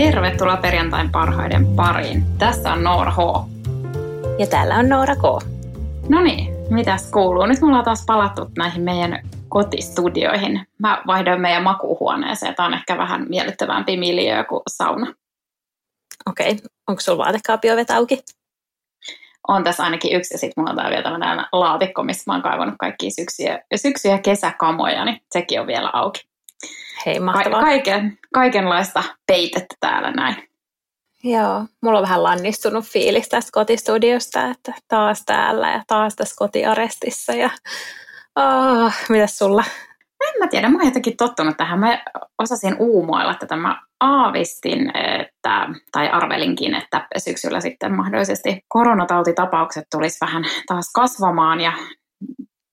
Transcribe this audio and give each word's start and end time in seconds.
Tervetuloa 0.00 0.56
perjantain 0.56 1.10
parhaiden 1.10 1.66
pariin. 1.66 2.24
Tässä 2.38 2.72
on 2.72 2.82
Noora 2.82 3.10
H. 3.10 3.18
Ja 4.38 4.46
täällä 4.46 4.74
on 4.74 4.88
Noora 4.88 5.16
K. 5.16 5.22
No 6.08 6.22
niin, 6.22 6.52
mitäs 6.70 7.10
kuuluu? 7.10 7.46
Nyt 7.46 7.60
me 7.60 7.66
ollaan 7.66 7.84
taas 7.84 8.04
palattu 8.06 8.50
näihin 8.58 8.82
meidän 8.82 9.28
kotistudioihin. 9.48 10.66
Mä 10.78 11.02
vaihdoin 11.06 11.40
meidän 11.40 11.62
makuuhuoneeseen. 11.62 12.54
Tämä 12.54 12.66
on 12.66 12.74
ehkä 12.74 12.98
vähän 12.98 13.26
miellyttävämpi 13.28 13.96
miljöö 13.96 14.44
kuin 14.44 14.62
sauna. 14.68 15.14
Okei, 16.26 16.50
okay. 16.50 16.60
onko 16.88 17.00
sulla 17.00 17.24
vaatekaapiovet 17.24 17.90
auki? 17.90 18.18
On 19.48 19.64
tässä 19.64 19.82
ainakin 19.82 20.16
yksi 20.16 20.34
ja 20.34 20.38
sitten 20.38 20.54
mulla 20.56 20.70
on 20.70 20.76
täällä 20.76 20.90
vielä 20.90 21.02
tämmöinen 21.02 21.46
laatikko, 21.52 22.02
missä 22.02 22.24
mä 22.26 22.32
oon 22.32 22.42
kaivannut 22.42 22.76
kaikki 22.78 23.10
syksyjä, 23.10 23.62
syksy- 23.76 24.08
ja 24.08 24.18
kesäkamoja, 24.18 25.04
niin 25.04 25.20
sekin 25.32 25.60
on 25.60 25.66
vielä 25.66 25.90
auki. 25.92 26.20
Hei, 27.06 27.20
mahtavaa. 27.20 27.60
Ka- 27.60 27.66
kaiken, 27.66 28.18
kaikenlaista 28.34 29.02
peitettä 29.26 29.74
täällä 29.80 30.10
näin. 30.10 30.50
Joo, 31.24 31.66
mulla 31.82 31.98
on 31.98 32.02
vähän 32.02 32.22
lannistunut 32.22 32.84
fiilis 32.84 33.28
tästä 33.28 33.50
kotistudiosta, 33.52 34.46
että 34.46 34.72
taas 34.88 35.22
täällä 35.26 35.70
ja 35.70 35.82
taas 35.86 36.16
tässä 36.16 36.34
kotiarestissa 36.38 37.32
ja 37.32 37.50
oh, 38.36 38.92
mitäs 39.08 39.38
sulla? 39.38 39.64
En 40.28 40.34
mä 40.38 40.46
tiedä, 40.46 40.68
mä 40.68 40.78
oon 40.78 40.86
jotenkin 40.86 41.16
tottunut 41.16 41.56
tähän. 41.56 41.78
Mä 41.78 42.02
osasin 42.38 42.76
uumoilla 42.78 43.34
tätä. 43.34 43.56
Mä 43.56 43.82
aavistin, 44.00 44.96
että, 44.96 45.68
tai 45.92 46.08
arvelinkin, 46.08 46.74
että 46.74 47.08
syksyllä 47.18 47.60
sitten 47.60 47.96
mahdollisesti 47.96 48.60
koronatautitapaukset 48.68 49.84
tulisi 49.90 50.18
vähän 50.20 50.44
taas 50.66 50.90
kasvamaan 50.94 51.60
ja 51.60 51.72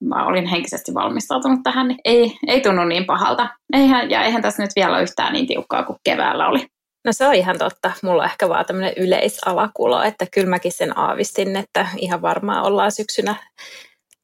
mä 0.03 0.26
olin 0.26 0.45
henkisesti 0.45 0.94
valmistautunut 0.94 1.59
tähän, 1.64 1.88
niin 1.88 2.00
ei, 2.06 2.38
ei 2.48 2.62
tunnu 2.62 2.86
niin 2.86 3.06
pahalta. 3.06 3.50
Eihän, 3.73 4.09
ja 4.09 4.23
eihän 4.23 4.42
tässä 4.42 4.64
nyt 4.64 4.72
vielä 4.76 4.94
ole 4.94 5.04
yhtään 5.04 5.34
niin 5.34 5.48
tiukkaa 5.48 5.84
kuin 5.84 6.00
keväällä 6.04 6.48
oli. 6.48 6.67
No 7.06 7.14
se 7.14 7.28
on 7.28 7.36
ihan 7.36 7.58
totta. 7.58 7.92
Mulla 8.04 8.23
on 8.23 8.30
ehkä 8.30 8.50
vaan 8.50 8.66
tämmöinen 8.66 8.94
yleisalakulo, 8.98 10.04
että 10.04 10.26
kyllä 10.34 10.50
mäkin 10.50 10.72
sen 10.72 10.98
aavistin, 10.98 11.56
että 11.56 11.88
ihan 11.98 12.22
varmaan 12.22 12.64
ollaan 12.64 12.92
syksynä 12.92 13.36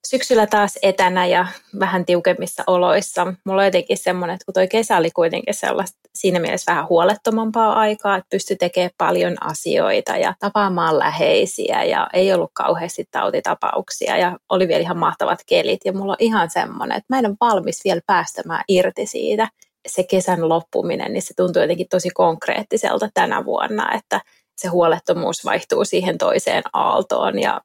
syksyllä 0.07 0.47
taas 0.47 0.79
etänä 0.81 1.25
ja 1.25 1.47
vähän 1.79 2.05
tiukemmissa 2.05 2.63
oloissa. 2.67 3.33
Mulla 3.45 3.61
on 3.61 3.67
jotenkin 3.67 3.97
semmoinen, 3.97 4.33
että 4.33 4.45
kun 4.45 4.53
toi 4.53 4.67
kesä 4.67 4.97
oli 4.97 5.11
kuitenkin 5.11 5.53
sellaista 5.53 5.99
siinä 6.15 6.39
mielessä 6.39 6.71
vähän 6.71 6.89
huolettomampaa 6.89 7.73
aikaa, 7.73 8.17
että 8.17 8.27
pystyi 8.29 8.57
tekemään 8.57 8.91
paljon 8.97 9.35
asioita 9.41 10.17
ja 10.17 10.33
tapaamaan 10.39 10.99
läheisiä 10.99 11.83
ja 11.83 12.07
ei 12.13 12.33
ollut 12.33 12.51
kauheasti 12.53 13.05
tautitapauksia 13.11 14.17
ja 14.17 14.37
oli 14.49 14.67
vielä 14.67 14.81
ihan 14.81 14.97
mahtavat 14.97 15.39
kelit 15.45 15.79
ja 15.85 15.93
mulla 15.93 16.11
on 16.11 16.17
ihan 16.19 16.49
semmoinen, 16.49 16.97
että 16.97 17.13
mä 17.15 17.19
en 17.19 17.25
ole 17.25 17.35
valmis 17.41 17.83
vielä 17.83 18.01
päästämään 18.07 18.63
irti 18.67 19.05
siitä. 19.05 19.47
Se 19.87 20.03
kesän 20.03 20.49
loppuminen, 20.49 21.13
niin 21.13 21.21
se 21.21 21.33
tuntuu 21.33 21.61
jotenkin 21.61 21.87
tosi 21.89 22.09
konkreettiselta 22.09 23.09
tänä 23.13 23.45
vuonna, 23.45 23.91
että 23.97 24.21
se 24.57 24.67
huolettomuus 24.67 25.45
vaihtuu 25.45 25.85
siihen 25.85 26.17
toiseen 26.17 26.63
aaltoon 26.73 27.39
ja 27.39 27.61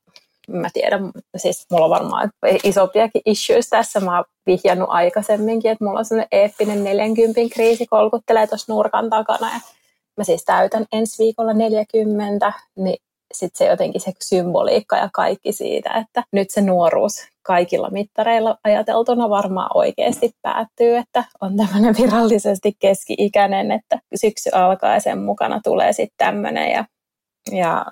mä 0.49 0.69
tiedän, 0.73 1.11
siis 1.37 1.67
mulla 1.71 1.85
on 1.85 1.91
varmaan 1.91 2.31
isompiakin 2.65 3.23
issues 3.27 3.69
tässä, 3.69 4.01
mä 4.01 4.17
oon 4.17 4.25
vihjannut 4.47 4.89
aikaisemminkin, 4.91 5.71
että 5.71 5.85
mulla 5.85 5.99
on 5.99 6.05
sellainen 6.05 6.29
eeppinen 6.33 6.85
40 6.85 7.41
kriisi 7.55 7.87
kolkuttelee 7.87 8.47
tuossa 8.47 8.73
nurkan 8.73 9.11
takana. 9.11 9.47
Ja 9.47 9.61
mä 10.17 10.25
siis 10.25 10.45
täytän 10.45 10.87
ensi 10.93 11.25
viikolla 11.25 11.53
40, 11.53 12.53
niin 12.77 12.97
sitten 13.35 13.59
se 13.59 13.71
jotenkin 13.71 14.01
se 14.01 14.13
symboliikka 14.21 14.97
ja 14.97 15.09
kaikki 15.13 15.53
siitä, 15.53 15.91
että 15.93 16.23
nyt 16.33 16.51
se 16.51 16.61
nuoruus 16.61 17.27
kaikilla 17.43 17.91
mittareilla 17.91 18.59
ajateltuna 18.65 19.31
varmaan 19.31 19.71
oikeasti 19.75 20.31
päättyy, 20.43 20.97
että 20.97 21.25
on 21.41 21.57
tämmöinen 21.57 21.95
virallisesti 21.99 22.73
keski-ikäinen, 22.79 23.73
että 23.73 23.99
syksy 24.15 24.51
alkaa 24.53 24.95
ja 24.95 25.01
sen 25.01 25.19
mukana 25.19 25.61
tulee 25.65 25.93
sitten 25.93 26.27
tämmöinen 26.27 26.73
ja, 26.73 26.85
ja 27.53 27.87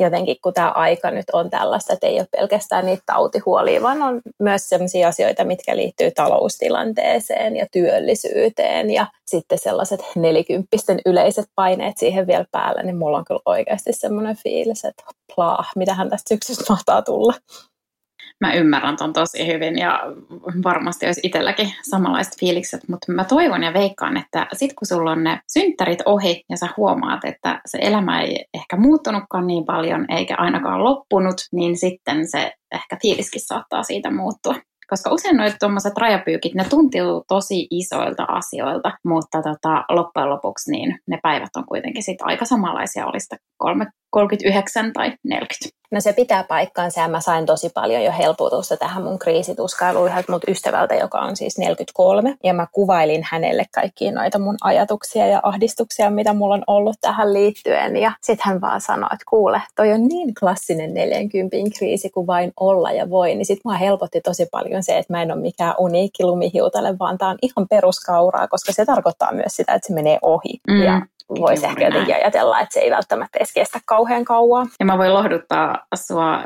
jotenkin 0.00 0.36
kun 0.42 0.54
tämä 0.54 0.70
aika 0.70 1.10
nyt 1.10 1.26
on 1.32 1.50
tällaista, 1.50 1.92
että 1.92 2.06
ei 2.06 2.18
ole 2.18 2.26
pelkästään 2.30 2.86
niitä 2.86 3.02
tautihuolia, 3.06 3.82
vaan 3.82 4.02
on 4.02 4.20
myös 4.38 4.68
sellaisia 4.68 5.08
asioita, 5.08 5.44
mitkä 5.44 5.76
liittyy 5.76 6.10
taloustilanteeseen 6.10 7.56
ja 7.56 7.66
työllisyyteen 7.72 8.90
ja 8.90 9.06
sitten 9.26 9.58
sellaiset 9.58 10.00
nelikymppisten 10.16 11.00
yleiset 11.06 11.46
paineet 11.54 11.98
siihen 11.98 12.26
vielä 12.26 12.44
päällä, 12.50 12.82
niin 12.82 12.96
mulla 12.96 13.18
on 13.18 13.24
kyllä 13.24 13.40
oikeasti 13.46 13.92
semmoinen 13.92 14.36
fiilis, 14.36 14.84
että 14.84 15.04
plaa, 15.34 15.64
mitähän 15.76 16.10
tästä 16.10 16.28
syksystä 16.28 16.64
mahtaa 16.68 17.02
tulla 17.02 17.34
mä 18.40 18.52
ymmärrän 18.52 18.96
ton 18.96 19.12
tosi 19.12 19.46
hyvin 19.46 19.78
ja 19.78 20.00
varmasti 20.64 21.06
olisi 21.06 21.20
itselläkin 21.24 21.72
samanlaiset 21.82 22.40
fiilikset, 22.40 22.88
mutta 22.88 23.12
mä 23.12 23.24
toivon 23.24 23.62
ja 23.62 23.72
veikkaan, 23.72 24.16
että 24.16 24.46
sit 24.52 24.72
kun 24.74 24.86
sulla 24.86 25.10
on 25.10 25.24
ne 25.24 25.40
synttärit 25.52 26.02
ohi 26.06 26.44
ja 26.48 26.56
sä 26.56 26.68
huomaat, 26.76 27.24
että 27.24 27.60
se 27.66 27.78
elämä 27.82 28.20
ei 28.20 28.44
ehkä 28.54 28.76
muuttunutkaan 28.76 29.46
niin 29.46 29.64
paljon 29.64 30.06
eikä 30.08 30.34
ainakaan 30.38 30.84
loppunut, 30.84 31.36
niin 31.52 31.78
sitten 31.78 32.28
se 32.30 32.52
ehkä 32.72 32.96
fiiliskin 33.02 33.46
saattaa 33.46 33.82
siitä 33.82 34.10
muuttua. 34.10 34.54
Koska 34.90 35.10
usein 35.10 35.36
noita 35.36 35.56
tuommoiset 35.60 35.96
rajapyykit, 35.98 36.54
ne 36.54 36.64
tuntuu 36.64 37.24
tosi 37.28 37.66
isoilta 37.70 38.24
asioilta, 38.24 38.92
mutta 39.04 39.42
tota, 39.42 39.84
loppujen 39.88 40.30
lopuksi 40.30 40.70
niin 40.70 40.98
ne 41.06 41.18
päivät 41.22 41.56
on 41.56 41.66
kuitenkin 41.66 42.02
sit 42.02 42.22
aika 42.22 42.44
samanlaisia, 42.44 43.06
oli 43.06 43.20
sitä 43.20 43.36
39 44.10 44.92
tai 44.92 45.12
40. 45.24 45.80
No 45.92 46.00
se 46.00 46.12
pitää 46.12 46.44
paikkaansa 46.44 47.00
ja 47.00 47.08
mä 47.08 47.20
sain 47.20 47.46
tosi 47.46 47.70
paljon 47.74 48.04
jo 48.04 48.12
helpotusta 48.18 48.76
tähän 48.76 49.02
mun 49.02 49.18
kriisituskailuun 49.18 50.06
yhdeltä 50.06 50.32
mut 50.32 50.44
ystävältä, 50.48 50.94
joka 50.94 51.18
on 51.18 51.36
siis 51.36 51.58
43. 51.58 52.36
Ja 52.44 52.54
mä 52.54 52.66
kuvailin 52.72 53.26
hänelle 53.30 53.64
kaikkia 53.74 54.12
noita 54.12 54.38
mun 54.38 54.56
ajatuksia 54.60 55.26
ja 55.26 55.40
ahdistuksia, 55.42 56.10
mitä 56.10 56.32
mulla 56.32 56.54
on 56.54 56.64
ollut 56.66 56.96
tähän 57.00 57.32
liittyen. 57.32 57.96
Ja 57.96 58.12
sit 58.22 58.40
hän 58.40 58.60
vaan 58.60 58.80
sanoi, 58.80 59.08
että 59.12 59.24
kuule, 59.28 59.62
toi 59.76 59.92
on 59.92 60.08
niin 60.08 60.34
klassinen 60.40 60.94
40 60.94 61.56
kriisi 61.78 62.10
kuin 62.10 62.26
vain 62.26 62.52
olla 62.60 62.92
ja 62.92 63.10
voi. 63.10 63.34
Niin 63.34 63.46
sit 63.46 63.60
mua 63.64 63.74
helpotti 63.74 64.20
tosi 64.20 64.46
paljon 64.50 64.82
se, 64.82 64.98
että 64.98 65.12
mä 65.12 65.22
en 65.22 65.32
ole 65.32 65.40
mikään 65.40 65.74
uniikki 65.78 66.24
lumihiutale, 66.24 66.98
vaan 66.98 67.18
tää 67.18 67.28
on 67.28 67.38
ihan 67.42 67.66
peruskauraa, 67.70 68.48
koska 68.48 68.72
se 68.72 68.84
tarkoittaa 68.84 69.32
myös 69.32 69.56
sitä, 69.56 69.74
että 69.74 69.86
se 69.86 69.94
menee 69.94 70.18
ohi. 70.22 70.60
Mm. 70.68 70.82
Ja 70.82 71.02
voisi 71.38 71.66
ehkä 71.66 71.84
jotenkin 71.84 72.14
ajatella, 72.14 72.60
että 72.60 72.74
se 72.74 72.80
ei 72.80 72.90
välttämättä 72.90 73.38
edes 73.38 73.52
kestä 73.52 73.78
kauhean 74.00 74.24
kauan. 74.24 74.68
Ja 74.80 74.86
mä 74.86 74.98
voin 74.98 75.14
lohduttaa 75.14 75.86
sua 76.06 76.42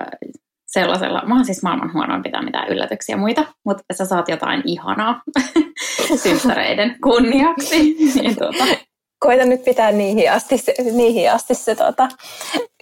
sellaisella, 0.66 1.22
mä 1.26 1.34
oon 1.34 1.44
siis 1.44 1.62
maailman 1.62 1.92
huonoin 1.92 2.22
pitää 2.22 2.42
mitään 2.42 2.68
yllätyksiä 2.68 3.16
muita, 3.16 3.44
mutta 3.64 3.84
sä 3.92 4.04
saat 4.04 4.28
jotain 4.28 4.62
ihanaa 4.64 5.22
synttäreiden 6.22 6.96
kunniaksi. 7.02 7.96
niin 8.20 8.36
tuota. 8.38 8.64
Koita 9.18 9.44
nyt 9.44 9.64
pitää 9.64 9.92
niihin 9.92 10.32
asti, 10.32 10.56
niihin 10.92 11.32
asti 11.32 11.54
se 11.54 11.74
tuota, 11.74 12.08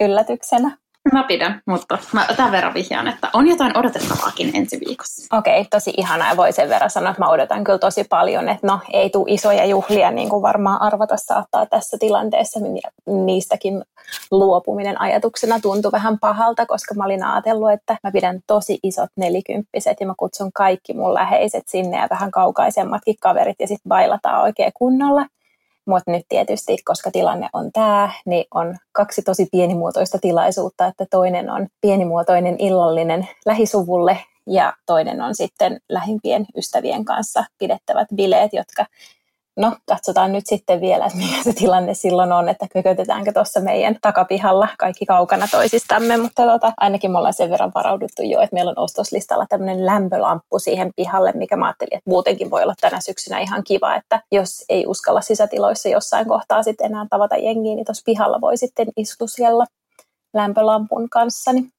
yllätyksenä. 0.01 0.77
Mä 1.11 1.23
pidän, 1.23 1.61
mutta 1.65 1.97
mä 2.11 2.25
tämän 2.37 2.51
verran 2.51 2.73
vihjaan, 2.73 3.07
että 3.07 3.29
on 3.33 3.47
jotain 3.47 3.77
odotettavaakin 3.77 4.51
ensi 4.53 4.79
viikossa. 4.87 5.37
Okei, 5.37 5.59
okay, 5.59 5.67
tosi 5.69 5.93
ihanaa 5.97 6.29
ja 6.29 6.37
voi 6.37 6.53
sen 6.53 6.69
verran 6.69 6.89
sanoa, 6.89 7.09
että 7.09 7.21
mä 7.21 7.29
odotan 7.29 7.63
kyllä 7.63 7.79
tosi 7.79 8.03
paljon, 8.03 8.49
että 8.49 8.67
no 8.67 8.79
ei 8.93 9.09
tule 9.09 9.25
isoja 9.27 9.65
juhlia, 9.65 10.11
niin 10.11 10.29
kuin 10.29 10.41
varmaan 10.41 10.81
arvata 10.81 11.17
saattaa 11.17 11.65
tässä 11.65 11.97
tilanteessa, 11.99 12.59
niin 12.59 12.81
niistäkin 13.25 13.83
luopuminen 14.31 15.01
ajatuksena 15.01 15.59
tuntui 15.59 15.91
vähän 15.91 16.19
pahalta, 16.19 16.65
koska 16.65 16.93
mä 16.93 17.05
olin 17.05 17.25
ajatellut, 17.25 17.71
että 17.71 17.97
mä 18.03 18.11
pidän 18.11 18.39
tosi 18.47 18.79
isot 18.83 19.09
nelikymppiset 19.17 19.97
ja 19.99 20.07
mä 20.07 20.13
kutsun 20.17 20.51
kaikki 20.53 20.93
mun 20.93 21.13
läheiset 21.13 21.63
sinne 21.67 21.97
ja 21.97 22.07
vähän 22.09 22.31
kaukaisemmatkin 22.31 23.15
kaverit 23.21 23.55
ja 23.59 23.67
sitten 23.67 23.89
bailataan 23.89 24.41
oikein 24.41 24.71
kunnolla. 24.73 25.25
Mutta 25.85 26.11
nyt 26.11 26.25
tietysti, 26.29 26.77
koska 26.85 27.11
tilanne 27.11 27.49
on 27.53 27.71
tämä, 27.71 28.09
niin 28.25 28.45
on 28.53 28.75
kaksi 28.91 29.21
tosi 29.21 29.47
pienimuotoista 29.51 30.19
tilaisuutta, 30.21 30.87
että 30.87 31.05
toinen 31.11 31.49
on 31.49 31.67
pienimuotoinen 31.81 32.55
illallinen 32.59 33.27
lähisuvulle 33.45 34.17
ja 34.47 34.73
toinen 34.85 35.21
on 35.21 35.35
sitten 35.35 35.79
lähimpien 35.89 36.45
ystävien 36.57 37.05
kanssa 37.05 37.43
pidettävät 37.57 38.07
bileet, 38.15 38.53
jotka 38.53 38.85
no 39.57 39.75
katsotaan 39.85 40.31
nyt 40.31 40.43
sitten 40.47 40.81
vielä, 40.81 41.05
että 41.05 41.17
mikä 41.17 41.43
se 41.43 41.53
tilanne 41.53 41.93
silloin 41.93 42.31
on, 42.31 42.49
että 42.49 42.67
kökötetäänkö 42.73 43.31
tuossa 43.33 43.59
meidän 43.59 43.97
takapihalla 44.01 44.67
kaikki 44.79 45.05
kaukana 45.05 45.47
toisistamme, 45.51 46.17
mutta 46.17 46.45
tota, 46.45 46.73
ainakin 46.77 47.11
me 47.11 47.17
ollaan 47.17 47.33
sen 47.33 47.49
verran 47.49 47.71
varauduttu 47.75 48.21
jo, 48.21 48.41
että 48.41 48.53
meillä 48.53 48.69
on 48.69 48.83
ostoslistalla 48.83 49.45
tämmöinen 49.49 49.85
lämpölamppu 49.85 50.59
siihen 50.59 50.91
pihalle, 50.95 51.31
mikä 51.35 51.55
mä 51.55 51.65
ajattelin, 51.65 51.97
että 51.97 52.09
muutenkin 52.09 52.51
voi 52.51 52.63
olla 52.63 52.75
tänä 52.81 52.99
syksynä 52.99 53.39
ihan 53.39 53.63
kiva, 53.63 53.95
että 53.95 54.21
jos 54.31 54.65
ei 54.69 54.85
uskalla 54.87 55.21
sisätiloissa 55.21 55.89
jossain 55.89 56.27
kohtaa 56.27 56.63
sitten 56.63 56.85
enää 56.85 57.05
tavata 57.09 57.37
jengiä, 57.37 57.75
niin 57.75 57.85
tuossa 57.85 58.03
pihalla 58.05 58.41
voi 58.41 58.57
sitten 58.57 58.87
istuskella 58.97 59.65
lämpölampun 60.33 61.09
kanssa. 61.09 61.53
Niin 61.53 61.72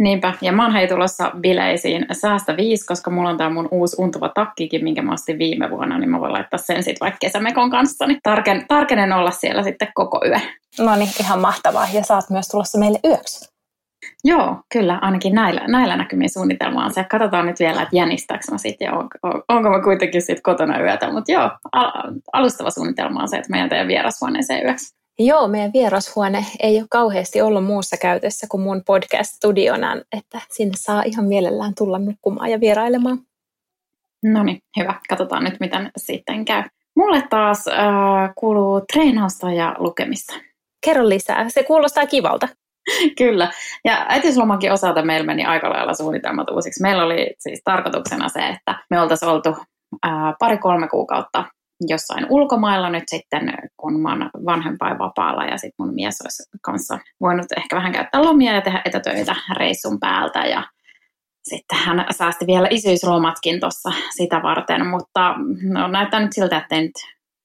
Niinpä, 0.00 0.34
ja 0.40 0.52
mä 0.52 0.62
oon 0.62 0.72
hei 0.72 0.88
tulossa 0.88 1.30
bileisiin 1.40 2.06
säästä 2.12 2.56
viisi, 2.56 2.86
koska 2.86 3.10
mulla 3.10 3.30
on 3.30 3.36
tää 3.36 3.50
mun 3.50 3.68
uusi 3.70 3.96
untuva 3.98 4.28
takkikin, 4.28 4.84
minkä 4.84 5.02
mä 5.02 5.12
ostin 5.12 5.38
viime 5.38 5.70
vuonna, 5.70 5.98
niin 5.98 6.10
mä 6.10 6.20
voin 6.20 6.32
laittaa 6.32 6.58
sen 6.58 6.82
sitten 6.82 7.04
vaikka 7.04 7.18
kesämekon 7.20 7.70
kanssa, 7.70 8.06
niin 8.06 8.20
tarken, 8.22 8.64
tarkenen 8.68 9.12
olla 9.12 9.30
siellä 9.30 9.62
sitten 9.62 9.88
koko 9.94 10.20
yö. 10.26 10.40
No 10.78 10.96
niin, 10.96 11.10
ihan 11.20 11.40
mahtavaa, 11.40 11.86
ja 11.92 12.02
saat 12.02 12.30
myös 12.30 12.48
tulossa 12.48 12.78
meille 12.78 12.98
yöksi. 13.04 13.50
Joo, 14.24 14.56
kyllä, 14.72 14.98
ainakin 15.02 15.34
näillä, 15.34 15.60
näillä 15.68 15.96
näkymin 15.96 16.30
suunnitelma 16.30 16.84
on 16.84 16.94
se. 16.94 17.04
Katsotaan 17.04 17.46
nyt 17.46 17.60
vielä, 17.60 17.82
että 17.82 17.96
jänistääkö 17.96 18.44
mä 18.50 18.58
sitten 18.58 18.86
ja 18.86 18.92
onko, 18.92 19.18
onko 19.48 19.70
mä 19.70 19.82
kuitenkin 19.82 20.22
sitten 20.22 20.42
kotona 20.42 20.80
yötä. 20.80 21.12
Mutta 21.12 21.32
joo, 21.32 21.50
alustava 22.32 22.70
suunnitelma 22.70 23.22
on 23.22 23.28
se, 23.28 23.36
että 23.36 23.50
mä 23.50 23.56
jään 23.56 23.68
teidän 23.68 23.88
vierashuoneeseen 23.88 24.64
yöksi. 24.66 24.99
Joo, 25.22 25.48
meidän 25.48 25.72
vierashuone 25.72 26.46
ei 26.60 26.78
ole 26.78 26.86
kauheasti 26.90 27.42
ollut 27.42 27.64
muussa 27.64 27.96
käytössä 27.96 28.46
kuin 28.50 28.60
mun 28.60 28.82
podcast-studiona, 28.86 30.02
että 30.16 30.40
sinne 30.50 30.72
saa 30.76 31.02
ihan 31.02 31.24
mielellään 31.24 31.72
tulla 31.78 31.98
nukkumaan 31.98 32.50
ja 32.50 32.60
vierailemaan. 32.60 33.18
No 34.24 34.42
niin, 34.42 34.58
hyvä. 34.78 34.94
Katsotaan 35.08 35.44
nyt, 35.44 35.60
miten 35.60 35.90
sitten 35.96 36.44
käy. 36.44 36.62
Mulle 36.96 37.22
taas 37.30 37.68
äh, 37.68 38.34
kuuluu 38.38 38.80
treenausta 38.92 39.52
ja 39.52 39.76
lukemista. 39.78 40.34
Kerro 40.84 41.08
lisää, 41.08 41.48
se 41.48 41.62
kuulostaa 41.62 42.06
kivalta. 42.06 42.48
Kyllä. 43.18 43.50
Ja 43.84 44.06
äitiyslomankin 44.08 44.72
osalta 44.72 45.02
meillä 45.02 45.26
meni 45.26 45.44
aika 45.44 45.70
lailla 45.70 45.94
suunnitelmat 45.94 46.50
uusiksi. 46.50 46.82
Meillä 46.82 47.04
oli 47.04 47.34
siis 47.38 47.60
tarkoituksena 47.64 48.28
se, 48.28 48.48
että 48.48 48.74
me 48.90 49.00
oltaisiin 49.00 49.30
oltu 49.30 49.56
pari-kolme 50.38 50.88
kuukautta 50.88 51.44
jossain 51.88 52.26
ulkomailla 52.28 52.90
nyt 52.90 53.04
sitten, 53.06 53.54
kun 53.76 54.00
mä 54.00 54.08
oon 54.08 54.30
vanhempainvapaalla 54.46 55.44
ja 55.44 55.58
sitten 55.58 55.86
mun 55.86 55.94
mies 55.94 56.20
olisi 56.20 56.42
kanssa 56.62 56.98
voinut 57.20 57.46
ehkä 57.56 57.76
vähän 57.76 57.92
käyttää 57.92 58.24
lomia 58.24 58.54
ja 58.54 58.60
tehdä 58.60 58.82
etätöitä 58.84 59.36
reissun 59.56 60.00
päältä 60.00 60.38
ja 60.38 60.62
sitten 61.42 61.78
hän 61.78 62.06
säästi 62.10 62.46
vielä 62.46 62.68
isyyslomatkin 62.70 63.60
tuossa 63.60 63.92
sitä 64.16 64.42
varten, 64.42 64.86
mutta 64.86 65.34
no, 65.72 65.88
näyttää 65.88 66.20
nyt 66.20 66.32
siltä, 66.32 66.56
että 66.56 66.74
ei 66.74 66.82
nyt 66.82 66.92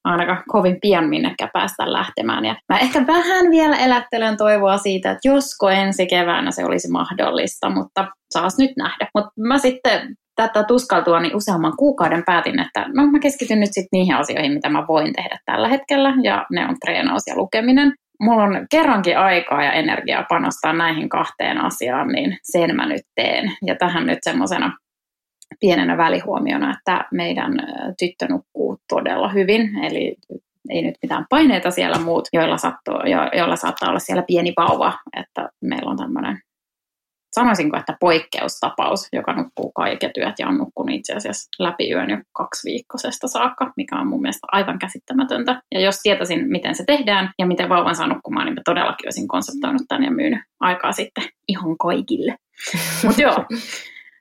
ainakaan 0.04 0.44
kovin 0.48 0.78
pian 0.82 1.10
minnekään 1.10 1.50
päästä 1.54 1.94
lähtemään. 1.94 2.46
Ja 2.46 2.56
mä 2.70 2.80
ehkä 2.80 3.08
vähän 3.08 3.52
vielä 3.52 3.78
elättelen 3.78 4.38
toivoa 4.38 4.78
siitä, 4.78 5.12
että 5.12 5.28
josko 5.28 5.70
ensi 5.70 6.08
keväänä 6.08 6.52
se 6.52 6.66
olisi 6.66 6.92
mahdollista, 6.92 7.70
mutta 7.70 8.08
saas 8.34 8.58
nyt 8.58 8.72
nähdä. 8.78 9.08
Mutta 9.16 9.32
mä 9.38 9.58
sitten 9.58 10.16
tätä 10.36 10.64
tuskaltua 10.64 11.20
niin 11.20 11.36
useamman 11.36 11.78
kuukauden 11.78 12.24
päätin, 12.26 12.60
että 12.60 12.86
no 12.94 13.08
mä 13.08 13.20
keskityn 13.20 13.60
nyt 13.60 13.70
sitten 13.72 13.90
niihin 13.92 14.16
asioihin, 14.16 14.54
mitä 14.54 14.70
mä 14.70 14.88
voin 14.88 15.14
tehdä 15.14 15.40
tällä 15.46 15.68
hetkellä, 15.68 16.14
ja 16.24 16.46
ne 16.52 16.68
on 16.68 16.76
treenaus 16.86 17.22
ja 17.28 17.36
lukeminen. 17.36 17.94
Mulla 18.20 18.44
on 18.44 18.68
kerrankin 18.72 19.18
aikaa 19.18 19.64
ja 19.64 19.72
energiaa 19.72 20.26
panostaa 20.30 20.74
näihin 20.74 21.10
kahteen 21.10 21.58
asiaan, 21.58 22.08
niin 22.08 22.38
sen 22.44 22.76
mä 22.76 22.86
nyt 22.86 23.02
teen. 23.16 23.52
Ja 23.66 23.76
tähän 23.76 24.06
nyt 24.06 24.20
semmoisena 24.22 24.78
pienenä 25.60 25.98
välihuomiona, 25.98 26.78
että 26.78 27.06
meidän 27.12 27.52
tyttö 28.00 28.28
nukkuu 28.30 28.78
todella 28.90 29.30
hyvin, 29.30 29.84
eli 29.84 30.16
ei 30.70 30.82
nyt 30.82 30.96
mitään 31.02 31.26
paineita 31.30 31.72
siellä 31.72 32.00
muut, 32.00 32.28
joilla, 32.34 32.58
sattuu, 32.58 32.96
jo, 33.06 33.20
joilla 33.38 33.56
saattaa 33.56 33.90
olla 33.90 34.00
siellä 34.00 34.24
pieni 34.28 34.54
vauva, 34.58 34.94
että 35.20 35.50
meillä 35.62 35.92
on 35.92 35.98
tämmöinen 35.98 36.40
sanoisinko, 37.36 37.78
että 37.78 37.98
poikkeustapaus, 38.00 39.08
joka 39.14 39.34
nukkuu 39.34 39.72
kaiket 39.72 40.12
työt 40.14 40.36
ja 40.40 40.48
on 40.48 40.58
nukkunut 40.58 40.96
itse 40.96 41.14
asiassa 41.14 41.50
läpi 41.60 41.92
yön 41.92 42.10
jo 42.10 42.18
kaksi 42.34 42.70
viikkoisesta 42.70 43.28
saakka, 43.28 43.74
mikä 43.78 44.00
on 44.00 44.08
mun 44.08 44.22
mielestä 44.22 44.48
aivan 44.52 44.80
käsittämätöntä. 44.80 45.62
Ja 45.74 45.80
jos 45.80 46.00
tietäisin, 46.04 46.52
miten 46.52 46.76
se 46.76 46.84
tehdään 46.88 47.32
ja 47.40 47.46
miten 47.46 47.70
vauvan 47.70 47.96
saa 47.96 48.08
nukkumaan, 48.08 48.46
niin 48.46 48.56
mä 48.56 48.62
todellakin 48.66 49.08
olisin 49.08 49.28
konseptoinut 49.28 49.82
tämän 49.88 50.04
ja 50.04 50.12
myynyt 50.12 50.40
aikaa 50.60 50.92
sitten 50.92 51.24
ihan 51.48 51.78
kaikille. 51.78 52.36
Mutta 53.06 53.22
joo, 53.22 53.46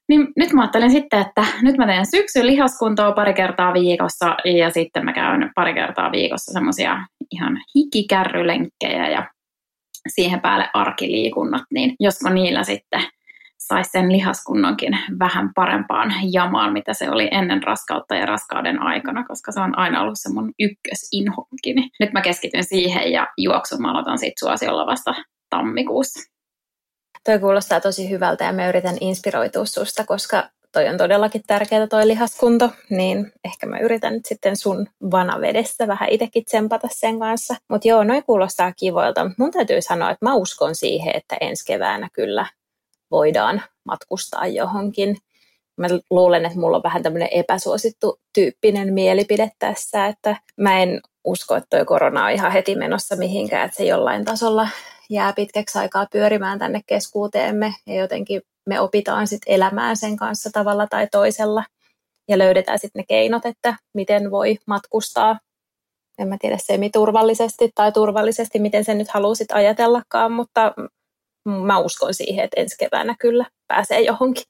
niin 0.08 0.28
nyt 0.36 0.52
mä 0.52 0.60
ajattelen 0.60 0.90
sitten, 0.90 1.20
että 1.20 1.44
nyt 1.62 1.76
mä 1.76 1.86
teen 1.86 2.06
syksyn 2.06 2.46
lihaskuntoa 2.46 3.12
pari 3.12 3.34
kertaa 3.34 3.72
viikossa 3.72 4.36
ja 4.44 4.70
sitten 4.70 5.04
mä 5.04 5.12
käyn 5.12 5.50
pari 5.54 5.74
kertaa 5.74 6.12
viikossa 6.12 6.52
semmoisia 6.52 6.98
ihan 7.32 7.58
hikikärrylenkkejä 7.76 9.08
ja 9.08 9.33
siihen 10.08 10.40
päälle 10.40 10.68
arkiliikunnat, 10.74 11.62
niin 11.70 11.94
josko 12.00 12.30
niillä 12.30 12.64
sitten 12.64 13.02
saisi 13.58 13.90
sen 13.90 14.12
lihaskunnonkin 14.12 14.98
vähän 15.18 15.50
parempaan 15.54 16.14
jamaan, 16.32 16.72
mitä 16.72 16.94
se 16.94 17.10
oli 17.10 17.28
ennen 17.30 17.62
raskautta 17.62 18.14
ja 18.14 18.26
raskauden 18.26 18.82
aikana, 18.82 19.24
koska 19.24 19.52
se 19.52 19.60
on 19.60 19.78
aina 19.78 20.02
ollut 20.02 20.18
se 20.18 20.32
mun 20.32 20.52
ykkösinhonkin. 20.58 21.90
Nyt 22.00 22.12
mä 22.12 22.22
keskityn 22.22 22.64
siihen 22.64 23.12
ja 23.12 23.26
juoksun 23.38 23.82
mä 23.82 23.90
aloitan 23.90 24.18
siitä 24.18 24.40
suosiolla 24.40 24.86
vasta 24.86 25.14
tammikuussa. 25.50 26.30
Toi 27.24 27.38
kuulostaa 27.38 27.80
tosi 27.80 28.10
hyvältä 28.10 28.44
ja 28.44 28.52
mä 28.52 28.68
yritän 28.68 28.96
inspiroitua 29.00 29.64
susta, 29.64 30.04
koska 30.04 30.48
toi 30.74 30.88
on 30.88 30.96
todellakin 30.96 31.42
tärkeää 31.46 31.86
toi 31.86 32.08
lihaskunto, 32.08 32.70
niin 32.90 33.32
ehkä 33.44 33.66
mä 33.66 33.78
yritän 33.78 34.12
nyt 34.12 34.26
sitten 34.26 34.56
sun 34.56 34.86
vanavedessä 35.10 35.88
vähän 35.88 36.08
itsekin 36.08 36.44
tsempata 36.44 36.88
sen 36.90 37.18
kanssa. 37.18 37.54
Mutta 37.70 37.88
joo, 37.88 38.04
noin 38.04 38.24
kuulostaa 38.24 38.72
kivoilta. 38.72 39.30
Mun 39.38 39.50
täytyy 39.50 39.82
sanoa, 39.82 40.10
että 40.10 40.26
mä 40.26 40.34
uskon 40.34 40.74
siihen, 40.74 41.16
että 41.16 41.36
ensi 41.40 41.66
keväänä 41.66 42.08
kyllä 42.12 42.46
voidaan 43.10 43.62
matkustaa 43.84 44.46
johonkin. 44.46 45.16
Mä 45.76 45.86
luulen, 46.10 46.46
että 46.46 46.58
mulla 46.58 46.76
on 46.76 46.82
vähän 46.82 47.02
tämmöinen 47.02 47.28
epäsuosittu 47.30 48.20
tyyppinen 48.34 48.94
mielipide 48.94 49.50
tässä, 49.58 50.06
että 50.06 50.36
mä 50.56 50.82
en 50.82 51.00
usko, 51.24 51.56
että 51.56 51.76
toi 51.76 51.84
korona 51.84 52.24
on 52.24 52.30
ihan 52.30 52.52
heti 52.52 52.76
menossa 52.76 53.16
mihinkään, 53.16 53.64
että 53.64 53.76
se 53.76 53.84
jollain 53.84 54.24
tasolla 54.24 54.68
jää 55.10 55.32
pitkäksi 55.32 55.78
aikaa 55.78 56.06
pyörimään 56.12 56.58
tänne 56.58 56.80
keskuuteemme 56.86 57.74
ja 57.86 57.94
jotenkin 57.94 58.42
me 58.66 58.80
opitaan 58.80 59.26
sitten 59.26 59.54
elämään 59.54 59.96
sen 59.96 60.16
kanssa 60.16 60.50
tavalla 60.52 60.86
tai 60.86 61.08
toisella 61.12 61.64
ja 62.28 62.38
löydetään 62.38 62.78
sitten 62.78 63.00
ne 63.00 63.04
keinot, 63.08 63.46
että 63.46 63.76
miten 63.94 64.30
voi 64.30 64.58
matkustaa. 64.66 65.38
En 66.18 66.28
mä 66.28 66.36
tiedä 66.40 66.58
semi-turvallisesti 66.58 67.70
tai 67.74 67.92
turvallisesti, 67.92 68.58
miten 68.58 68.84
sen 68.84 68.98
nyt 68.98 69.08
halusit 69.08 69.52
ajatellakaan, 69.52 70.32
mutta 70.32 70.74
mä 71.44 71.78
uskon 71.78 72.14
siihen, 72.14 72.44
että 72.44 72.60
ensi 72.60 72.76
keväänä 72.78 73.16
kyllä 73.20 73.44
pääsee 73.68 74.00
johonkin. 74.00 74.44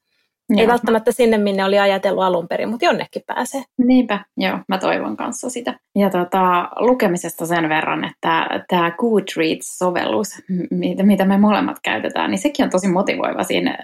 Joo. 0.50 0.60
Ei 0.60 0.68
välttämättä 0.68 1.12
sinne, 1.12 1.38
minne 1.38 1.64
oli 1.64 1.78
ajatellut 1.78 2.24
alun 2.24 2.48
perin, 2.48 2.68
mutta 2.68 2.84
jonnekin 2.84 3.22
pääsee. 3.26 3.62
Niinpä, 3.78 4.24
joo, 4.36 4.58
mä 4.68 4.78
toivon 4.78 5.16
kanssa 5.16 5.50
sitä. 5.50 5.78
Ja 5.96 6.10
tota, 6.10 6.68
lukemisesta 6.78 7.46
sen 7.46 7.68
verran, 7.68 8.04
että 8.04 8.64
tämä 8.68 8.90
Goodreads-sovellus, 8.90 10.42
mitä 11.02 11.24
me 11.24 11.38
molemmat 11.38 11.76
käytetään, 11.82 12.30
niin 12.30 12.38
sekin 12.38 12.64
on 12.64 12.70
tosi 12.70 12.88
motivoiva 12.88 13.42
siinä 13.42 13.78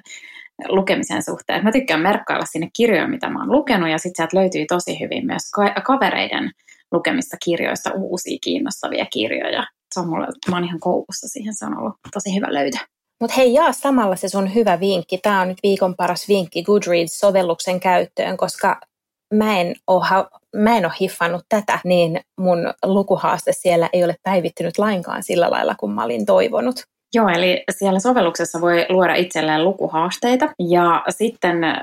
lukemisen 0.69 1.23
suhteen. 1.23 1.65
Mä 1.65 1.73
tykkään 1.73 2.01
merkkailla 2.01 2.47
sinne 2.47 2.69
kirjoja, 2.77 3.09
mitä 3.09 3.29
mä 3.29 3.39
oon 3.39 3.53
lukenut, 3.53 3.91
ja 3.91 3.99
sitten 3.99 4.17
sieltä 4.17 4.37
löytyy 4.37 4.65
tosi 4.69 5.01
hyvin 5.01 5.27
myös 5.27 5.43
kavereiden 5.85 6.51
lukemista 6.93 7.37
kirjoista 7.45 7.91
uusia 7.95 8.39
kiinnostavia 8.43 9.07
kirjoja. 9.13 9.67
Se 9.95 10.01
on 10.01 10.09
mulle, 10.09 10.27
mä 10.51 10.57
oon 10.57 10.65
ihan 10.65 10.81
koukussa 10.81 11.29
siihen, 11.29 11.55
se 11.55 11.67
on 11.67 11.79
ollut 11.79 11.95
tosi 12.13 12.35
hyvä 12.37 12.55
löytö. 12.55 12.79
Mutta 13.21 13.37
hei, 13.37 13.55
jaa 13.55 13.73
samalla 13.73 14.17
se 14.17 14.29
sun 14.29 14.55
hyvä 14.55 14.81
vinkki. 14.81 15.19
Tämä 15.19 15.41
on 15.41 15.49
nyt 15.49 15.59
viikon 15.63 15.97
paras 15.97 16.29
vinkki 16.29 16.63
Goodreads-sovelluksen 16.63 17.81
käyttöön, 17.81 18.37
koska 18.37 18.81
mä 19.35 19.61
en, 19.61 19.75
ole, 19.87 20.05
mä 20.57 20.77
en 20.77 20.85
ole 20.85 20.93
hiffannut 21.01 21.45
tätä, 21.49 21.79
niin 21.85 22.21
mun 22.39 22.59
lukuhaaste 22.85 23.53
siellä 23.53 23.89
ei 23.93 24.05
ole 24.05 24.17
päivittynyt 24.23 24.79
lainkaan 24.79 25.23
sillä 25.23 25.51
lailla, 25.51 25.75
kun 25.75 25.93
mä 25.93 26.05
olin 26.05 26.27
toivonut. 26.27 26.83
Joo, 27.15 27.29
eli 27.29 27.65
siellä 27.71 28.01
sovelluksessa 28.01 28.61
voi 28.61 28.87
luoda 28.89 29.15
itselleen 29.15 29.65
lukuhaasteita 29.65 30.49
ja 30.69 31.05
sitten 31.09 31.65
äh, 31.65 31.77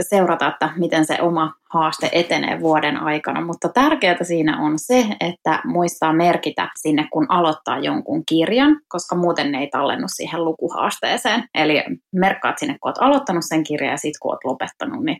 seurata, 0.00 0.48
että 0.48 0.70
miten 0.76 1.06
se 1.06 1.18
oma 1.20 1.52
haaste 1.70 2.08
etenee 2.12 2.60
vuoden 2.60 2.96
aikana. 2.96 3.40
Mutta 3.40 3.68
tärkeää 3.68 4.16
siinä 4.22 4.60
on 4.60 4.78
se, 4.78 5.06
että 5.20 5.60
muistaa 5.64 6.12
merkitä 6.12 6.68
sinne, 6.82 7.08
kun 7.12 7.26
aloittaa 7.28 7.78
jonkun 7.78 8.22
kirjan, 8.28 8.80
koska 8.88 9.16
muuten 9.16 9.52
ne 9.52 9.58
ei 9.58 9.68
tallennu 9.68 10.06
siihen 10.08 10.44
lukuhaasteeseen. 10.44 11.44
Eli 11.54 11.82
merkkaat 12.12 12.58
sinne, 12.58 12.78
kun 12.80 12.88
olet 12.88 12.96
aloittanut 13.00 13.44
sen 13.46 13.64
kirjan 13.64 13.90
ja 13.90 13.96
sitten 13.96 14.18
kun 14.22 14.30
olet 14.30 14.44
lopettanut, 14.44 15.04
niin 15.04 15.18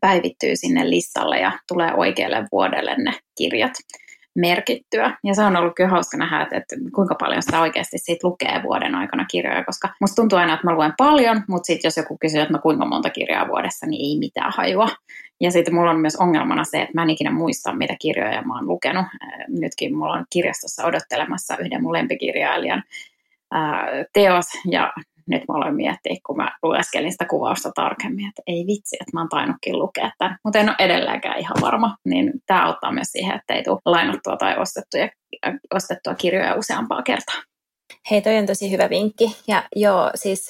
päivittyy 0.00 0.56
sinne 0.56 0.90
listalle 0.90 1.38
ja 1.38 1.52
tulee 1.68 1.94
oikealle 1.96 2.44
vuodelle 2.52 2.94
ne 2.98 3.12
kirjat. 3.38 3.72
Merkittyä. 4.34 5.16
Ja 5.24 5.34
se 5.34 5.42
on 5.42 5.56
ollut 5.56 5.72
kyllä 5.76 5.90
hauska 5.90 6.16
nähdä, 6.16 6.42
että, 6.42 6.56
että 6.56 6.76
kuinka 6.94 7.14
paljon 7.14 7.42
sitä 7.42 7.60
oikeasti 7.60 7.98
siitä 7.98 8.28
lukee 8.28 8.62
vuoden 8.62 8.94
aikana 8.94 9.24
kirjoja, 9.30 9.64
koska 9.64 9.88
musta 10.00 10.14
tuntuu 10.14 10.38
aina, 10.38 10.54
että 10.54 10.66
mä 10.66 10.74
luen 10.74 10.94
paljon, 10.98 11.42
mutta 11.48 11.66
sitten 11.66 11.88
jos 11.88 11.96
joku 11.96 12.16
kysyy, 12.20 12.40
että 12.40 12.52
no 12.52 12.58
kuinka 12.62 12.84
monta 12.86 13.10
kirjaa 13.10 13.48
vuodessa, 13.48 13.86
niin 13.86 14.10
ei 14.12 14.18
mitään 14.18 14.52
hajua. 14.56 14.88
Ja 15.40 15.50
sitten 15.50 15.74
mulla 15.74 15.90
on 15.90 16.00
myös 16.00 16.16
ongelmana 16.16 16.64
se, 16.64 16.82
että 16.82 16.94
mä 16.94 17.02
en 17.02 17.10
ikinä 17.10 17.30
muista, 17.30 17.72
mitä 17.72 17.96
kirjoja 18.00 18.42
mä 18.42 18.54
oon 18.54 18.68
lukenut. 18.68 19.06
Nytkin 19.48 19.96
mulla 19.96 20.12
on 20.12 20.24
kirjastossa 20.30 20.84
odottelemassa 20.84 21.56
yhden 21.56 21.82
mun 21.82 21.92
lempikirjailijan 21.92 22.82
teos, 24.12 24.46
ja 24.70 24.92
nyt 25.28 25.42
mä 25.48 25.54
aloin 25.54 25.74
miettiä, 25.74 26.16
kun 26.26 26.36
mä 26.36 26.56
lueskelin 26.62 27.12
sitä 27.12 27.24
kuvausta 27.24 27.70
tarkemmin, 27.74 28.28
että 28.28 28.42
ei 28.46 28.64
vitsi, 28.66 28.96
että 29.00 29.10
mä 29.14 29.20
oon 29.20 29.28
tainnutkin 29.28 29.78
lukea 29.78 30.10
tämän. 30.18 30.36
Mutta 30.44 30.58
en 30.58 30.68
ole 30.68 30.76
edelleenkään 30.78 31.38
ihan 31.38 31.56
varma, 31.60 31.96
niin 32.04 32.32
tämä 32.46 32.66
auttaa 32.66 32.92
myös 32.92 33.08
siihen, 33.08 33.36
että 33.36 33.54
ei 33.54 33.62
tule 33.62 33.80
lainattua 33.84 34.36
tai 34.36 34.58
ostettuja, 34.58 35.08
ostettua 35.74 36.14
kirjoja 36.14 36.54
useampaa 36.54 37.02
kertaa. 37.02 37.42
Hei, 38.10 38.22
toi 38.22 38.38
on 38.38 38.46
tosi 38.46 38.70
hyvä 38.70 38.90
vinkki. 38.90 39.36
Ja 39.48 39.62
joo, 39.76 40.10
siis 40.14 40.48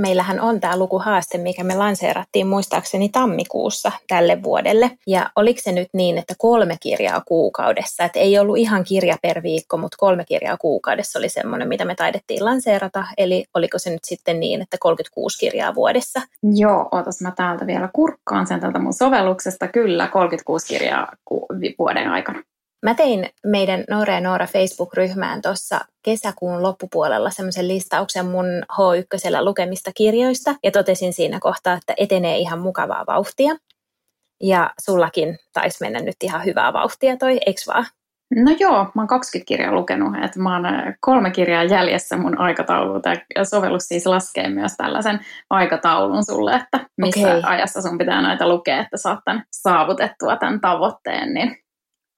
meillähän 0.00 0.40
on 0.40 0.60
tämä 0.60 0.78
lukuhaaste, 0.78 1.38
mikä 1.38 1.64
me 1.64 1.76
lanseerattiin 1.76 2.46
muistaakseni 2.46 3.08
tammikuussa 3.08 3.92
tälle 4.08 4.42
vuodelle. 4.42 4.90
Ja 5.06 5.30
oliko 5.36 5.60
se 5.62 5.72
nyt 5.72 5.88
niin, 5.92 6.18
että 6.18 6.34
kolme 6.38 6.76
kirjaa 6.80 7.22
kuukaudessa, 7.28 8.04
että 8.04 8.18
ei 8.18 8.38
ollut 8.38 8.58
ihan 8.58 8.84
kirja 8.84 9.16
per 9.22 9.42
viikko, 9.42 9.76
mutta 9.76 9.96
kolme 10.00 10.24
kirjaa 10.24 10.56
kuukaudessa 10.56 11.18
oli 11.18 11.28
semmoinen, 11.28 11.68
mitä 11.68 11.84
me 11.84 11.94
taidettiin 11.94 12.44
lanseerata. 12.44 13.04
Eli 13.18 13.44
oliko 13.54 13.78
se 13.78 13.90
nyt 13.90 14.04
sitten 14.04 14.40
niin, 14.40 14.62
että 14.62 14.76
36 14.80 15.38
kirjaa 15.38 15.74
vuodessa? 15.74 16.20
Joo, 16.42 16.88
otas 16.92 17.20
mä 17.20 17.32
täältä 17.36 17.66
vielä 17.66 17.88
kurkkaan 17.92 18.46
sen 18.46 18.60
tältä 18.60 18.78
mun 18.78 18.94
sovelluksesta. 18.94 19.68
Kyllä, 19.68 20.08
36 20.08 20.66
kirjaa 20.66 21.12
vuoden 21.78 22.08
aikana. 22.08 22.42
Mä 22.82 22.94
tein 22.94 23.28
meidän 23.46 23.84
Noora 23.90 24.14
ja 24.14 24.20
Noora 24.20 24.46
Facebook-ryhmään 24.46 25.42
tuossa 25.42 25.80
kesäkuun 26.02 26.62
loppupuolella 26.62 27.30
semmoisen 27.30 27.68
listauksen 27.68 28.26
mun 28.26 28.46
H1 28.72 29.44
lukemista 29.44 29.90
kirjoista 29.94 30.54
ja 30.64 30.70
totesin 30.70 31.12
siinä 31.12 31.40
kohtaa, 31.40 31.74
että 31.74 31.94
etenee 31.96 32.38
ihan 32.38 32.58
mukavaa 32.58 33.04
vauhtia. 33.06 33.56
Ja 34.42 34.70
sullakin 34.84 35.38
taisi 35.52 35.78
mennä 35.80 36.00
nyt 36.00 36.16
ihan 36.22 36.44
hyvää 36.44 36.72
vauhtia 36.72 37.16
toi, 37.16 37.38
eikö 37.46 37.60
vaan? 37.66 37.86
No 38.36 38.56
joo, 38.60 38.84
mä 38.94 39.02
oon 39.02 39.08
20 39.08 39.48
kirjaa 39.48 39.72
lukenut, 39.72 40.14
että 40.24 40.40
mä 40.40 40.54
oon 40.54 40.66
äh, 40.66 40.94
kolme 41.00 41.30
kirjaa 41.30 41.64
jäljessä 41.64 42.16
mun 42.16 42.38
aikataululta 42.38 43.10
ja 43.36 43.44
sovellus 43.44 43.82
siis 43.88 44.06
laskee 44.06 44.48
myös 44.48 44.72
tällaisen 44.76 45.20
aikataulun 45.50 46.24
sulle, 46.24 46.54
että 46.54 46.80
missä 46.96 47.28
okay. 47.28 47.40
ajassa 47.44 47.82
sun 47.82 47.98
pitää 47.98 48.22
näitä 48.22 48.48
lukea, 48.48 48.80
että 48.80 48.96
saat 48.96 49.18
tämän 49.24 49.44
saavutettua 49.50 50.36
tämän 50.36 50.60
tavoitteen, 50.60 51.34
niin 51.34 51.56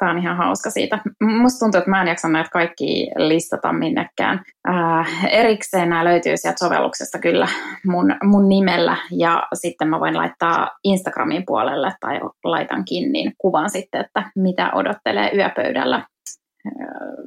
Tämä 0.02 0.12
on 0.12 0.18
ihan 0.18 0.36
hauska 0.36 0.70
siitä. 0.70 0.98
Musta 1.42 1.58
tuntuu, 1.58 1.78
että 1.78 1.90
mä 1.90 2.02
en 2.02 2.08
jaksa 2.08 2.28
näitä 2.28 2.50
kaikki 2.52 3.10
listata 3.16 3.72
minnekään. 3.72 4.40
Ää, 4.66 5.00
äh, 5.00 5.24
erikseen 5.30 5.88
nämä 5.88 6.04
löytyy 6.04 6.36
sieltä 6.36 6.58
sovelluksesta 6.58 7.18
kyllä 7.18 7.48
mun, 7.86 8.14
mun 8.24 8.48
nimellä 8.48 8.96
ja 9.10 9.42
sitten 9.54 9.88
mä 9.88 10.00
voin 10.00 10.16
laittaa 10.16 10.70
Instagramin 10.84 11.46
puolelle 11.46 11.92
tai 12.00 12.20
laitankin 12.44 13.12
niin 13.12 13.32
kuvan 13.38 13.70
sitten, 13.70 14.00
että 14.00 14.30
mitä 14.36 14.70
odottelee 14.74 15.30
yöpöydällä 15.36 16.06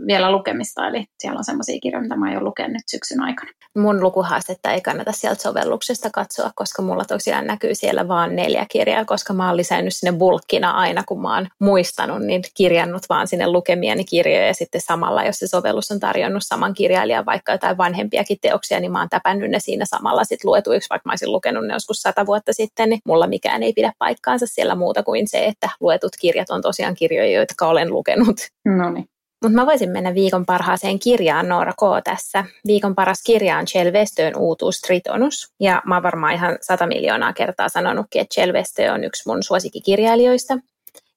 vielä 0.07 0.31
lukemista, 0.31 0.87
eli 0.87 1.05
siellä 1.19 1.37
on 1.37 1.43
semmoisia 1.43 1.79
kirjoja, 1.79 2.03
mitä 2.03 2.15
mä 2.15 2.25
oon 2.25 2.33
jo 2.33 2.41
lukenut 2.43 2.81
syksyn 2.91 3.21
aikana. 3.21 3.51
Mun 3.77 4.03
lukuhaastetta 4.03 4.71
ei 4.71 4.81
kannata 4.81 5.11
sieltä 5.11 5.41
sovelluksesta 5.41 6.09
katsoa, 6.13 6.51
koska 6.55 6.81
mulla 6.81 7.05
tosiaan 7.05 7.47
näkyy 7.47 7.75
siellä 7.75 8.07
vaan 8.07 8.35
neljä 8.35 8.65
kirjaa, 8.71 9.05
koska 9.05 9.33
mä 9.33 9.47
oon 9.47 9.57
lisännyt 9.57 9.95
sinne 9.95 10.17
bulkkina 10.17 10.71
aina, 10.71 11.03
kun 11.07 11.21
mä 11.21 11.35
oon 11.35 11.47
muistanut, 11.59 12.21
niin 12.21 12.43
kirjannut 12.57 13.03
vaan 13.09 13.27
sinne 13.27 13.47
lukemiani 13.47 14.05
kirjoja 14.05 14.47
ja 14.47 14.53
sitten 14.53 14.81
samalla, 14.81 15.23
jos 15.23 15.39
se 15.39 15.47
sovellus 15.47 15.91
on 15.91 15.99
tarjonnut 15.99 16.43
saman 16.45 16.73
kirjailijan 16.73 17.25
vaikka 17.25 17.51
jotain 17.51 17.77
vanhempiakin 17.77 18.37
teoksia, 18.41 18.79
niin 18.79 18.91
mä 18.91 18.99
oon 18.99 19.09
täpännyt 19.09 19.51
ne 19.51 19.59
siinä 19.59 19.85
samalla 19.85 20.23
sitten 20.23 20.49
luetuiksi, 20.49 20.89
vaikka 20.89 21.09
mä 21.09 21.11
olisin 21.11 21.31
lukenut 21.31 21.67
ne 21.67 21.73
joskus 21.73 22.01
sata 22.01 22.25
vuotta 22.25 22.53
sitten, 22.53 22.89
niin 22.89 22.99
mulla 23.05 23.27
mikään 23.27 23.63
ei 23.63 23.73
pidä 23.73 23.93
paikkaansa 23.99 24.45
siellä 24.49 24.75
muuta 24.75 25.03
kuin 25.03 25.27
se, 25.27 25.45
että 25.45 25.69
luetut 25.79 26.11
kirjat 26.19 26.49
on 26.49 26.61
tosiaan 26.61 26.95
kirjoja, 26.95 27.31
joita 27.31 27.67
olen 27.67 27.89
lukenut. 27.93 28.35
No 28.65 28.89
niin. 28.89 29.05
Mutta 29.45 29.55
mä 29.55 29.65
voisin 29.65 29.89
mennä 29.89 30.13
viikon 30.13 30.45
parhaaseen 30.45 30.99
kirjaan 30.99 31.49
Noora 31.49 31.73
K. 31.73 32.03
tässä. 32.03 32.45
Viikon 32.67 32.95
paras 32.95 33.23
kirja 33.23 33.57
on 33.57 33.65
Chelvestön 33.65 34.37
uutuus 34.37 34.81
Tritonus. 34.81 35.53
Ja 35.59 35.81
mä 35.85 35.95
oon 35.95 36.03
varmaan 36.03 36.33
ihan 36.33 36.57
sata 36.61 36.87
miljoonaa 36.87 37.33
kertaa 37.33 37.69
sanonutkin, 37.69 38.21
että 38.21 38.33
Chelvestö 38.33 38.93
on 38.93 39.03
yksi 39.03 39.23
mun 39.29 39.43
suosikkikirjailijoista. 39.43 40.57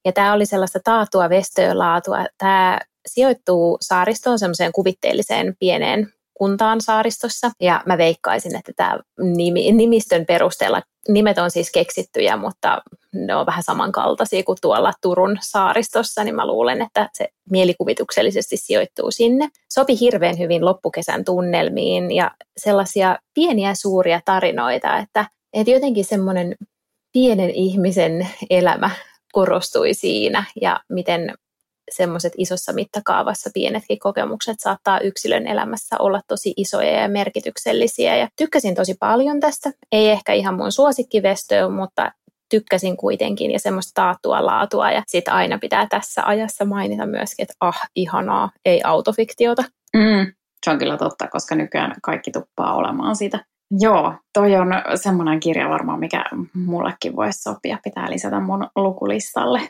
Ja 0.05 0.13
tämä 0.13 0.33
oli 0.33 0.47
sellaista 0.47 0.79
taatua 0.85 1.29
vestöölaatua. 1.29 2.27
Tämä 2.39 2.81
sijoittuu 3.07 3.79
saaristoon 3.81 4.39
semmoiseen 4.39 4.73
kuvitteelliseen 4.73 5.57
pieneen 5.59 6.13
kuntaan 6.39 6.81
saaristossa. 6.81 7.51
Ja 7.61 7.83
mä 7.87 7.99
veikkaisin, 7.99 8.57
että 8.57 8.73
tämä 8.77 8.99
nimi, 9.37 9.73
nimistön 9.73 10.27
perusteella, 10.27 10.83
nimet 11.09 11.39
on 11.39 11.51
siis 11.51 11.71
keksittyjä, 11.71 12.37
mutta 12.37 12.83
ne 13.15 13.35
on 13.35 13.47
vähän 13.47 13.63
samankaltaisia 13.63 14.43
kuin 14.43 14.59
tuolla 14.63 14.93
Turun 15.03 15.39
saaristossa, 15.41 16.25
niin 16.25 16.35
mä 16.35 16.47
luulen, 16.47 16.83
että 16.83 17.09
se 17.13 17.29
mielikuvituksellisesti 17.51 18.57
sijoittuu 18.57 19.11
sinne. 19.11 19.49
Sopi 19.73 20.01
hirveän 20.01 20.39
hyvin 20.39 20.65
loppukesän 20.65 21.25
tunnelmiin 21.25 22.13
ja 22.13 22.31
sellaisia 22.57 23.19
pieniä 23.35 23.75
suuria 23.75 24.21
tarinoita, 24.25 24.99
että, 24.99 25.27
että 25.53 25.71
jotenkin 25.71 26.05
semmoinen 26.05 26.55
pienen 27.13 27.51
ihmisen 27.51 28.29
elämä 28.51 28.91
korostui 29.33 29.95
siinä 29.95 30.45
ja 30.61 30.81
miten 30.89 31.35
semmoiset 31.91 32.33
isossa 32.37 32.73
mittakaavassa 32.73 33.51
pienetkin 33.55 33.99
kokemukset 33.99 34.57
saattaa 34.61 35.01
yksilön 35.01 35.47
elämässä 35.47 35.97
olla 35.99 36.21
tosi 36.29 36.55
isoja 36.57 37.01
ja 37.01 37.09
merkityksellisiä. 37.09 38.17
Ja 38.17 38.29
tykkäsin 38.37 38.75
tosi 38.75 38.95
paljon 39.01 39.41
tästä. 39.41 39.71
Ei 39.93 40.09
ehkä 40.09 40.33
ihan 40.33 40.55
mun 40.55 40.73
suosikkivestöä, 40.73 41.69
mutta 41.69 42.13
tykkäsin 42.51 42.97
kuitenkin 42.97 43.51
ja 43.51 43.59
semmoista 43.59 44.03
taattua 44.03 44.47
laatua. 44.47 44.91
Ja 44.91 45.03
sitten 45.07 45.35
aina 45.35 45.59
pitää 45.59 45.87
tässä 45.91 46.23
ajassa 46.27 46.65
mainita 46.65 47.07
myöskin, 47.07 47.43
että 47.43 47.55
ah, 47.61 47.81
ihanaa, 47.97 48.51
ei 48.65 48.81
autofiktiota. 48.85 49.63
Mm, 49.97 50.33
se 50.65 50.71
on 50.71 50.79
kyllä 50.79 50.97
totta, 50.97 51.29
koska 51.29 51.55
nykyään 51.55 51.95
kaikki 52.03 52.31
tuppaa 52.31 52.75
olemaan 52.75 53.17
siitä. 53.17 53.45
Joo, 53.71 54.15
toi 54.33 54.57
on 54.57 54.69
semmoinen 54.95 55.41
kirja 55.41 55.69
varmaan, 55.69 56.01
mikä 56.01 56.25
mullekin 56.55 57.17
voisi 57.17 57.43
sopia. 57.43 57.79
Pitää 57.85 58.11
lisätä 58.11 58.41
mun 58.41 58.67
lukulistalle 58.77 59.61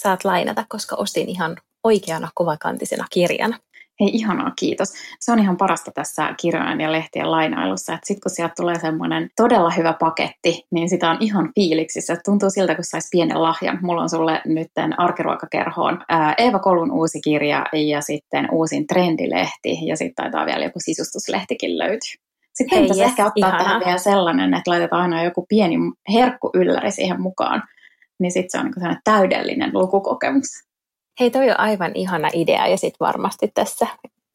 saat 0.00 0.24
lainata, 0.24 0.64
koska 0.68 0.96
ostin 0.96 1.28
ihan 1.28 1.56
oikeana 1.84 2.28
kovakantisena 2.34 3.04
kirjana. 3.10 3.58
Hei, 4.00 4.10
ihanaa, 4.12 4.52
kiitos. 4.58 4.88
Se 5.20 5.32
on 5.32 5.38
ihan 5.38 5.56
parasta 5.56 5.90
tässä 5.94 6.34
kirjojen 6.40 6.80
ja 6.80 6.92
lehtien 6.92 7.30
lainailussa, 7.30 7.94
että 7.94 8.06
sitten 8.06 8.20
kun 8.20 8.30
sieltä 8.30 8.54
tulee 8.56 8.78
semmoinen 8.78 9.30
todella 9.36 9.70
hyvä 9.70 9.92
paketti, 10.00 10.66
niin 10.70 10.88
sitä 10.88 11.10
on 11.10 11.16
ihan 11.20 11.50
fiiliksissä. 11.54 12.16
Tuntuu 12.24 12.50
siltä, 12.50 12.74
kun 12.74 12.84
saisi 12.84 13.08
pienen 13.10 13.42
lahjan. 13.42 13.78
Mulla 13.82 14.02
on 14.02 14.10
sulle 14.10 14.42
nyt 14.44 14.68
arkiruokakerhoon 14.98 16.04
ää, 16.08 16.34
Eeva 16.38 16.58
Kolun 16.58 16.92
uusi 16.92 17.20
kirja 17.20 17.66
ja 17.72 18.00
sitten 18.00 18.48
uusin 18.52 18.86
trendilehti 18.86 19.86
ja 19.86 19.96
sitten 19.96 20.24
taitaa 20.24 20.46
vielä 20.46 20.64
joku 20.64 20.78
sisustuslehtikin 20.78 21.78
löytyy. 21.78 22.22
Sitten 22.54 22.78
Hei, 22.78 22.88
yes, 22.88 22.98
ehkä 22.98 23.26
ottaa 23.26 23.48
ihanaa. 23.48 23.64
tähän 23.64 23.82
vielä 23.84 23.98
sellainen, 23.98 24.54
että 24.54 24.70
laitetaan 24.70 25.02
aina 25.02 25.24
joku 25.24 25.46
pieni 25.48 25.76
herkkuylläri 26.12 26.90
siihen 26.90 27.20
mukaan 27.20 27.62
niin 28.18 28.32
sitten 28.32 28.60
se 28.60 28.66
on 28.66 28.72
niin 28.88 28.98
täydellinen 29.04 29.70
lukukokemus. 29.74 30.48
Hei, 31.20 31.30
toi 31.30 31.50
on 31.50 31.60
aivan 31.60 31.92
ihana 31.94 32.30
idea 32.32 32.66
ja 32.66 32.76
sitten 32.76 33.06
varmasti 33.06 33.50
tässä 33.54 33.86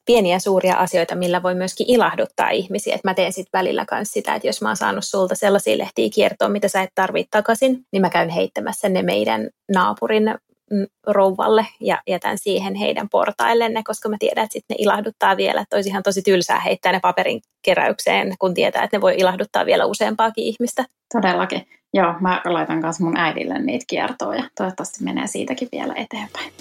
pieniä 0.06 0.40
suuria 0.40 0.76
asioita, 0.76 1.16
millä 1.16 1.44
voi 1.44 1.56
myöskin 1.56 1.90
ilahduttaa 1.90 2.50
ihmisiä. 2.50 2.96
Et 2.96 3.04
mä 3.04 3.14
teen 3.14 3.34
sitten 3.34 3.60
välillä 3.60 3.86
myös 3.92 4.12
sitä, 4.12 4.36
että 4.36 4.48
jos 4.48 4.62
mä 4.62 4.70
oon 4.70 4.78
saanut 4.78 5.06
sulta 5.06 5.36
sellaisia 5.36 5.78
lehtiä 5.78 6.10
kiertoon, 6.14 6.52
mitä 6.52 6.68
sä 6.68 6.82
et 6.82 6.90
tarvitse 6.96 7.28
takaisin, 7.32 7.86
niin 7.92 8.02
mä 8.02 8.10
käyn 8.10 8.30
heittämässä 8.30 8.90
ne 8.90 9.02
meidän 9.04 9.50
naapurin 9.74 10.24
mm, 10.72 10.86
rouvalle 11.08 11.68
ja 11.80 12.02
jätän 12.08 12.38
siihen 12.38 12.76
heidän 12.76 13.10
portaillenne, 13.10 13.82
koska 13.84 14.10
mä 14.10 14.16
tiedän, 14.20 14.44
että 14.44 14.54
sitten 14.54 14.76
ne 14.76 14.84
ilahduttaa 14.84 15.38
vielä. 15.38 15.62
Että 15.62 15.76
olisi 15.76 15.90
ihan 15.90 16.04
tosi 16.04 16.22
tylsää 16.22 16.60
heittää 16.60 16.92
ne 16.92 17.00
paperin 17.00 17.42
keräykseen, 17.62 18.36
kun 18.40 18.54
tietää, 18.54 18.84
että 18.84 18.98
ne 18.98 19.02
voi 19.02 19.16
ilahduttaa 19.18 19.66
vielä 19.66 19.86
useampaakin 19.86 20.44
ihmistä. 20.44 20.86
Todellakin. 21.14 21.68
Joo, 21.94 22.14
mä 22.20 22.42
laitan 22.46 22.82
kanssa 22.82 23.04
mun 23.04 23.18
äidille 23.18 23.60
niitä 23.60 23.86
kiertoa 23.88 24.36
ja 24.36 24.44
toivottavasti 24.58 25.04
menee 25.04 25.28
siitäkin 25.28 25.68
vielä 25.72 25.94
eteenpäin. 25.96 26.52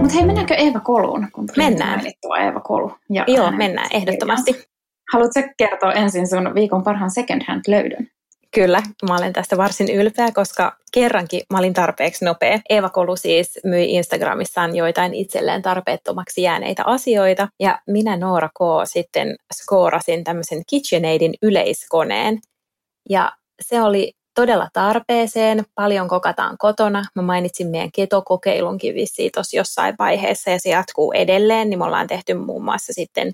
Mutta 0.00 0.14
hei, 0.14 0.26
mennäänkö 0.26 0.54
Eeva 0.54 0.80
Koluun? 0.80 1.28
Kun 1.32 1.48
mennään. 1.56 1.98
Mainittua 1.98 2.38
Eeva 2.38 2.60
Kolu. 2.60 2.92
Ja 3.10 3.24
Joo, 3.26 3.50
mennään 3.50 3.88
ehdottomasti. 3.92 4.64
Haluatko 5.12 5.40
kertoa 5.56 5.92
ensin 5.92 6.28
sun 6.28 6.54
viikon 6.54 6.82
parhaan 6.82 7.10
second 7.10 7.42
hand 7.48 7.62
löydön? 7.68 8.08
Kyllä, 8.54 8.82
mä 9.08 9.16
olen 9.16 9.32
tästä 9.32 9.56
varsin 9.56 9.90
ylpeä, 9.90 10.32
koska 10.34 10.76
kerrankin 10.92 11.40
mä 11.52 11.58
olin 11.58 11.74
tarpeeksi 11.74 12.24
nopea. 12.24 12.60
Eeva 12.70 12.88
Kolu 12.88 13.16
siis 13.16 13.58
myi 13.64 13.94
Instagramissaan 13.94 14.76
joitain 14.76 15.14
itselleen 15.14 15.62
tarpeettomaksi 15.62 16.42
jääneitä 16.42 16.82
asioita. 16.86 17.48
Ja 17.60 17.78
minä 17.86 18.16
Noora 18.16 18.48
K. 18.48 18.60
sitten 18.84 19.36
skoorasin 19.54 20.24
tämmöisen 20.24 20.62
KitchenAidin 20.70 21.34
yleiskoneen. 21.42 22.38
Ja 23.10 23.32
se 23.62 23.82
oli 23.82 24.12
todella 24.34 24.68
tarpeeseen, 24.72 25.64
paljon 25.74 26.08
kokataan 26.08 26.56
kotona. 26.58 27.04
Mä 27.14 27.22
mainitsin 27.22 27.66
meidän 27.66 27.92
ketokokeilunkin 27.94 28.94
vissiin 28.94 29.30
tuossa 29.34 29.56
jossain 29.56 29.94
vaiheessa 29.98 30.50
ja 30.50 30.60
se 30.60 30.70
jatkuu 30.70 31.12
edelleen, 31.12 31.70
niin 31.70 31.78
me 31.78 31.84
ollaan 31.84 32.06
tehty 32.06 32.34
muun 32.34 32.64
muassa 32.64 32.92
sitten 32.92 33.32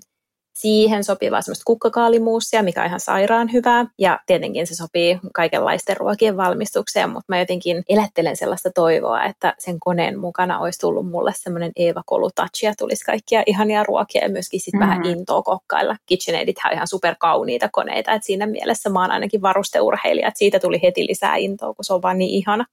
siihen 0.57 1.03
sopivaa 1.03 1.41
semmoista 1.41 1.63
kukkakaalimuusia, 1.65 2.63
mikä 2.63 2.81
on 2.81 2.87
ihan 2.87 2.99
sairaan 2.99 3.53
hyvää. 3.53 3.85
Ja 3.97 4.19
tietenkin 4.25 4.67
se 4.67 4.75
sopii 4.75 5.19
kaikenlaisten 5.33 5.97
ruokien 5.97 6.37
valmistukseen, 6.37 7.09
mutta 7.09 7.25
mä 7.27 7.39
jotenkin 7.39 7.83
elättelen 7.89 8.37
sellaista 8.37 8.69
toivoa, 8.75 9.23
että 9.23 9.55
sen 9.59 9.79
koneen 9.79 10.19
mukana 10.19 10.59
olisi 10.59 10.79
tullut 10.79 11.09
mulle 11.09 11.31
semmoinen 11.35 11.71
Eeva 11.75 12.03
Touch 12.35 12.63
ja 12.63 12.73
tulisi 12.77 13.05
kaikkia 13.05 13.43
ihania 13.45 13.83
ruokia 13.83 14.21
ja 14.21 14.29
myöskin 14.29 14.59
sitten 14.59 14.79
mm-hmm. 14.79 14.89
vähän 14.89 15.05
intoa 15.05 15.41
kokkailla. 15.41 15.95
KitchenAidit 16.05 16.57
on 16.65 16.73
ihan 16.73 16.87
superkauniita 16.87 17.69
koneita, 17.71 18.11
että 18.11 18.25
siinä 18.25 18.47
mielessä 18.47 18.89
mä 18.89 19.01
oon 19.01 19.11
ainakin 19.11 19.41
varusteurheilija, 19.41 20.27
että 20.27 20.37
siitä 20.37 20.59
tuli 20.59 20.79
heti 20.83 21.07
lisää 21.07 21.35
intoa, 21.35 21.73
kun 21.73 21.85
se 21.85 21.93
on 21.93 22.01
vaan 22.01 22.17
niin 22.17 22.29
ihana. 22.31 22.65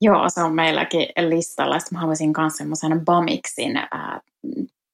Joo, 0.00 0.28
se 0.28 0.42
on 0.42 0.54
meilläkin 0.54 1.06
listalla. 1.28 1.78
Sitten 1.78 1.96
mä 1.96 2.00
haluaisin 2.00 2.32
myös 2.38 2.56
semmoisen 2.56 3.04
Bamixin 3.04 3.76
äh, 3.76 3.86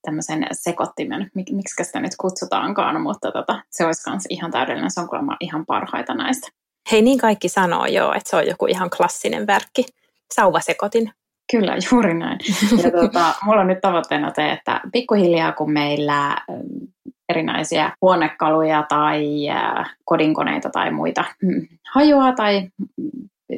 tämmöisen 0.01 0.47
sekoittimen, 0.51 1.31
mik, 1.35 1.51
miksi 1.51 1.83
sitä 1.83 1.99
nyt 1.99 2.11
kutsutaankaan, 2.21 3.01
mutta 3.01 3.31
tota, 3.31 3.61
se 3.69 3.85
olisi 3.85 4.09
myös 4.09 4.23
ihan 4.29 4.51
täydellinen, 4.51 4.91
se 4.91 5.01
on 5.01 5.09
kuulemma 5.09 5.37
ihan 5.39 5.65
parhaita 5.65 6.13
näistä. 6.13 6.47
Hei, 6.91 7.01
niin 7.01 7.17
kaikki 7.17 7.49
sanoo 7.49 7.85
joo, 7.85 8.13
että 8.13 8.29
se 8.29 8.35
on 8.35 8.47
joku 8.47 8.65
ihan 8.65 8.89
klassinen 8.97 9.47
verkki, 9.47 9.85
sauvasekotin. 10.33 11.11
Kyllä, 11.51 11.77
juuri 11.91 12.13
näin. 12.13 12.39
Ja 12.83 12.91
tuota, 12.99 13.33
mulla 13.45 13.61
on 13.61 13.67
nyt 13.67 13.81
tavoitteena 13.81 14.31
se, 14.35 14.51
että 14.51 14.81
pikkuhiljaa 14.91 15.51
kun 15.51 15.71
meillä 15.71 16.37
erinäisiä 17.29 17.91
huonekaluja 18.01 18.85
tai 18.89 19.25
kodinkoneita 20.05 20.69
tai 20.69 20.91
muita 20.91 21.25
mm, 21.43 21.67
hajoaa 21.93 22.35
tai 22.35 22.69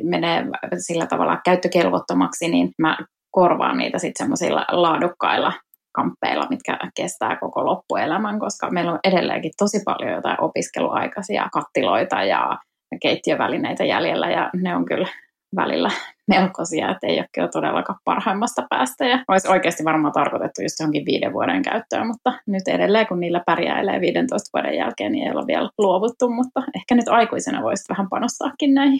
menee 0.03 0.45
sillä 0.77 1.05
tavalla 1.05 1.41
käyttökelvottomaksi, 1.45 2.47
niin 2.47 2.71
mä 2.77 2.97
korvaan 3.31 3.77
niitä 3.77 3.99
sitten 3.99 4.25
semmoisilla 4.25 4.65
laadukkailla 4.71 5.53
kamppeilla, 5.91 6.47
mitkä 6.49 6.77
kestää 6.95 7.35
koko 7.35 7.65
loppuelämän, 7.65 8.39
koska 8.39 8.71
meillä 8.71 8.91
on 8.91 8.99
edelleenkin 9.03 9.51
tosi 9.57 9.81
paljon 9.85 10.11
jotain 10.11 10.41
opiskeluaikaisia 10.41 11.49
kattiloita 11.53 12.23
ja 12.23 12.57
keittiövälineitä 13.01 13.83
jäljellä 13.83 14.29
ja 14.29 14.49
ne 14.53 14.75
on 14.75 14.85
kyllä 14.85 15.07
välillä 15.55 15.91
melkoisia, 16.27 16.91
että 16.91 17.07
ei 17.07 17.17
ole 17.17 17.27
kyllä 17.33 17.47
todellakaan 17.47 17.99
parhaimmasta 18.05 18.67
päästä. 18.69 19.05
Ja 19.05 19.23
olisi 19.27 19.47
oikeasti 19.47 19.83
varmaan 19.83 20.13
tarkoitettu 20.13 20.61
just 20.61 20.79
johonkin 20.79 21.05
viiden 21.05 21.33
vuoden 21.33 21.61
käyttöön, 21.61 22.07
mutta 22.07 22.33
nyt 22.47 22.67
edelleen 22.67 23.07
kun 23.07 23.19
niillä 23.19 23.43
pärjäilee 23.45 24.01
15 24.01 24.49
vuoden 24.53 24.77
jälkeen, 24.77 25.11
niin 25.11 25.27
ei 25.27 25.33
ole 25.33 25.47
vielä 25.47 25.69
luovuttu, 25.77 26.29
mutta 26.29 26.63
ehkä 26.75 26.95
nyt 26.95 27.07
aikuisena 27.07 27.63
voisi 27.63 27.83
vähän 27.89 28.09
panostaakin 28.09 28.73
näihin. 28.73 28.99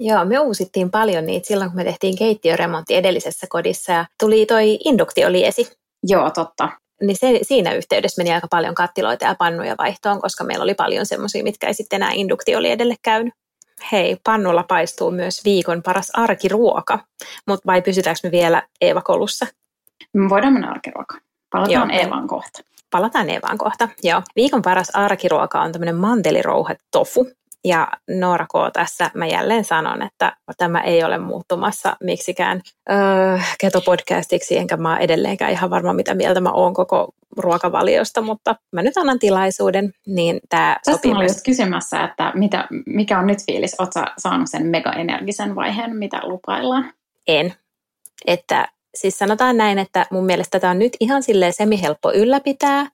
Joo, 0.00 0.24
me 0.24 0.38
uusittiin 0.38 0.90
paljon 0.90 1.26
niitä 1.26 1.46
silloin, 1.46 1.70
kun 1.70 1.76
me 1.76 1.84
tehtiin 1.84 2.18
keittiöremontti 2.18 2.94
edellisessä 2.94 3.46
kodissa 3.50 3.92
ja 3.92 4.04
tuli 4.20 4.46
toi 4.46 4.78
induktioliesi, 4.84 5.72
Joo, 6.06 6.30
totta. 6.30 6.68
Niin 7.02 7.16
se, 7.16 7.38
siinä 7.42 7.72
yhteydessä 7.72 8.22
meni 8.22 8.34
aika 8.34 8.48
paljon 8.50 8.74
kattiloita 8.74 9.24
ja 9.24 9.34
pannuja 9.38 9.74
vaihtoon, 9.78 10.20
koska 10.20 10.44
meillä 10.44 10.62
oli 10.62 10.74
paljon 10.74 11.06
semmoisia, 11.06 11.42
mitkä 11.42 11.66
ei 11.66 11.74
sitten 11.74 11.96
enää 11.96 12.10
indukti 12.14 12.56
oli 12.56 12.70
edelle 12.70 12.94
käynyt. 13.02 13.34
Hei, 13.92 14.16
pannulla 14.24 14.62
paistuu 14.62 15.10
myös 15.10 15.44
viikon 15.44 15.82
paras 15.82 16.10
arkiruoka, 16.12 16.98
mutta 17.46 17.66
vai 17.66 17.82
pysytäänkö 17.82 18.20
me 18.22 18.30
vielä 18.30 18.62
Eeva-kolussa? 18.80 19.46
Me 20.12 20.28
voidaan 20.28 20.52
mennä 20.52 20.70
arkiruokaan. 20.70 21.20
Palataan 21.50 21.90
Joo. 21.90 22.00
Eevaan 22.00 22.28
kohta. 22.28 22.60
Palataan 22.90 23.30
Eevaan 23.30 23.58
kohta, 23.58 23.88
joo. 24.02 24.22
Viikon 24.36 24.62
paras 24.62 24.90
arkiruoka 24.90 25.60
on 25.60 25.72
tämmöinen 25.72 25.96
mantelirouhe 25.96 26.76
tofu, 26.90 27.30
ja 27.64 27.88
Noora 28.10 28.46
K. 28.46 28.72
tässä 28.72 29.10
mä 29.14 29.26
jälleen 29.26 29.64
sanon, 29.64 30.02
että 30.02 30.36
tämä 30.56 30.80
ei 30.80 31.04
ole 31.04 31.18
muuttumassa 31.18 31.96
miksikään 32.02 32.60
öö, 32.90 33.38
ketopodcastiksi, 33.60 34.56
enkä 34.56 34.76
mä 34.76 34.98
edelleenkään 34.98 35.52
ihan 35.52 35.70
varma, 35.70 35.92
mitä 35.92 36.14
mieltä 36.14 36.40
mä 36.40 36.50
oon 36.50 36.74
koko 36.74 37.08
ruokavaliosta, 37.36 38.22
mutta 38.22 38.56
mä 38.72 38.82
nyt 38.82 38.96
annan 38.96 39.18
tilaisuuden, 39.18 39.92
niin 40.06 40.40
tämä 40.48 40.76
Tästä 40.84 41.08
mä 41.08 41.16
olin 41.16 41.28
just 41.28 41.44
kysymässä, 41.44 42.04
että 42.04 42.32
mitä, 42.34 42.68
mikä 42.86 43.18
on 43.18 43.26
nyt 43.26 43.38
fiilis? 43.46 43.74
Oletko 43.78 44.00
saanut 44.18 44.50
sen 44.50 44.66
mega-energisen 44.66 45.54
vaiheen, 45.54 45.96
mitä 45.96 46.20
lupaillaan? 46.22 46.92
En. 47.26 47.54
Että 48.26 48.68
siis 48.94 49.18
sanotaan 49.18 49.56
näin, 49.56 49.78
että 49.78 50.06
mun 50.10 50.26
mielestä 50.26 50.60
tämä 50.60 50.70
on 50.70 50.78
nyt 50.78 50.96
ihan 51.00 51.22
silleen 51.22 51.52
semihelppo 51.52 52.12
ylläpitää, 52.12 52.86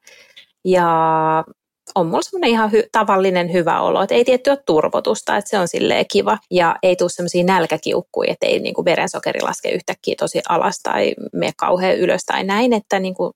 ja 0.64 1.44
on 1.94 2.06
mulla 2.06 2.22
semmoinen 2.22 2.50
ihan 2.50 2.70
hy- 2.70 2.88
tavallinen 2.92 3.52
hyvä 3.52 3.80
olo, 3.80 4.02
että 4.02 4.14
ei 4.14 4.24
tietty 4.24 4.50
ole 4.50 4.58
turvotusta, 4.66 5.36
että 5.36 5.50
se 5.50 5.58
on 5.58 5.68
silleen 5.68 6.04
kiva 6.12 6.38
ja 6.50 6.76
ei 6.82 6.96
tule 6.96 7.10
semmoisia 7.10 7.44
nälkäkiukkuja, 7.44 8.32
että 8.32 8.46
ei 8.46 8.58
niinku 8.58 8.84
verensokeri 8.84 9.40
laske 9.42 9.68
yhtäkkiä 9.68 10.14
tosi 10.18 10.40
alas 10.48 10.80
tai 10.82 11.14
mene 11.32 11.52
kauhean 11.56 11.96
ylös 11.96 12.24
tai 12.24 12.44
näin, 12.44 12.72
että 12.72 12.98
niinku 12.98 13.32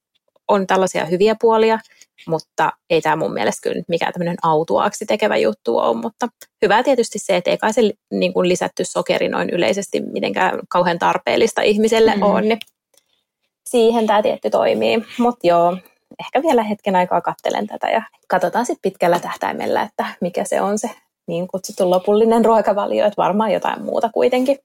on 0.47 0.67
tällaisia 0.67 1.05
hyviä 1.05 1.35
puolia, 1.41 1.79
mutta 2.27 2.71
ei 2.89 3.01
tämä 3.01 3.15
mun 3.15 3.33
mielestä 3.33 3.61
kyllä 3.63 3.75
nyt 3.75 3.89
mikään 3.89 4.13
tämmöinen 4.13 4.37
autuaaksi 4.43 5.05
tekevä 5.05 5.37
juttu 5.37 5.77
ole, 5.77 6.01
mutta 6.01 6.27
hyvä 6.61 6.83
tietysti 6.83 7.19
se, 7.19 7.35
että 7.35 7.51
ei 7.51 7.57
kai 7.57 7.73
se 7.73 7.81
niin 8.11 8.33
kuin 8.33 8.49
lisätty 8.49 8.85
sokeri 8.85 9.29
noin 9.29 9.49
yleisesti 9.49 10.01
mitenkään 10.01 10.59
kauhean 10.69 10.99
tarpeellista 10.99 11.61
ihmiselle 11.61 12.11
mm-hmm. 12.11 12.23
on, 12.23 12.43
niin 12.43 12.59
siihen 13.69 14.07
tämä 14.07 14.21
tietty 14.21 14.49
toimii, 14.49 14.97
mutta 15.17 15.47
joo, 15.47 15.77
ehkä 16.19 16.41
vielä 16.41 16.63
hetken 16.63 16.95
aikaa 16.95 17.21
kattelen 17.21 17.67
tätä 17.67 17.89
ja 17.89 18.01
katsotaan 18.27 18.65
sitten 18.65 18.91
pitkällä 18.91 19.19
tähtäimellä, 19.19 19.81
että 19.81 20.05
mikä 20.21 20.43
se 20.43 20.61
on 20.61 20.79
se 20.79 20.89
niin 21.27 21.47
kutsuttu 21.47 21.89
lopullinen 21.89 22.45
ruokavalio, 22.45 23.05
että 23.05 23.21
varmaan 23.21 23.51
jotain 23.51 23.81
muuta 23.85 24.09
kuitenkin. 24.13 24.57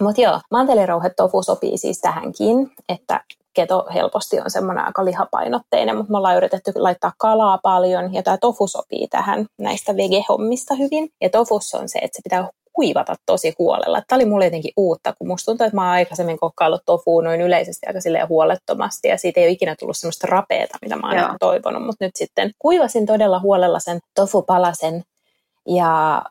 Mutta 0.00 0.20
joo, 0.20 0.40
mantelirouhe 0.50 1.10
tofu 1.10 1.42
sopii 1.42 1.78
siis 1.78 2.00
tähänkin, 2.00 2.70
että 2.88 3.20
keto 3.54 3.86
helposti 3.94 4.40
on 4.40 4.50
semmoinen 4.50 4.84
aika 4.84 5.04
lihapainotteinen, 5.04 5.96
mutta 5.96 6.10
me 6.10 6.16
ollaan 6.16 6.36
yritetty 6.36 6.72
laittaa 6.74 7.12
kalaa 7.18 7.58
paljon 7.62 8.14
ja 8.14 8.22
tämä 8.22 8.38
tofu 8.38 8.66
sopii 8.66 9.08
tähän 9.08 9.46
näistä 9.58 9.96
vegehommista 9.96 10.74
hyvin. 10.74 11.08
Ja 11.20 11.30
tofus 11.30 11.74
on 11.74 11.88
se, 11.88 11.98
että 11.98 12.16
se 12.16 12.22
pitää 12.24 12.48
kuivata 12.72 13.14
tosi 13.26 13.54
huolella. 13.58 14.02
Tämä 14.08 14.16
oli 14.16 14.24
mulle 14.24 14.44
jotenkin 14.44 14.72
uutta, 14.76 15.14
kun 15.18 15.28
musta 15.28 15.44
tuntuu, 15.44 15.66
että 15.66 15.76
mä 15.76 15.82
oon 15.82 15.90
aikaisemmin 15.90 16.38
kokkaillut 16.38 16.82
tofuun 16.86 17.24
noin 17.24 17.40
yleisesti 17.40 17.86
aika 17.86 18.00
silleen 18.00 18.28
huolettomasti 18.28 19.08
ja 19.08 19.16
siitä 19.18 19.40
ei 19.40 19.46
ole 19.46 19.52
ikinä 19.52 19.76
tullut 19.78 19.96
semmoista 19.96 20.26
rapeeta, 20.26 20.78
mitä 20.82 20.96
mä 20.96 21.08
oon 21.08 21.18
Joo. 21.18 21.36
toivonut, 21.40 21.86
mutta 21.86 22.04
nyt 22.04 22.16
sitten 22.16 22.50
kuivasin 22.58 23.06
todella 23.06 23.40
huolella 23.40 23.78
sen 23.78 24.00
tofupalasen 24.14 25.02
ja 25.68 26.22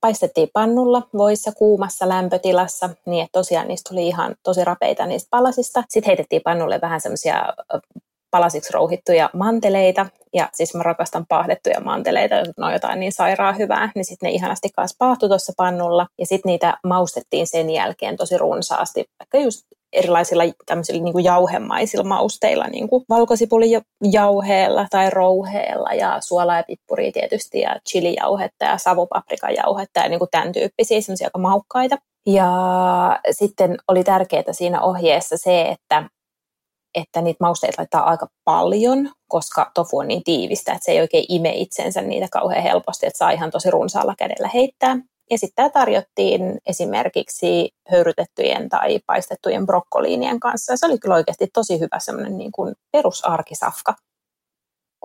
paistettiin 0.00 0.48
pannulla 0.52 1.02
voissa 1.14 1.52
kuumassa 1.52 2.08
lämpötilassa, 2.08 2.90
niin 3.06 3.24
että 3.24 3.38
tosiaan 3.38 3.68
niistä 3.68 3.88
tuli 3.88 4.08
ihan 4.08 4.34
tosi 4.42 4.64
rapeita 4.64 5.06
niistä 5.06 5.28
palasista. 5.30 5.84
Sitten 5.88 6.08
heitettiin 6.08 6.42
pannulle 6.44 6.78
vähän 6.82 7.00
semmoisia 7.00 7.44
palasiksi 8.30 8.72
rouhittuja 8.72 9.30
manteleita, 9.34 10.06
ja 10.34 10.48
siis 10.52 10.74
mä 10.74 10.82
rakastan 10.82 11.26
paahdettuja 11.28 11.80
manteleita, 11.80 12.34
jos 12.34 12.48
on 12.58 12.72
jotain 12.72 13.00
niin 13.00 13.12
sairaan 13.12 13.58
hyvää, 13.58 13.92
niin 13.94 14.04
sitten 14.04 14.26
ne 14.26 14.32
ihanasti 14.32 14.68
kanssa 14.76 14.96
paahtu 14.98 15.28
tuossa 15.28 15.52
pannulla, 15.56 16.06
ja 16.18 16.26
sitten 16.26 16.50
niitä 16.50 16.78
maustettiin 16.86 17.46
sen 17.46 17.70
jälkeen 17.70 18.16
tosi 18.16 18.38
runsaasti, 18.38 19.04
vaikka 19.18 19.38
just 19.38 19.66
erilaisilla 19.92 20.42
tämmöisillä 20.66 21.02
niin 21.02 21.12
kuin 21.12 21.24
jauhemaisilla 21.24 22.04
mausteilla, 22.04 22.66
niin 22.66 22.88
kuin 22.88 23.04
valkosipulin 23.08 23.80
tai 24.90 25.10
rouheella 25.10 25.94
ja 25.94 26.16
suolaa 26.20 26.56
ja 26.56 26.64
pippuria 26.66 27.12
tietysti 27.12 27.60
ja 27.60 27.76
chilijauhetta 27.88 28.64
ja 28.64 28.78
savupaprikajauhetta 28.78 30.00
ja 30.00 30.08
niin 30.08 30.18
kuin 30.18 30.28
tämän 30.30 30.52
tyyppisiä 30.52 31.00
semmoisia 31.00 31.26
aika 31.26 31.38
maukkaita. 31.38 31.96
Ja 32.26 32.50
sitten 33.30 33.76
oli 33.88 34.04
tärkeää 34.04 34.52
siinä 34.52 34.80
ohjeessa 34.80 35.36
se, 35.36 35.62
että 35.62 36.04
että 36.94 37.22
niitä 37.22 37.44
mausteita 37.44 37.74
laittaa 37.78 38.10
aika 38.10 38.26
paljon, 38.44 39.10
koska 39.28 39.70
tofu 39.74 39.98
on 39.98 40.08
niin 40.08 40.24
tiivistä, 40.24 40.72
että 40.72 40.84
se 40.84 40.92
ei 40.92 41.00
oikein 41.00 41.24
ime 41.28 41.50
itsensä 41.50 42.00
niitä 42.00 42.28
kauhean 42.32 42.62
helposti, 42.62 43.06
että 43.06 43.18
saa 43.18 43.30
ihan 43.30 43.50
tosi 43.50 43.70
runsaalla 43.70 44.14
kädellä 44.18 44.50
heittää. 44.54 44.96
Ja 45.30 45.38
sitten 45.38 45.56
tämä 45.56 45.70
tarjottiin 45.70 46.58
esimerkiksi 46.66 47.70
höyrytettyjen 47.90 48.68
tai 48.68 49.00
paistettujen 49.06 49.66
brokkoliinien 49.66 50.40
kanssa. 50.40 50.72
Ja 50.72 50.76
se 50.76 50.86
oli 50.86 50.98
kyllä 50.98 51.14
oikeasti 51.14 51.46
tosi 51.52 51.80
hyvä 51.80 51.98
semmoinen 51.98 52.38
niin 52.38 52.52
kuin 52.52 52.74
perusarkisafka. 52.92 53.94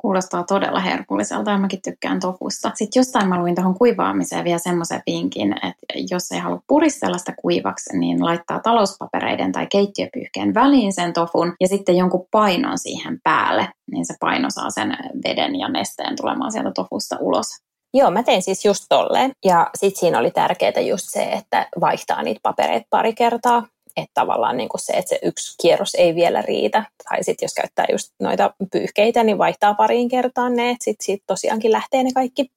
Kuulostaa 0.01 0.43
todella 0.43 0.79
herkulliselta 0.79 1.51
ja 1.51 1.58
mäkin 1.58 1.81
tykkään 1.81 2.19
tofusta. 2.19 2.71
Sitten 2.73 2.99
jostain 2.99 3.29
mä 3.29 3.39
luin 3.39 3.55
tuohon 3.55 3.77
kuivaamiseen 3.77 4.43
vielä 4.43 4.60
semmoisen 4.60 5.03
vinkin, 5.08 5.53
että 5.53 5.86
jos 6.12 6.31
ei 6.31 6.39
halua 6.39 6.62
puristella 6.67 7.17
sitä 7.17 7.34
kuivaksi, 7.41 7.97
niin 7.97 8.25
laittaa 8.25 8.60
talouspapereiden 8.60 9.51
tai 9.51 9.67
keittiöpyyhkeen 9.71 10.53
väliin 10.53 10.93
sen 10.93 11.13
tofun 11.13 11.53
ja 11.62 11.67
sitten 11.67 11.97
jonkun 11.97 12.27
painon 12.31 12.77
siihen 12.77 13.19
päälle, 13.23 13.69
niin 13.91 14.05
se 14.05 14.13
paino 14.19 14.49
saa 14.49 14.69
sen 14.69 14.97
veden 15.27 15.60
ja 15.60 15.69
nesteen 15.69 16.15
tulemaan 16.15 16.51
sieltä 16.51 16.71
tofusta 16.71 17.17
ulos. 17.19 17.47
Joo, 17.93 18.12
mä 18.12 18.23
tein 18.23 18.41
siis 18.41 18.65
just 18.65 18.86
tolleen. 18.89 19.31
Ja 19.45 19.69
sitten 19.75 19.99
siinä 19.99 20.19
oli 20.19 20.31
tärkeää 20.31 20.79
just 20.88 21.05
se, 21.10 21.23
että 21.23 21.67
vaihtaa 21.81 22.23
niitä 22.23 22.39
papereita 22.43 22.88
pari 22.89 23.13
kertaa 23.13 23.63
että 23.97 24.12
tavallaan 24.13 24.58
niin 24.58 24.69
kuin 24.69 24.81
se, 24.81 24.93
että 24.93 25.10
se 25.10 25.19
yksi 25.23 25.55
kierros 25.62 25.95
ei 25.95 26.15
vielä 26.15 26.41
riitä. 26.41 26.84
Tai 27.10 27.23
sitten 27.23 27.45
jos 27.45 27.53
käyttää 27.53 27.86
just 27.91 28.13
noita 28.19 28.53
pyyhkeitä, 28.71 29.23
niin 29.23 29.38
vaihtaa 29.38 29.73
pariin 29.73 30.10
kertaan 30.10 30.53
ne, 30.53 30.69
että 30.69 30.84
sitten 30.84 31.05
siitä 31.05 31.23
tosiaankin 31.27 31.71
lähtee 31.71 32.03
ne 32.03 32.12
kaikki. 32.13 32.51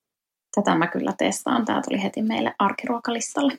tätä 0.54 0.74
mä 0.74 0.86
kyllä 0.86 1.12
testaan. 1.18 1.64
Tämä 1.64 1.82
tuli 1.82 2.02
heti 2.02 2.22
meille 2.22 2.54
arkiruokalistalle. 2.58 3.58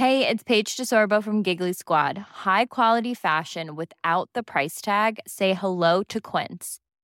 Hey, 0.00 0.24
it's 0.24 0.42
Paige 0.42 0.74
DeSorbo 0.76 1.22
from 1.22 1.42
Giggly 1.44 1.72
Squad. 1.72 2.16
High 2.44 2.66
quality 2.66 3.14
fashion 3.14 3.76
without 3.76 4.28
the 4.32 4.42
price 4.42 4.80
tag. 4.80 5.20
Say 5.28 5.54
hello 5.54 6.02
to 6.12 6.20
Quince. 6.20 6.83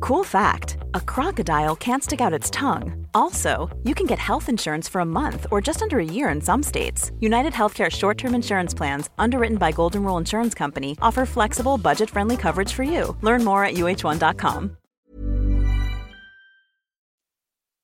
Cool 0.00 0.24
fact 0.24 0.78
a 0.94 1.00
crocodile 1.00 1.76
can't 1.76 2.02
stick 2.02 2.20
out 2.20 2.32
its 2.32 2.50
tongue. 2.50 3.06
Also, 3.14 3.68
you 3.84 3.94
can 3.94 4.06
get 4.06 4.18
health 4.18 4.48
insurance 4.48 4.88
for 4.88 5.00
a 5.00 5.04
month 5.04 5.46
or 5.50 5.60
just 5.60 5.82
under 5.82 5.98
a 5.98 6.04
year 6.04 6.28
in 6.28 6.40
some 6.40 6.62
states. 6.62 7.12
United 7.20 7.52
Healthcare 7.52 7.90
short 7.90 8.18
term 8.18 8.34
insurance 8.34 8.74
plans, 8.74 9.10
underwritten 9.18 9.58
by 9.58 9.72
Golden 9.72 10.04
Rule 10.04 10.18
Insurance 10.18 10.54
Company, 10.54 10.96
offer 11.02 11.26
flexible, 11.26 11.78
budget 11.78 12.10
friendly 12.10 12.36
coverage 12.36 12.72
for 12.72 12.82
you. 12.84 13.16
Learn 13.22 13.44
more 13.44 13.64
at 13.64 13.74
uh1.com. 13.74 14.76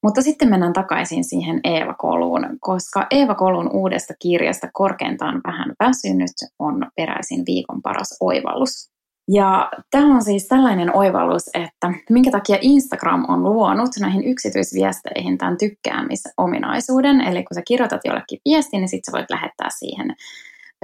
Mutta 0.05 0.23
sitten 0.23 0.49
mennään 0.49 0.73
takaisin 0.73 1.25
siihen 1.25 1.61
Eeva 1.65 1.95
Koluun, 1.95 2.59
koska 2.61 3.07
Eeva 3.11 3.35
Kolun 3.35 3.71
uudesta 3.73 4.15
kirjasta 4.23 4.69
Korkeintaan 4.73 5.41
vähän 5.47 5.75
väsynyt 5.81 6.33
on 6.59 6.87
peräisin 6.97 7.43
viikon 7.47 7.83
paras 7.83 8.17
oivallus. 8.21 8.94
Ja 9.29 9.71
tämä 9.91 10.15
on 10.15 10.25
siis 10.25 10.49
tällainen 10.49 10.97
oivallus, 10.97 11.51
että 11.55 11.93
minkä 12.11 12.31
takia 12.31 12.59
Instagram 12.61 13.25
on 13.29 13.45
luonut 13.45 13.91
näihin 14.01 14.25
yksityisviesteihin 14.25 15.39
tämän 15.39 15.59
tykkäämisominaisuuden. 15.59 17.21
Eli 17.21 17.45
kun 17.45 17.55
sä 17.55 17.63
kirjoitat 17.67 18.01
jollekin 18.05 18.39
viestin, 18.45 18.81
niin 18.81 18.89
sitten 18.89 19.13
sä 19.13 19.19
voit 19.19 19.31
lähettää 19.31 19.69
siihen 19.79 20.15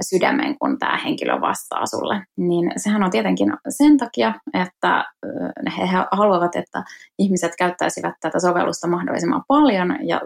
sydämen, 0.01 0.55
kun 0.59 0.79
tämä 0.79 0.97
henkilö 0.97 1.41
vastaa 1.41 1.85
sulle. 1.85 2.23
Niin 2.37 2.71
sehän 2.77 3.03
on 3.03 3.11
tietenkin 3.11 3.53
sen 3.69 3.97
takia, 3.97 4.33
että 4.53 5.05
he 5.77 5.85
haluavat, 6.11 6.55
että 6.55 6.83
ihmiset 7.19 7.51
käyttäisivät 7.57 8.13
tätä 8.21 8.39
sovellusta 8.39 8.87
mahdollisimman 8.87 9.43
paljon 9.47 9.97
ja 10.07 10.21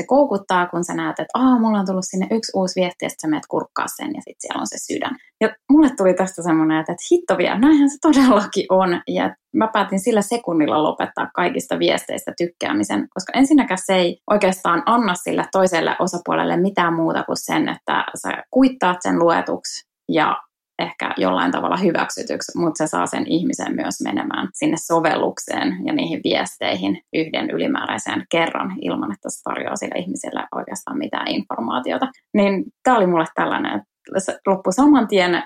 se 0.00 0.06
koukuttaa, 0.06 0.66
kun 0.66 0.84
sä 0.84 0.94
näet, 0.94 1.20
että 1.20 1.38
Aa, 1.38 1.58
mulla 1.58 1.78
on 1.78 1.86
tullut 1.86 2.04
sinne 2.10 2.26
yksi 2.30 2.52
uusi 2.54 2.80
viesti, 2.80 3.04
ja 3.04 3.08
sä 3.22 3.28
menet 3.28 3.46
kurkkaa 3.48 3.86
sen, 3.96 4.06
ja 4.06 4.20
sitten 4.20 4.40
siellä 4.40 4.60
on 4.60 4.66
se 4.66 4.76
sydän. 4.78 5.16
Ja 5.40 5.48
mulle 5.70 5.90
tuli 5.96 6.14
tästä 6.14 6.42
semmoinen, 6.42 6.80
että, 6.80 6.92
että 6.92 7.04
hitto 7.12 7.38
vielä, 7.38 7.58
näinhän 7.58 7.90
se 7.90 7.96
todellakin 8.02 8.66
on. 8.70 9.02
Ja 9.08 9.34
mä 9.56 9.68
päätin 9.72 10.00
sillä 10.00 10.22
sekunnilla 10.22 10.82
lopettaa 10.82 11.30
kaikista 11.34 11.78
viesteistä 11.78 12.32
tykkäämisen, 12.38 13.08
koska 13.14 13.32
ensinnäkään 13.34 13.78
se 13.84 13.94
ei 13.94 14.18
oikeastaan 14.30 14.82
anna 14.86 15.14
sille 15.14 15.44
toiselle 15.52 15.96
osapuolelle 15.98 16.56
mitään 16.56 16.94
muuta 16.94 17.22
kuin 17.22 17.36
sen, 17.36 17.68
että 17.68 18.04
sä 18.22 18.42
kuittaat 18.50 18.98
sen 19.02 19.18
luetuksi 19.18 19.88
ja 20.08 20.36
ehkä 20.80 21.14
jollain 21.16 21.52
tavalla 21.52 21.76
hyväksytyksi, 21.76 22.58
mutta 22.58 22.78
se 22.78 22.86
saa 22.86 23.06
sen 23.06 23.26
ihmisen 23.26 23.74
myös 23.74 24.00
menemään 24.04 24.48
sinne 24.54 24.76
sovellukseen 24.76 25.76
ja 25.86 25.92
niihin 25.92 26.20
viesteihin 26.24 27.02
yhden 27.12 27.50
ylimääräisen 27.50 28.26
kerran 28.30 28.74
ilman, 28.80 29.12
että 29.12 29.30
se 29.30 29.42
tarjoaa 29.42 29.76
sille 29.76 29.98
ihmiselle 29.98 30.46
oikeastaan 30.54 30.98
mitään 30.98 31.28
informaatiota. 31.28 32.06
Niin 32.34 32.64
tämä 32.82 32.96
oli 32.96 33.06
mulle 33.06 33.26
tällainen, 33.34 33.72
että 33.76 34.20
se 34.20 34.38
loppui 34.46 34.72
saman 34.72 35.08
tien 35.08 35.34
äh, 35.34 35.44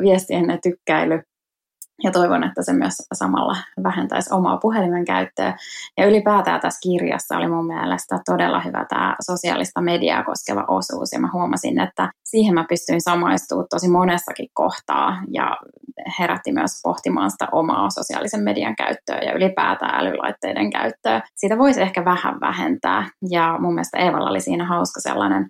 viestien 0.00 0.58
tykkäily 0.62 1.22
ja 2.04 2.10
toivon, 2.10 2.44
että 2.44 2.62
se 2.62 2.72
myös 2.72 2.94
samalla 3.14 3.56
vähentäisi 3.82 4.34
omaa 4.34 4.56
puhelimen 4.56 5.04
käyttöä. 5.04 5.56
Ja 5.98 6.06
ylipäätään 6.06 6.60
tässä 6.60 6.80
kirjassa 6.82 7.36
oli 7.36 7.48
mun 7.48 7.66
mielestä 7.66 8.18
todella 8.26 8.60
hyvä 8.60 8.86
tämä 8.88 9.16
sosiaalista 9.20 9.80
mediaa 9.80 10.24
koskeva 10.24 10.64
osuus. 10.68 11.12
Ja 11.12 11.20
mä 11.20 11.30
huomasin, 11.32 11.80
että 11.80 12.12
siihen 12.24 12.54
mä 12.54 12.64
pystyin 12.68 13.00
samaistumaan 13.00 13.66
tosi 13.70 13.88
monessakin 13.88 14.48
kohtaa. 14.52 15.22
Ja 15.30 15.56
herätti 16.18 16.52
myös 16.52 16.80
pohtimaan 16.82 17.30
sitä 17.30 17.48
omaa 17.52 17.90
sosiaalisen 17.90 18.40
median 18.40 18.76
käyttöä 18.76 19.18
ja 19.18 19.32
ylipäätään 19.32 19.94
älylaitteiden 19.94 20.70
käyttöä. 20.70 21.22
Siitä 21.34 21.58
voisi 21.58 21.82
ehkä 21.82 22.04
vähän 22.04 22.40
vähentää. 22.40 23.10
Ja 23.30 23.56
mun 23.60 23.74
mielestä 23.74 23.98
Eevalla 23.98 24.30
oli 24.30 24.40
siinä 24.40 24.64
hauska 24.64 25.00
sellainen 25.00 25.48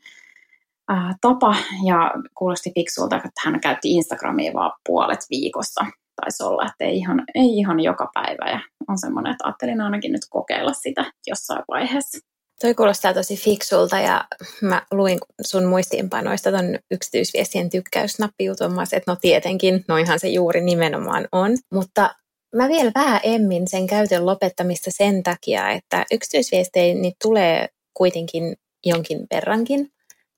tapa 1.20 1.54
ja 1.86 2.12
kuulosti 2.34 2.72
fiksulta, 2.74 3.16
että 3.16 3.40
hän 3.44 3.60
käytti 3.60 3.90
Instagramia 3.90 4.52
vaan 4.54 4.72
puolet 4.86 5.20
viikossa 5.30 5.86
taisi 6.20 6.42
olla, 6.42 6.66
että 6.66 6.84
ei 6.84 6.96
ihan, 6.96 7.24
ei 7.34 7.58
ihan 7.58 7.80
joka 7.80 8.10
päivä. 8.14 8.50
Ja 8.50 8.60
on 8.88 8.98
semmoinen, 8.98 9.32
että 9.32 9.44
ajattelin 9.44 9.80
ainakin 9.80 10.12
nyt 10.12 10.22
kokeilla 10.30 10.72
sitä 10.72 11.12
jossain 11.26 11.64
vaiheessa. 11.68 12.18
Toi 12.60 12.74
kuulostaa 12.74 13.14
tosi 13.14 13.36
fiksulta 13.36 13.98
ja 13.98 14.24
mä 14.62 14.82
luin 14.90 15.18
sun 15.40 15.64
muistiinpanoista 15.64 16.50
ton 16.50 16.78
yksityisviestien 16.90 17.70
tykkäysnappijutun, 17.70 18.72
että 18.82 19.12
no 19.12 19.16
tietenkin, 19.20 19.84
noinhan 19.88 20.20
se 20.20 20.28
juuri 20.28 20.60
nimenomaan 20.60 21.28
on. 21.32 21.50
Mutta 21.72 22.14
mä 22.56 22.68
vielä 22.68 22.92
vähän 22.94 23.20
emmin 23.22 23.68
sen 23.68 23.86
käytön 23.86 24.26
lopettamista 24.26 24.90
sen 24.94 25.22
takia, 25.22 25.70
että 25.70 26.04
yksityisviestejä 26.12 26.94
niin 26.94 27.14
tulee 27.22 27.68
kuitenkin 27.94 28.56
jonkin 28.84 29.26
verrankin. 29.34 29.88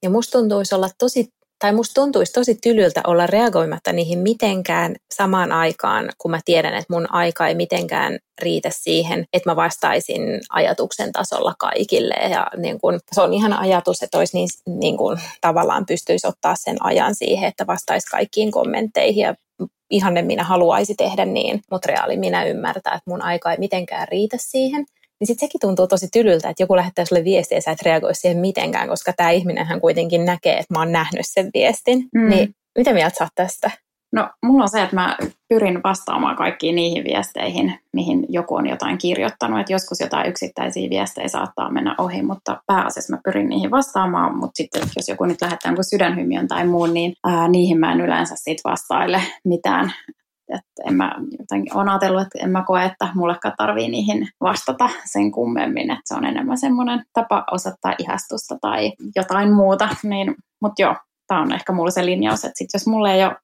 Ja 0.02 0.10
musta 0.10 0.38
tuntuisi 0.38 0.74
olla 0.74 0.88
tosi 0.98 1.28
tai 1.64 1.72
musta 1.72 2.00
tuntuisi 2.00 2.32
tosi 2.32 2.54
tylyltä 2.54 3.00
olla 3.06 3.26
reagoimatta 3.26 3.92
niihin 3.92 4.18
mitenkään 4.18 4.96
samaan 5.14 5.52
aikaan, 5.52 6.10
kun 6.18 6.30
mä 6.30 6.40
tiedän, 6.44 6.74
että 6.74 6.94
mun 6.94 7.12
aika 7.12 7.46
ei 7.46 7.54
mitenkään 7.54 8.18
riitä 8.42 8.70
siihen, 8.72 9.24
että 9.32 9.50
mä 9.50 9.56
vastaisin 9.56 10.40
ajatuksen 10.50 11.12
tasolla 11.12 11.54
kaikille. 11.58 12.14
Ja 12.14 12.46
niin 12.56 12.80
kun, 12.80 13.00
se 13.12 13.22
on 13.22 13.34
ihan 13.34 13.52
ajatus, 13.52 14.02
että 14.02 14.18
olisi 14.18 14.36
niin, 14.36 14.48
niin 14.66 14.96
kun, 14.96 15.18
tavallaan 15.40 15.86
pystyisi 15.86 16.26
ottaa 16.26 16.54
sen 16.56 16.76
ajan 16.80 17.14
siihen, 17.14 17.48
että 17.48 17.66
vastaisi 17.66 18.06
kaikkiin 18.06 18.50
kommentteihin 18.50 19.22
ja 19.22 19.34
ihanne 19.90 20.22
minä 20.22 20.44
haluaisi 20.44 20.94
tehdä 20.94 21.24
niin, 21.24 21.62
mutta 21.70 21.86
reaali 21.86 22.16
minä 22.16 22.44
ymmärtää, 22.44 22.94
että 22.94 23.10
mun 23.10 23.22
aika 23.22 23.52
ei 23.52 23.58
mitenkään 23.58 24.08
riitä 24.08 24.36
siihen 24.40 24.86
niin 25.24 25.36
sitten 25.36 25.48
sekin 25.48 25.60
tuntuu 25.60 25.86
tosi 25.86 26.08
tylyltä, 26.12 26.48
että 26.48 26.62
joku 26.62 26.76
lähettää 26.76 27.04
sulle 27.04 27.24
viestiä 27.24 27.58
ja 27.58 27.62
sä 27.62 27.70
et 27.70 27.82
reagoi 27.82 28.14
siihen 28.14 28.38
mitenkään, 28.38 28.88
koska 28.88 29.12
tämä 29.12 29.30
ihminenhän 29.30 29.80
kuitenkin 29.80 30.24
näkee, 30.24 30.52
että 30.52 30.74
mä 30.74 30.78
oon 30.78 30.92
nähnyt 30.92 31.22
sen 31.22 31.50
viestin. 31.54 32.08
Mm. 32.14 32.28
Niin 32.28 32.54
mitä 32.78 32.92
mieltä 32.92 33.18
sä 33.18 33.24
oot 33.24 33.30
tästä? 33.34 33.70
No 34.12 34.30
mulla 34.42 34.62
on 34.62 34.68
se, 34.68 34.82
että 34.82 34.96
mä 34.96 35.16
pyrin 35.48 35.82
vastaamaan 35.82 36.36
kaikkiin 36.36 36.74
niihin 36.74 37.04
viesteihin, 37.04 37.78
mihin 37.92 38.26
joku 38.28 38.54
on 38.54 38.68
jotain 38.68 38.98
kirjoittanut. 38.98 39.60
Että 39.60 39.72
joskus 39.72 40.00
jotain 40.00 40.28
yksittäisiä 40.28 40.90
viestejä 40.90 41.28
saattaa 41.28 41.70
mennä 41.70 41.94
ohi, 41.98 42.22
mutta 42.22 42.62
pääasiassa 42.66 43.16
mä 43.16 43.20
pyrin 43.24 43.48
niihin 43.48 43.70
vastaamaan. 43.70 44.36
Mutta 44.36 44.56
sitten 44.56 44.82
jos 44.96 45.08
joku 45.08 45.24
nyt 45.24 45.42
lähettää 45.42 45.70
jonkun 45.70 45.84
sydänhymiön 45.84 46.48
tai 46.48 46.66
muun, 46.66 46.94
niin 46.94 47.14
ää, 47.24 47.48
niihin 47.48 47.80
mä 47.80 47.92
en 47.92 48.00
yleensä 48.00 48.34
sit 48.36 48.58
vastaile 48.64 49.22
mitään 49.44 49.92
että 50.48 50.82
en 50.88 50.94
mä 50.94 51.12
jotenkin 51.38 51.76
olen 51.76 51.88
ajatellut, 51.88 52.22
että 52.22 52.38
en 52.42 52.50
mä 52.50 52.64
koe, 52.66 52.84
että 52.84 53.08
mullekaan 53.14 53.54
tarvii 53.58 53.88
niihin 53.88 54.28
vastata 54.40 54.90
sen 55.04 55.30
kummemmin, 55.30 55.90
että 55.90 56.02
se 56.04 56.14
on 56.14 56.24
enemmän 56.24 56.58
semmoinen 56.58 57.04
tapa 57.12 57.44
osoittaa 57.50 57.94
ihastusta 57.98 58.58
tai 58.60 58.92
jotain 59.16 59.52
muuta, 59.52 59.88
niin, 60.02 60.34
mutta 60.60 60.82
joo, 60.82 60.96
tämä 61.26 61.40
on 61.40 61.52
ehkä 61.52 61.72
mulla 61.72 61.90
se 61.90 62.06
linjaus, 62.06 62.44
että 62.44 62.58
sit 62.58 62.70
jos 62.74 62.86
mulle 62.86 63.14
ei 63.14 63.24
ole 63.24 63.36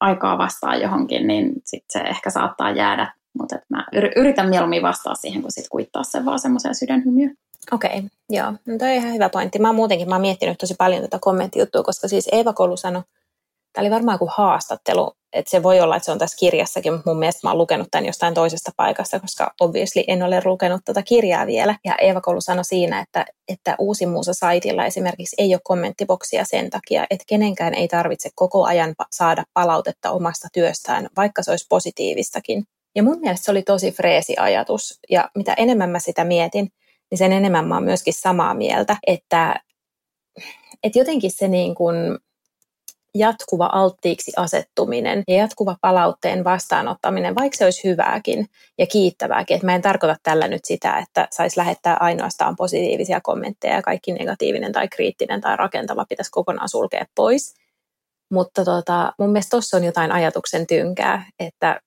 aikaa 0.00 0.38
vastaa 0.38 0.76
johonkin, 0.76 1.26
niin 1.26 1.52
sit 1.64 1.84
se 1.90 1.98
ehkä 1.98 2.30
saattaa 2.30 2.70
jäädä, 2.70 3.12
mutta 3.38 3.56
mä 3.68 3.86
yritän 4.16 4.48
mieluummin 4.48 4.82
vastaa 4.82 5.14
siihen, 5.14 5.42
kun 5.42 5.52
sit 5.52 5.68
kuittaa 5.68 6.02
sen 6.02 6.24
vaan 6.24 6.38
semmoiseen 6.38 6.74
sydänhymyyn. 6.74 7.36
Okei, 7.72 7.98
okay, 7.98 8.08
joo. 8.30 8.50
No 8.50 8.78
toi 8.78 8.88
on 8.88 8.94
ihan 8.94 9.14
hyvä 9.14 9.28
pointti. 9.28 9.58
Mä 9.58 9.72
muutenkin 9.72 10.08
mä 10.08 10.14
oon 10.14 10.22
miettinyt 10.22 10.58
tosi 10.58 10.74
paljon 10.78 11.02
tätä 11.02 11.18
kommenttijuttua, 11.20 11.82
koska 11.82 12.08
siis 12.08 12.28
Eeva 12.32 12.52
Kolu 12.52 12.76
sanoi, 12.76 13.02
tämä 13.72 13.82
oli 13.82 13.90
varmaan 13.90 14.18
kuin 14.18 14.30
haastattelu, 14.36 15.12
että 15.32 15.50
se 15.50 15.62
voi 15.62 15.80
olla, 15.80 15.96
että 15.96 16.04
se 16.04 16.12
on 16.12 16.18
tässä 16.18 16.36
kirjassakin, 16.38 16.92
mutta 16.92 17.10
mun 17.10 17.18
mielestä 17.18 17.46
mä 17.46 17.50
oon 17.50 17.58
lukenut 17.58 17.88
tämän 17.90 18.06
jostain 18.06 18.34
toisesta 18.34 18.70
paikasta, 18.76 19.20
koska 19.20 19.54
obviously 19.60 20.02
en 20.08 20.22
ole 20.22 20.42
lukenut 20.44 20.80
tätä 20.84 21.02
kirjaa 21.02 21.46
vielä. 21.46 21.74
Ja 21.84 21.94
Eeva 22.00 22.20
Koulu 22.20 22.40
sanoi 22.40 22.64
siinä, 22.64 23.00
että, 23.00 23.26
että 23.48 23.74
uusimuusa 23.78 24.34
saitilla 24.34 24.86
esimerkiksi 24.86 25.36
ei 25.38 25.54
ole 25.54 25.60
kommenttiboksia 25.64 26.44
sen 26.44 26.70
takia, 26.70 27.06
että 27.10 27.24
kenenkään 27.28 27.74
ei 27.74 27.88
tarvitse 27.88 28.30
koko 28.34 28.64
ajan 28.64 28.94
saada 29.12 29.44
palautetta 29.54 30.10
omasta 30.10 30.48
työstään, 30.52 31.08
vaikka 31.16 31.42
se 31.42 31.50
olisi 31.50 31.66
positiivistakin. 31.68 32.64
Ja 32.94 33.02
mun 33.02 33.20
mielestä 33.20 33.44
se 33.44 33.50
oli 33.50 33.62
tosi 33.62 33.92
freesi 33.92 34.34
ajatus, 34.38 34.98
ja 35.10 35.30
mitä 35.34 35.54
enemmän 35.56 35.90
mä 35.90 35.98
sitä 35.98 36.24
mietin, 36.24 36.68
niin 37.10 37.18
sen 37.18 37.32
enemmän 37.32 37.68
mä 37.68 37.74
oon 37.74 37.84
myöskin 37.84 38.14
samaa 38.14 38.54
mieltä, 38.54 38.96
että, 39.06 39.60
että 40.82 40.98
jotenkin 40.98 41.30
se 41.30 41.48
niin 41.48 41.74
kuin, 41.74 41.96
jatkuva 43.14 43.70
alttiiksi 43.72 44.32
asettuminen 44.36 45.22
ja 45.28 45.36
jatkuva 45.36 45.76
palautteen 45.80 46.44
vastaanottaminen, 46.44 47.34
vaikka 47.34 47.56
se 47.56 47.64
olisi 47.64 47.88
hyvääkin 47.88 48.46
ja 48.78 48.86
kiittävääkin. 48.86 49.56
Et 49.56 49.62
mä 49.62 49.74
en 49.74 49.82
tarkoita 49.82 50.16
tällä 50.22 50.48
nyt 50.48 50.64
sitä, 50.64 50.98
että 50.98 51.28
saisi 51.30 51.58
lähettää 51.58 51.96
ainoastaan 52.00 52.56
positiivisia 52.56 53.20
kommentteja 53.22 53.74
ja 53.74 53.82
kaikki 53.82 54.12
negatiivinen 54.12 54.72
tai 54.72 54.88
kriittinen 54.88 55.40
tai 55.40 55.56
rakentava 55.56 56.04
pitäisi 56.08 56.30
kokonaan 56.30 56.68
sulkea 56.68 57.04
pois. 57.14 57.54
Mutta 58.32 58.64
tota, 58.64 59.12
mun 59.18 59.30
mielestä 59.30 59.50
tuossa 59.50 59.76
on 59.76 59.84
jotain 59.84 60.12
ajatuksen 60.12 60.66
tynkää, 60.66 61.24
että 61.38 61.80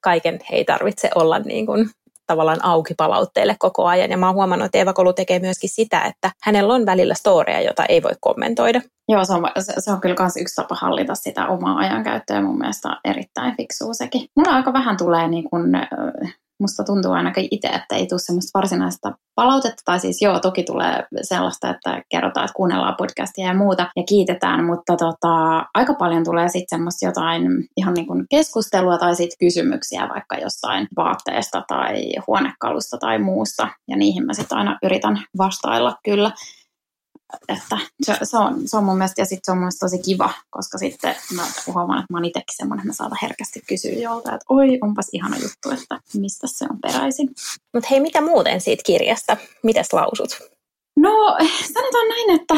kaiken 0.00 0.40
ei 0.50 0.64
tarvitse 0.64 1.10
olla 1.14 1.38
niin 1.38 1.66
kuin 1.66 1.90
tavallaan 2.26 2.64
auki 2.64 2.94
palautteelle 2.94 3.56
koko 3.58 3.86
ajan. 3.86 4.10
Ja 4.10 4.16
mä 4.16 4.26
oon 4.26 4.34
huomannut, 4.34 4.66
että 4.66 4.78
Eeva 4.78 4.92
Kolu 4.92 5.12
tekee 5.12 5.38
myöskin 5.38 5.70
sitä, 5.70 6.00
että 6.04 6.30
hänellä 6.42 6.74
on 6.74 6.86
välillä 6.86 7.14
storeja, 7.14 7.60
jota 7.60 7.86
ei 7.86 8.02
voi 8.02 8.12
kommentoida. 8.20 8.80
Joo, 9.08 9.24
se 9.24 9.32
on, 9.32 9.44
se 9.78 9.92
on 9.92 10.00
kyllä 10.00 10.16
myös 10.18 10.36
yksi 10.36 10.54
tapa 10.56 10.74
hallita 10.74 11.14
sitä 11.14 11.46
omaa 11.46 11.76
ajankäyttöä 11.76 12.42
mun 12.42 12.58
mielestä 12.58 12.96
erittäin 13.04 13.56
fiksuu 13.56 13.94
sekin. 13.94 14.26
Mulla 14.36 14.56
aika 14.56 14.72
vähän 14.72 14.96
tulee 14.96 15.28
niin 15.28 15.50
kuin, 15.50 15.72
musta 16.60 16.84
tuntuu 16.84 17.12
ainakin 17.12 17.48
itse, 17.50 17.68
että 17.68 17.96
ei 17.96 18.06
tule 18.06 18.18
semmoista 18.18 18.58
varsinaista 18.58 19.12
palautetta, 19.34 19.82
tai 19.84 20.00
siis 20.00 20.22
joo, 20.22 20.40
toki 20.40 20.62
tulee 20.62 21.06
sellaista, 21.22 21.70
että 21.70 22.02
kerrotaan, 22.08 22.44
että 22.44 22.54
kuunnellaan 22.56 22.94
podcastia 22.98 23.46
ja 23.46 23.54
muuta, 23.54 23.90
ja 23.96 24.02
kiitetään, 24.08 24.64
mutta 24.64 24.96
tota, 24.96 25.64
aika 25.74 25.94
paljon 25.94 26.24
tulee 26.24 26.48
sitten 26.48 26.78
semmoista 26.78 27.06
jotain 27.06 27.42
ihan 27.76 27.94
niin 27.94 28.06
kuin 28.06 28.24
keskustelua 28.30 28.98
tai 28.98 29.16
sitten 29.16 29.38
kysymyksiä 29.38 30.08
vaikka 30.14 30.36
jostain 30.36 30.88
vaatteesta 30.96 31.62
tai 31.68 32.12
huonekalusta 32.26 32.96
tai 32.98 33.18
muusta, 33.18 33.68
ja 33.88 33.96
niihin 33.96 34.26
mä 34.26 34.32
sitten 34.32 34.58
aina 34.58 34.78
yritän 34.82 35.24
vastailla 35.38 35.96
kyllä 36.04 36.30
että 37.48 37.78
se, 38.02 38.16
se, 38.22 38.36
on, 38.38 38.68
se 38.68 38.76
on 38.76 38.84
mun 38.84 38.98
mielestä, 38.98 39.22
ja 39.22 39.26
sitten 39.26 39.44
se 39.44 39.52
on 39.52 39.58
mun 39.58 39.70
tosi 39.80 39.98
kiva, 39.98 40.30
koska 40.50 40.78
sitten 40.78 41.16
mä 41.34 41.42
huomaan, 41.66 41.98
että 41.98 42.12
mä 42.12 42.16
oon 42.16 42.24
itsekin 42.24 42.56
semmoinen, 42.56 42.80
että 42.80 42.88
mä 42.88 42.94
saatan 42.94 43.18
herkästi 43.22 43.62
kysyä 43.68 43.92
jolta, 43.92 44.34
että 44.34 44.44
oi, 44.48 44.78
onpas 44.82 45.08
ihana 45.12 45.36
juttu, 45.36 45.70
että 45.70 46.00
mistä 46.14 46.46
se 46.46 46.66
on 46.70 46.78
peräisin. 46.80 47.30
Mutta 47.74 47.88
hei, 47.90 48.00
mitä 48.00 48.20
muuten 48.20 48.60
siitä 48.60 48.82
kirjasta? 48.86 49.36
Mitäs 49.62 49.92
lausut? 49.92 50.38
No, 50.96 51.10
sanotaan 51.74 52.08
näin, 52.08 52.30
että 52.30 52.54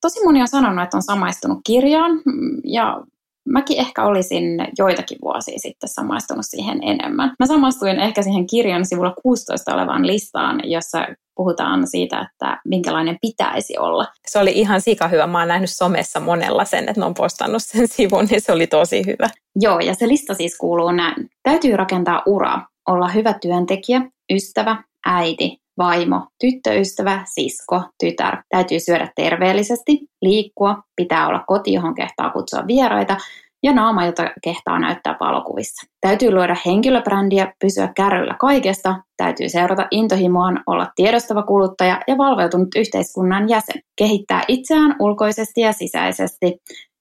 tosi 0.00 0.24
moni 0.24 0.40
on 0.40 0.48
sanonut, 0.48 0.84
että 0.84 0.96
on 0.96 1.02
samaistunut 1.02 1.58
kirjaan, 1.66 2.22
ja 2.64 3.04
mäkin 3.48 3.78
ehkä 3.78 4.04
olisin 4.04 4.44
joitakin 4.78 5.18
vuosia 5.22 5.58
sitten 5.58 5.88
samaistunut 5.88 6.46
siihen 6.48 6.78
enemmän. 6.82 7.34
Mä 7.38 7.46
samastuin 7.46 8.00
ehkä 8.00 8.22
siihen 8.22 8.46
kirjan 8.46 8.86
sivulla 8.86 9.14
16 9.22 9.74
olevaan 9.74 10.06
listaan, 10.06 10.60
jossa 10.64 11.06
puhutaan 11.34 11.86
siitä, 11.86 12.20
että 12.20 12.60
minkälainen 12.64 13.18
pitäisi 13.20 13.78
olla. 13.78 14.06
Se 14.26 14.38
oli 14.38 14.52
ihan 14.52 14.80
sika 14.80 15.08
hyvä. 15.08 15.26
Mä 15.26 15.38
oon 15.38 15.48
nähnyt 15.48 15.70
somessa 15.70 16.20
monella 16.20 16.64
sen, 16.64 16.88
että 16.88 17.00
ne 17.00 17.06
on 17.06 17.14
postannut 17.14 17.62
sen 17.62 17.88
sivun, 17.88 18.26
niin 18.30 18.40
se 18.40 18.52
oli 18.52 18.66
tosi 18.66 19.06
hyvä. 19.06 19.28
Joo, 19.60 19.80
ja 19.80 19.94
se 19.94 20.08
lista 20.08 20.34
siis 20.34 20.58
kuuluu 20.58 20.92
näin. 20.92 21.30
Täytyy 21.42 21.76
rakentaa 21.76 22.22
ura, 22.26 22.60
olla 22.88 23.08
hyvä 23.08 23.32
työntekijä, 23.32 24.02
ystävä, 24.32 24.82
äiti, 25.06 25.63
vaimo, 25.78 26.26
tyttöystävä, 26.40 27.24
sisko, 27.34 27.82
tytär. 28.00 28.42
Täytyy 28.48 28.80
syödä 28.80 29.08
terveellisesti, 29.16 29.98
liikkua, 30.22 30.82
pitää 30.96 31.28
olla 31.28 31.44
koti, 31.46 31.72
johon 31.72 31.94
kehtaa 31.94 32.30
kutsua 32.30 32.66
vieraita 32.66 33.16
ja 33.62 33.72
naama, 33.72 34.06
jota 34.06 34.30
kehtaa 34.42 34.78
näyttää 34.78 35.14
palokuvissa. 35.14 35.86
Täytyy 36.00 36.34
luoda 36.34 36.56
henkilöbrändiä, 36.66 37.52
pysyä 37.60 37.92
kärryllä 37.96 38.36
kaikesta, 38.40 38.96
täytyy 39.16 39.48
seurata 39.48 39.86
intohimoaan, 39.90 40.62
olla 40.66 40.86
tiedostava 40.96 41.42
kuluttaja 41.42 42.00
ja 42.08 42.18
valveutunut 42.18 42.68
yhteiskunnan 42.76 43.48
jäsen. 43.48 43.82
Kehittää 43.98 44.42
itseään 44.48 44.96
ulkoisesti 45.00 45.60
ja 45.60 45.72
sisäisesti 45.72 46.56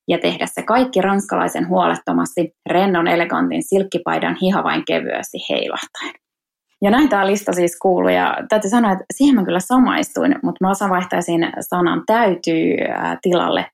ja 0.08 0.18
tehdä 0.18 0.46
se 0.46 0.64
kaikki 0.64 1.02
ranskalaisen 1.02 1.70
huolettomasti, 1.70 2.52
rennon 2.70 3.08
elegantin 3.08 3.64
silkkipaidan 3.64 4.38
hihavain 4.42 4.84
kevyesti 4.88 5.38
heilahtaen. 5.50 6.23
Ja 6.84 6.92
näin 6.92 7.10
tämä 7.10 7.28
lista 7.28 7.54
siis 7.54 7.80
kuuluu, 7.80 8.10
ja 8.10 8.38
täytyy 8.50 8.70
sanoa, 8.70 8.92
että 8.92 9.06
siihen 9.14 9.36
mä 9.36 9.46
kyllä 9.46 9.60
samaistuin, 9.60 10.36
mutta 10.44 10.66
mä 10.66 10.90
vaihtaisin 10.90 11.52
sanan 11.60 12.04
täytyy 12.06 12.76
tilalle 13.22 13.66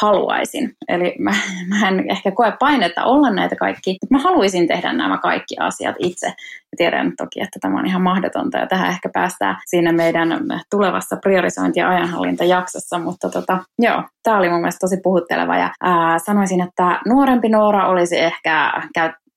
haluaisin. 0.00 0.74
Eli 0.88 1.14
mä, 1.18 1.30
mä 1.70 1.88
en 1.88 2.10
ehkä 2.10 2.30
koe 2.30 2.52
painetta 2.60 3.04
olla 3.04 3.30
näitä 3.30 3.56
kaikki, 3.56 3.96
mutta 4.02 4.14
mä 4.14 4.18
haluaisin 4.18 4.68
tehdä 4.68 4.92
nämä 4.92 5.18
kaikki 5.18 5.56
asiat 5.60 5.96
itse. 5.98 6.26
Ja 6.26 6.76
tiedän 6.76 7.12
toki, 7.16 7.40
että 7.40 7.58
tämä 7.60 7.78
on 7.78 7.86
ihan 7.86 8.02
mahdotonta 8.02 8.58
ja 8.58 8.66
tähän 8.66 8.90
ehkä 8.90 9.08
päästään 9.12 9.56
siinä 9.66 9.92
meidän 9.92 10.28
tulevassa 10.70 11.16
priorisointi- 11.16 11.80
ja 11.80 11.88
ajanhallintajaksossa, 11.88 12.98
mutta 12.98 13.28
tota, 13.28 13.58
joo, 13.78 14.02
tämä 14.22 14.38
oli 14.38 14.48
mun 14.48 14.60
mielestä 14.60 14.80
tosi 14.80 14.96
puhutteleva 15.02 15.56
ja 15.56 15.70
ää, 15.80 16.18
sanoisin, 16.18 16.60
että 16.60 17.00
nuorempi 17.06 17.48
Noora 17.48 17.88
olisi 17.88 18.18
ehkä 18.18 18.72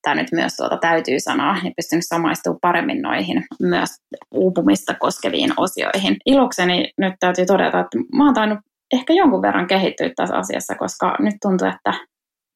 käyttänyt 0.04 0.32
myös 0.32 0.56
tuota 0.56 0.78
täytyy 0.78 1.20
sanaa 1.20 1.58
ja 1.64 1.72
pystynyt 1.76 2.06
samaistumaan 2.08 2.60
paremmin 2.62 3.02
noihin 3.02 3.44
myös 3.62 3.90
uupumista 4.32 4.94
koskeviin 4.94 5.54
osioihin. 5.58 6.18
Ilokseni 6.26 6.94
nyt 6.98 7.14
täytyy 7.20 7.46
todeta, 7.46 7.80
että 7.80 7.98
mä 8.16 8.26
oon 8.26 8.34
tainnut 8.34 8.60
ehkä 8.94 9.14
jonkun 9.14 9.42
verran 9.42 9.68
kehittyä 9.68 10.10
tässä 10.16 10.36
asiassa, 10.36 10.76
koska 10.76 11.16
nyt 11.20 11.36
tuntuu, 11.42 11.68
että 11.68 11.94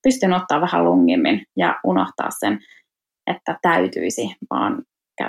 pystyn 0.03 0.33
ottaa 0.33 0.61
vähän 0.61 0.85
lungimmin 0.85 1.45
ja 1.57 1.79
unohtaa 1.83 2.29
sen, 2.39 2.59
että 3.27 3.57
täytyisi, 3.61 4.35
vaan 4.49 4.83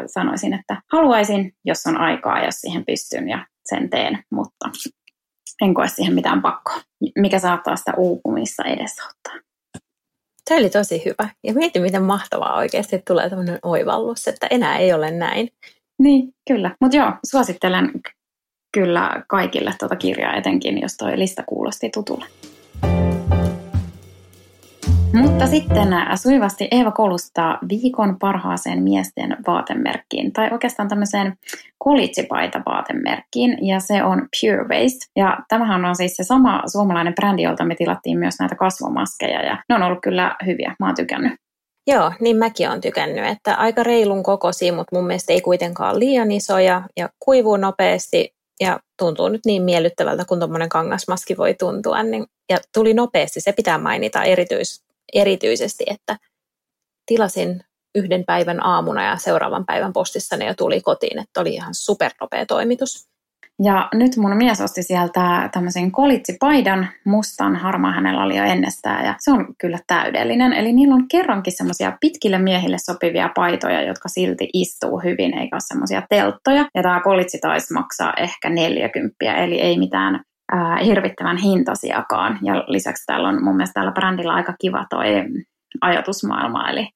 sanoisin, 0.07 0.55
että 0.55 0.83
haluaisin, 0.93 1.53
jos 1.65 1.87
on 1.87 1.97
aikaa, 1.97 2.45
jos 2.45 2.55
siihen 2.55 2.85
pystyn 2.85 3.29
ja 3.29 3.47
sen 3.65 3.91
teen, 3.91 4.25
mutta 4.31 4.71
en 5.63 5.75
koe 5.75 5.89
siihen 5.89 6.15
mitään 6.15 6.43
pakkoa, 6.43 6.81
mikä 7.19 7.39
saattaa 7.39 7.77
sitä 7.77 7.93
uupumista 7.97 8.65
edesauttaa. 8.65 9.35
Tämä 10.49 10.59
oli 10.59 10.71
tosi 10.71 11.03
hyvä. 11.05 11.29
Ja 11.45 11.55
mieti, 11.55 11.81
miten 11.81 12.03
mahtavaa 12.03 12.57
oikeasti 12.57 13.03
tulee 13.07 13.31
tämmöinen 13.31 13.59
oivallus, 13.63 14.29
että 14.29 14.47
enää 14.51 14.79
ei 14.79 14.93
ole 14.93 15.11
näin. 15.11 15.49
Niin, 15.99 16.35
kyllä. 16.49 16.71
Mutta 16.81 16.97
joo, 16.97 17.13
suosittelen 17.31 17.91
kyllä 18.73 19.23
kaikille 19.29 19.75
tuota 19.79 19.97
kirjaa, 19.97 20.35
etenkin 20.35 20.81
jos 20.81 20.97
tuo 20.97 21.09
lista 21.15 21.43
kuulosti 21.47 21.91
tutulle. 21.91 22.25
Mutta 25.15 25.47
sitten 25.47 25.89
sujuvasti 26.23 26.69
Eeva 26.71 26.91
kolustaa 26.91 27.59
viikon 27.69 28.19
parhaaseen 28.19 28.83
miesten 28.83 29.37
vaatemerkkiin, 29.47 30.33
tai 30.33 30.49
oikeastaan 30.53 30.89
tämmöiseen 30.89 31.35
kolitsipaita 31.79 32.63
vaatemerkkiin, 32.67 33.67
ja 33.67 33.81
se 33.81 34.05
on 34.05 34.29
Pure 34.41 34.65
Waste. 34.69 35.07
Ja 35.17 35.39
tämähän 35.49 35.85
on 35.85 35.97
siis 35.97 36.17
se 36.17 36.25
sama 36.25 36.63
suomalainen 36.73 37.15
brändi, 37.15 37.43
jolta 37.43 37.65
me 37.65 37.75
tilattiin 37.75 38.19
myös 38.19 38.35
näitä 38.41 38.55
kasvomaskeja, 38.55 39.43
ja 39.43 39.63
ne 39.69 39.75
on 39.75 39.83
ollut 39.83 39.99
kyllä 40.03 40.37
hyviä, 40.47 40.77
mä 40.81 40.87
oon 40.87 40.95
tykännyt. 40.95 41.33
Joo, 41.87 42.13
niin 42.21 42.37
mäkin 42.37 42.69
olen 42.69 42.81
tykännyt, 42.81 43.25
että 43.25 43.55
aika 43.55 43.83
reilun 43.83 44.23
kokoisia, 44.23 44.73
mutta 44.73 44.97
mun 44.97 45.07
mielestä 45.07 45.33
ei 45.33 45.41
kuitenkaan 45.41 45.99
liian 45.99 46.33
isoja 46.33 46.83
ja 46.97 47.09
kuivuu 47.25 47.57
nopeasti 47.57 48.35
ja 48.61 48.81
tuntuu 48.99 49.29
nyt 49.29 49.41
niin 49.47 49.63
miellyttävältä 49.63 50.25
kuin 50.25 50.41
tuommoinen 50.41 50.69
kangasmaski 50.69 51.37
voi 51.37 51.55
tuntua. 51.55 52.03
Niin, 52.03 52.27
ja 52.51 52.59
tuli 52.75 52.95
nopeasti, 52.95 53.41
se 53.41 53.53
pitää 53.53 53.79
mainita 53.79 54.23
erityis, 54.23 54.84
erityisesti, 55.15 55.85
että 55.87 56.17
tilasin 57.07 57.61
yhden 57.95 58.25
päivän 58.27 58.67
aamuna 58.67 59.05
ja 59.05 59.17
seuraavan 59.17 59.67
päivän 59.67 59.93
postissa 59.93 60.37
ne 60.37 60.47
jo 60.47 60.55
tuli 60.55 60.81
kotiin, 60.81 61.19
että 61.19 61.41
oli 61.41 61.55
ihan 61.55 61.75
supernopea 61.75 62.47
toimitus. 62.47 63.09
Ja 63.63 63.89
nyt 63.95 64.17
mun 64.17 64.37
mies 64.37 64.61
osti 64.61 64.83
sieltä 64.83 65.49
tämmöisen 65.53 65.93
kolitsipaidan, 65.93 66.89
mustan, 67.05 67.57
harmaa 67.57 67.93
hänellä 67.93 68.23
oli 68.23 68.37
jo 68.37 68.45
ennestään 68.45 69.05
ja 69.05 69.15
se 69.19 69.31
on 69.31 69.55
kyllä 69.59 69.79
täydellinen. 69.87 70.53
Eli 70.53 70.73
niillä 70.73 70.95
on 70.95 71.09
kerrankin 71.09 71.57
semmoisia 71.57 71.97
pitkille 72.01 72.39
miehille 72.39 72.77
sopivia 72.79 73.31
paitoja, 73.35 73.83
jotka 73.83 74.09
silti 74.09 74.49
istuu 74.53 74.99
hyvin, 74.99 75.39
eikä 75.39 75.57
ole 75.57 75.61
semmoisia 75.69 76.03
telttoja. 76.09 76.67
Ja 76.75 76.83
tämä 76.83 77.01
kolitsi 77.05 77.39
taisi 77.39 77.73
maksaa 77.73 78.15
ehkä 78.19 78.51
40, 78.51 79.15
eli 79.45 79.61
ei 79.61 79.79
mitään 79.79 80.21
hirvittävän 80.85 81.37
hintasiakaan. 81.37 82.39
Ja 82.43 82.65
lisäksi 82.67 83.07
täällä 83.07 83.29
on 83.29 83.45
mun 83.45 83.57
mielestä 83.57 83.81
tällä 83.81 83.93
brändillä 83.93 84.33
aika 84.33 84.55
kiva 84.61 84.85
toi 84.91 85.07
ajatusmaailma, 85.81 86.71
eli 86.71 86.89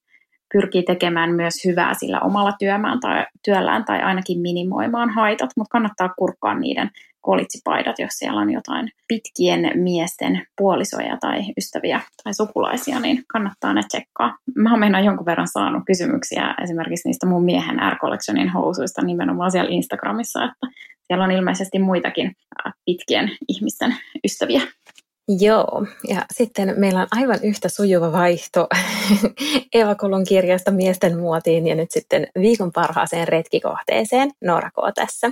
pyrkii 0.53 0.83
tekemään 0.83 1.35
myös 1.35 1.65
hyvää 1.65 1.95
sillä 1.95 2.21
omalla 2.21 2.53
työmään 2.59 3.01
tai, 3.01 3.27
työllään 3.45 3.85
tai 3.85 4.03
ainakin 4.03 4.41
minimoimaan 4.41 5.11
haitat, 5.11 5.51
mutta 5.57 5.73
kannattaa 5.73 6.15
kurkkaa 6.19 6.55
niiden 6.55 6.91
kolitsipaidat, 7.21 7.99
jos 7.99 8.13
siellä 8.13 8.41
on 8.41 8.51
jotain 8.51 8.91
pitkien 9.09 9.71
miesten 9.75 10.47
puolisoja 10.59 11.17
tai 11.21 11.41
ystäviä 11.59 12.01
tai 12.25 12.35
sukulaisia, 12.35 13.01
niin 13.01 13.25
kannattaa 13.33 13.75
ne 13.75 13.83
tsekkaa. 13.89 14.37
Mä 14.57 14.71
oon 14.71 14.81
meinaan 14.81 15.05
jonkun 15.05 15.27
verran 15.27 15.49
saanut 15.49 15.83
kysymyksiä 15.87 16.55
esimerkiksi 16.63 17.09
niistä 17.09 17.27
mun 17.27 17.45
miehen 17.45 17.77
R 17.77 17.97
housuista 18.55 19.03
nimenomaan 19.03 19.51
siellä 19.51 19.71
Instagramissa, 19.71 20.45
että 20.45 20.67
siellä 21.07 21.25
on 21.25 21.31
ilmeisesti 21.31 21.79
muitakin 21.79 22.33
pitkien 22.85 23.31
ihmisten 23.49 23.97
ystäviä. 24.25 24.63
Joo, 25.41 25.87
ja 26.09 26.23
sitten 26.35 26.75
meillä 26.77 27.01
on 27.01 27.09
aivan 27.11 27.39
yhtä 27.43 27.69
sujuva 27.69 28.13
vaihto 28.13 28.69
Eva 29.75 29.95
Kolon 29.95 30.25
kirjasta 30.25 30.71
miesten 30.71 31.19
muotiin 31.19 31.67
ja 31.67 31.75
nyt 31.75 31.91
sitten 31.91 32.27
viikon 32.41 32.73
parhaaseen 32.73 33.29
retkikohteeseen 33.29 34.31
Noora 34.45 34.71
K. 34.71 34.75
tässä. 34.95 35.31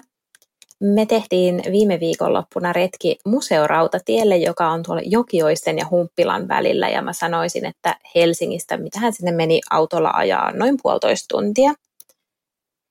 Me 0.81 1.07
tehtiin 1.07 1.63
viime 1.73 2.01
viikonloppuna 2.01 2.73
retki 2.73 3.19
museorautatielle, 3.27 4.37
joka 4.37 4.69
on 4.69 4.83
tuolla 4.83 5.03
Jokioisten 5.05 5.79
ja 5.79 5.87
Humppilan 5.91 6.49
välillä. 6.49 6.89
Ja 6.89 7.03
mä 7.03 7.13
sanoisin, 7.13 7.67
että 7.67 7.97
Helsingistä, 8.15 8.77
mitähän 8.77 9.13
sinne 9.13 9.33
meni 9.33 9.61
autolla 9.71 10.11
ajaa, 10.15 10.53
noin 10.53 10.77
puolitoista 10.83 11.27
tuntia. 11.29 11.73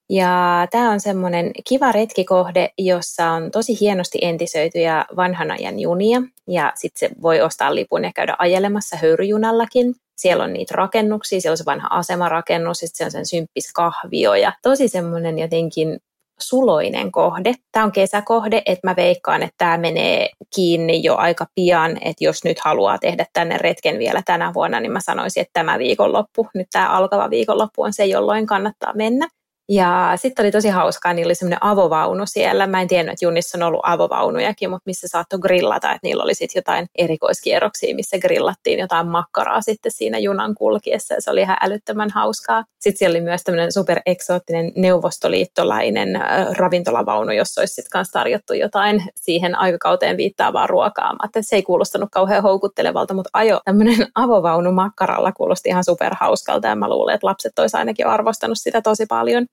Ja 0.09 0.67
tämä 0.71 0.91
on 0.91 0.99
semmoinen 0.99 1.51
kiva 1.69 1.91
retkikohde, 1.91 2.69
jossa 2.77 3.29
on 3.29 3.51
tosi 3.51 3.79
hienosti 3.79 4.19
entisöityjä 4.21 5.05
vanhan 5.15 5.51
ajan 5.51 5.79
junia. 5.79 6.21
Ja 6.47 6.71
sitten 6.75 7.09
se 7.09 7.15
voi 7.21 7.41
ostaa 7.41 7.75
lipun 7.75 8.03
ja 8.03 8.11
käydä 8.15 8.35
ajelemassa 8.39 8.97
höyryjunallakin. 8.97 9.95
Siellä 10.17 10.43
on 10.43 10.53
niitä 10.53 10.73
rakennuksia, 10.77 11.41
siellä 11.41 11.53
on 11.53 11.57
se 11.57 11.65
vanha 11.65 11.87
asemarakennus, 11.91 12.77
sitten 12.77 12.97
se 12.97 13.05
on 13.05 13.11
sen 13.11 13.25
symppis 13.25 13.73
kahvio 13.73 14.33
ja 14.33 14.53
tosi 14.61 14.87
semmoinen 14.87 15.39
jotenkin 15.39 15.99
suloinen 16.39 17.11
kohde. 17.11 17.53
Tämä 17.71 17.85
on 17.85 17.91
kesäkohde, 17.91 18.61
että 18.65 18.87
mä 18.87 18.95
veikkaan, 18.95 19.43
että 19.43 19.55
tämä 19.57 19.77
menee 19.77 20.29
kiinni 20.55 21.03
jo 21.03 21.15
aika 21.15 21.45
pian, 21.55 21.91
että 21.91 22.23
jos 22.23 22.43
nyt 22.43 22.59
haluaa 22.59 22.97
tehdä 22.97 23.25
tänne 23.33 23.57
retken 23.57 23.99
vielä 23.99 24.21
tänä 24.25 24.53
vuonna, 24.53 24.79
niin 24.79 24.91
mä 24.91 25.01
sanoisin, 25.01 25.41
että 25.41 25.53
tämä 25.53 25.79
viikonloppu, 25.79 26.47
nyt 26.53 26.67
tämä 26.71 26.89
alkava 26.89 27.29
viikonloppu 27.29 27.81
on 27.81 27.93
se, 27.93 28.05
jolloin 28.05 28.45
kannattaa 28.45 28.93
mennä. 28.95 29.27
Ja 29.69 30.11
sitten 30.15 30.43
oli 30.43 30.51
tosi 30.51 30.69
hauskaa, 30.69 31.13
niillä 31.13 31.27
oli 31.27 31.35
semmoinen 31.35 31.63
avovaunu 31.63 32.23
siellä. 32.25 32.67
Mä 32.67 32.81
en 32.81 32.87
tiennyt, 32.87 33.13
että 33.13 33.25
junissa 33.25 33.57
on 33.57 33.63
ollut 33.63 33.79
avovaunujakin, 33.83 34.69
mutta 34.69 34.83
missä 34.85 35.07
saattoi 35.07 35.39
grillata, 35.39 35.91
että 35.91 35.99
niillä 36.07 36.23
oli 36.23 36.33
sitten 36.35 36.59
jotain 36.59 36.87
erikoiskierroksia, 36.97 37.95
missä 37.95 38.19
grillattiin 38.19 38.79
jotain 38.79 39.07
makkaraa 39.07 39.61
sitten 39.61 39.91
siinä 39.91 40.17
junan 40.17 40.55
kulkiessa. 40.55 41.13
Ja 41.13 41.21
se 41.21 41.31
oli 41.31 41.41
ihan 41.41 41.57
älyttömän 41.61 42.09
hauskaa. 42.09 42.63
Sitten 42.79 42.97
siellä 42.97 43.13
oli 43.13 43.21
myös 43.21 43.43
tämmöinen 43.43 43.71
supereksoottinen 43.71 44.71
neuvostoliittolainen 44.75 46.19
ravintolavaunu, 46.57 47.31
jossa 47.31 47.61
olisi 47.61 47.73
sitten 47.73 47.91
kanssa 47.91 48.19
tarjottu 48.19 48.53
jotain 48.53 49.03
siihen 49.15 49.55
aikakauteen 49.55 50.17
viittaavaa 50.17 50.67
ruokaa. 50.67 51.13
Mä 51.13 51.19
että 51.25 51.41
se 51.41 51.55
ei 51.55 51.63
kuulostanut 51.63 52.09
kauhean 52.11 52.43
houkuttelevalta, 52.43 53.13
mutta 53.13 53.29
ajo 53.33 53.59
tämmöinen 53.65 54.07
avovaunu 54.15 54.71
makkaralla 54.71 55.31
kuulosti 55.31 55.69
ihan 55.69 55.83
superhauskalta 55.83 56.67
ja 56.67 56.75
mä 56.75 56.89
luulen, 56.89 57.15
että 57.15 57.27
lapset 57.27 57.59
olisi 57.59 57.77
ainakin 57.77 58.07
arvostanut 58.07 58.57
sitä 58.57 58.81
tosi 58.81 59.05
paljon. 59.05 59.45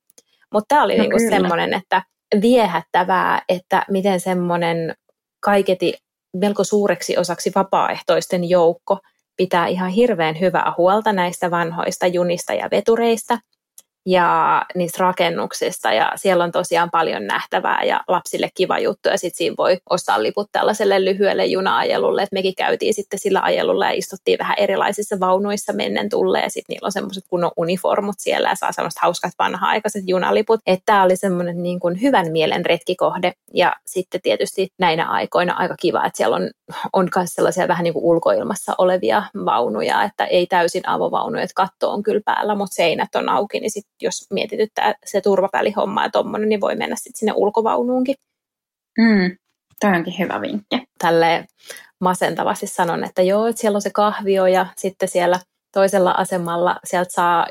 Mutta 0.53 0.67
tämä 0.69 0.83
oli 0.85 0.97
no 0.97 1.03
niinku 1.03 1.19
semmoinen, 1.31 1.75
että 1.75 2.03
viehättävää, 2.43 3.43
että 3.49 3.85
miten 3.91 4.21
semmoinen 4.21 4.95
kaiketi 5.41 5.95
melko 6.37 6.65
suureksi 6.65 7.19
osaksi 7.19 7.53
vapaaehtoisten 7.55 8.49
joukko 8.49 8.99
pitää 9.37 9.67
ihan 9.67 9.91
hirveän 9.91 10.41
hyvää 10.41 10.73
huolta 10.79 11.13
näistä 11.13 11.51
vanhoista 11.51 12.07
junista 12.07 12.55
ja 12.55 12.69
vetureista– 12.71 13.39
ja 14.07 14.63
niistä 14.75 15.05
rakennuksista. 15.05 15.93
Ja 15.93 16.13
siellä 16.17 16.45
on 16.45 16.53
tosiaan 16.53 16.91
paljon 16.91 17.27
nähtävää 17.27 17.83
ja 17.83 18.01
lapsille 18.09 18.51
kiva 18.55 18.79
juttu. 18.79 19.09
Ja 19.09 19.19
sitten 19.19 19.37
siinä 19.37 19.55
voi 19.59 19.79
ostaa 19.91 20.23
liput 20.23 20.49
tällaiselle 20.53 21.05
lyhyelle 21.05 21.47
juna-ajelulle, 21.47 22.23
että 22.23 22.37
mekin 22.37 22.55
käytiin 22.55 22.95
sitten 22.95 23.19
sillä 23.19 23.41
ajelulla 23.41 23.87
ja 23.87 23.93
istuttiin 23.93 24.39
vähän 24.39 24.57
erilaisissa 24.59 25.21
vaunuissa 25.21 25.73
mennen 25.73 26.09
tulle 26.09 26.41
ja 26.41 26.51
sitten 26.51 26.75
niillä 26.75 26.87
on 26.87 26.93
semmoiset 26.93 27.25
kunnon 27.31 27.51
uniformut 27.57 28.17
siellä 28.19 28.49
ja 28.49 28.55
saa 28.55 28.73
semmoiset 28.73 29.03
hauskat 29.03 29.33
vanha-aikaiset 29.39 30.05
junaliput, 30.07 30.61
että 30.67 30.83
tämä 30.87 31.03
oli 31.03 31.17
semmoinen 31.17 31.63
niin 31.63 31.81
kuin 31.81 32.03
hyvän 32.03 32.33
mielen 32.33 32.67
retkikohde. 32.67 33.33
Ja 33.55 33.73
sitten 33.87 34.21
tietysti 34.23 34.69
näinä 34.79 35.09
aikoina 35.09 35.55
aika 35.55 35.75
kiva, 35.81 36.05
että 36.05 36.17
siellä 36.17 36.37
on, 36.37 36.51
on 36.93 37.09
myös 37.17 37.31
sellaisia 37.35 37.69
vähän 37.69 37.85
niin 37.85 37.95
kuin 37.95 38.05
ulkoilmassa 38.05 38.75
olevia 38.79 39.23
vaunuja, 39.45 40.03
että 40.03 40.25
ei 40.25 40.47
täysin 40.47 40.89
avovaunuja, 40.89 41.43
että 41.43 41.55
katto 41.55 41.91
on 41.91 42.03
kyllä 42.03 42.21
päällä, 42.25 42.55
mutta 42.55 42.75
seinät 42.75 43.15
on 43.15 43.29
auki, 43.29 43.61
niin 43.61 43.71
sitten 43.71 43.93
jos 44.01 44.27
mietityttää 44.31 44.95
se 45.07 45.21
turvapälihomma 45.21 46.03
ja 46.03 46.11
tommonen, 46.11 46.49
niin 46.49 46.61
voi 46.61 46.77
mennä 46.77 46.97
sitten 46.97 47.19
sinne 47.19 47.33
ulkovaunuunkin. 47.37 48.15
Mm, 48.99 49.37
toi 49.81 49.97
onkin 49.97 50.19
hyvä 50.19 50.41
vinkki. 50.41 50.83
Tälle 50.99 51.47
masentavasti 52.01 52.67
sanon, 52.67 53.05
että 53.05 53.23
joo, 53.23 53.47
että 53.47 53.61
siellä 53.61 53.77
on 53.77 53.83
se 53.83 53.91
kahvio 53.91 54.47
ja 54.47 54.67
sitten 54.77 55.09
siellä 55.09 55.41
toisella 55.73 56.11
asemalla 56.11 56.77
sieltä 56.85 57.13
saa 57.13 57.47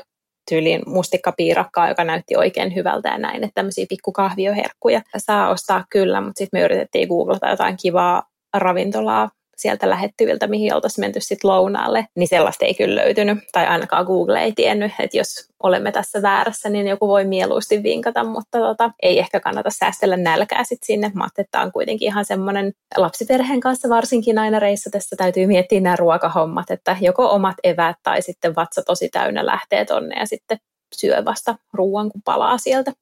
tyyliin 0.50 0.82
mustikkapiirakkaa, 0.86 1.88
joka 1.88 2.04
näytti 2.04 2.36
oikein 2.36 2.74
hyvältä 2.74 3.08
ja 3.08 3.18
näin, 3.18 3.44
että 3.44 3.54
tämmöisiä 3.54 3.86
pikkukahvioherkkuja 3.88 5.02
saa 5.16 5.48
ostaa 5.48 5.84
kyllä, 5.90 6.20
mutta 6.20 6.38
sitten 6.38 6.60
me 6.60 6.64
yritettiin 6.64 7.08
googlata 7.08 7.48
jotain 7.48 7.76
kivaa 7.76 8.22
ravintolaa 8.54 9.30
sieltä 9.56 9.90
lähettyviltä, 9.90 10.46
mihin 10.46 10.74
oltaisiin 10.74 11.02
menty 11.02 11.20
sitten 11.20 11.50
lounaalle, 11.50 12.06
niin 12.16 12.28
sellaista 12.28 12.64
ei 12.64 12.74
kyllä 12.74 13.02
löytynyt, 13.02 13.38
tai 13.52 13.66
ainakaan 13.66 14.06
Google 14.06 14.42
ei 14.42 14.52
tiennyt, 14.52 14.92
että 14.98 15.16
jos 15.16 15.48
olemme 15.62 15.92
tässä 15.92 16.22
väärässä, 16.22 16.68
niin 16.68 16.86
joku 16.86 17.08
voi 17.08 17.24
mieluusti 17.24 17.82
vinkata, 17.82 18.24
mutta 18.24 18.58
tota, 18.58 18.90
ei 19.02 19.18
ehkä 19.18 19.40
kannata 19.40 19.70
säästellä 19.70 20.16
nälkää 20.16 20.64
sitten 20.64 20.86
sinne. 20.86 21.10
Mä 21.14 21.26
että 21.26 21.50
tämä 21.50 21.64
on 21.64 21.72
kuitenkin 21.72 22.06
ihan 22.06 22.24
semmoinen 22.24 22.72
lapsiperheen 22.96 23.60
kanssa 23.60 23.88
varsinkin 23.88 24.38
aina 24.38 24.58
reissatessa 24.58 25.16
täytyy 25.16 25.46
miettiä 25.46 25.80
nämä 25.80 25.96
ruokahommat, 25.96 26.70
että 26.70 26.96
joko 27.00 27.30
omat 27.30 27.56
evät 27.64 27.96
tai 28.02 28.22
sitten 28.22 28.56
vatsa 28.56 28.82
tosi 28.82 29.08
täynnä 29.08 29.46
lähtee 29.46 29.84
tonne 29.84 30.20
ja 30.20 30.26
sitten 30.26 30.58
syö 30.94 31.24
vasta 31.24 31.56
ruoan, 31.72 32.10
kun 32.10 32.22
palaa 32.24 32.58
sieltä. 32.58 32.92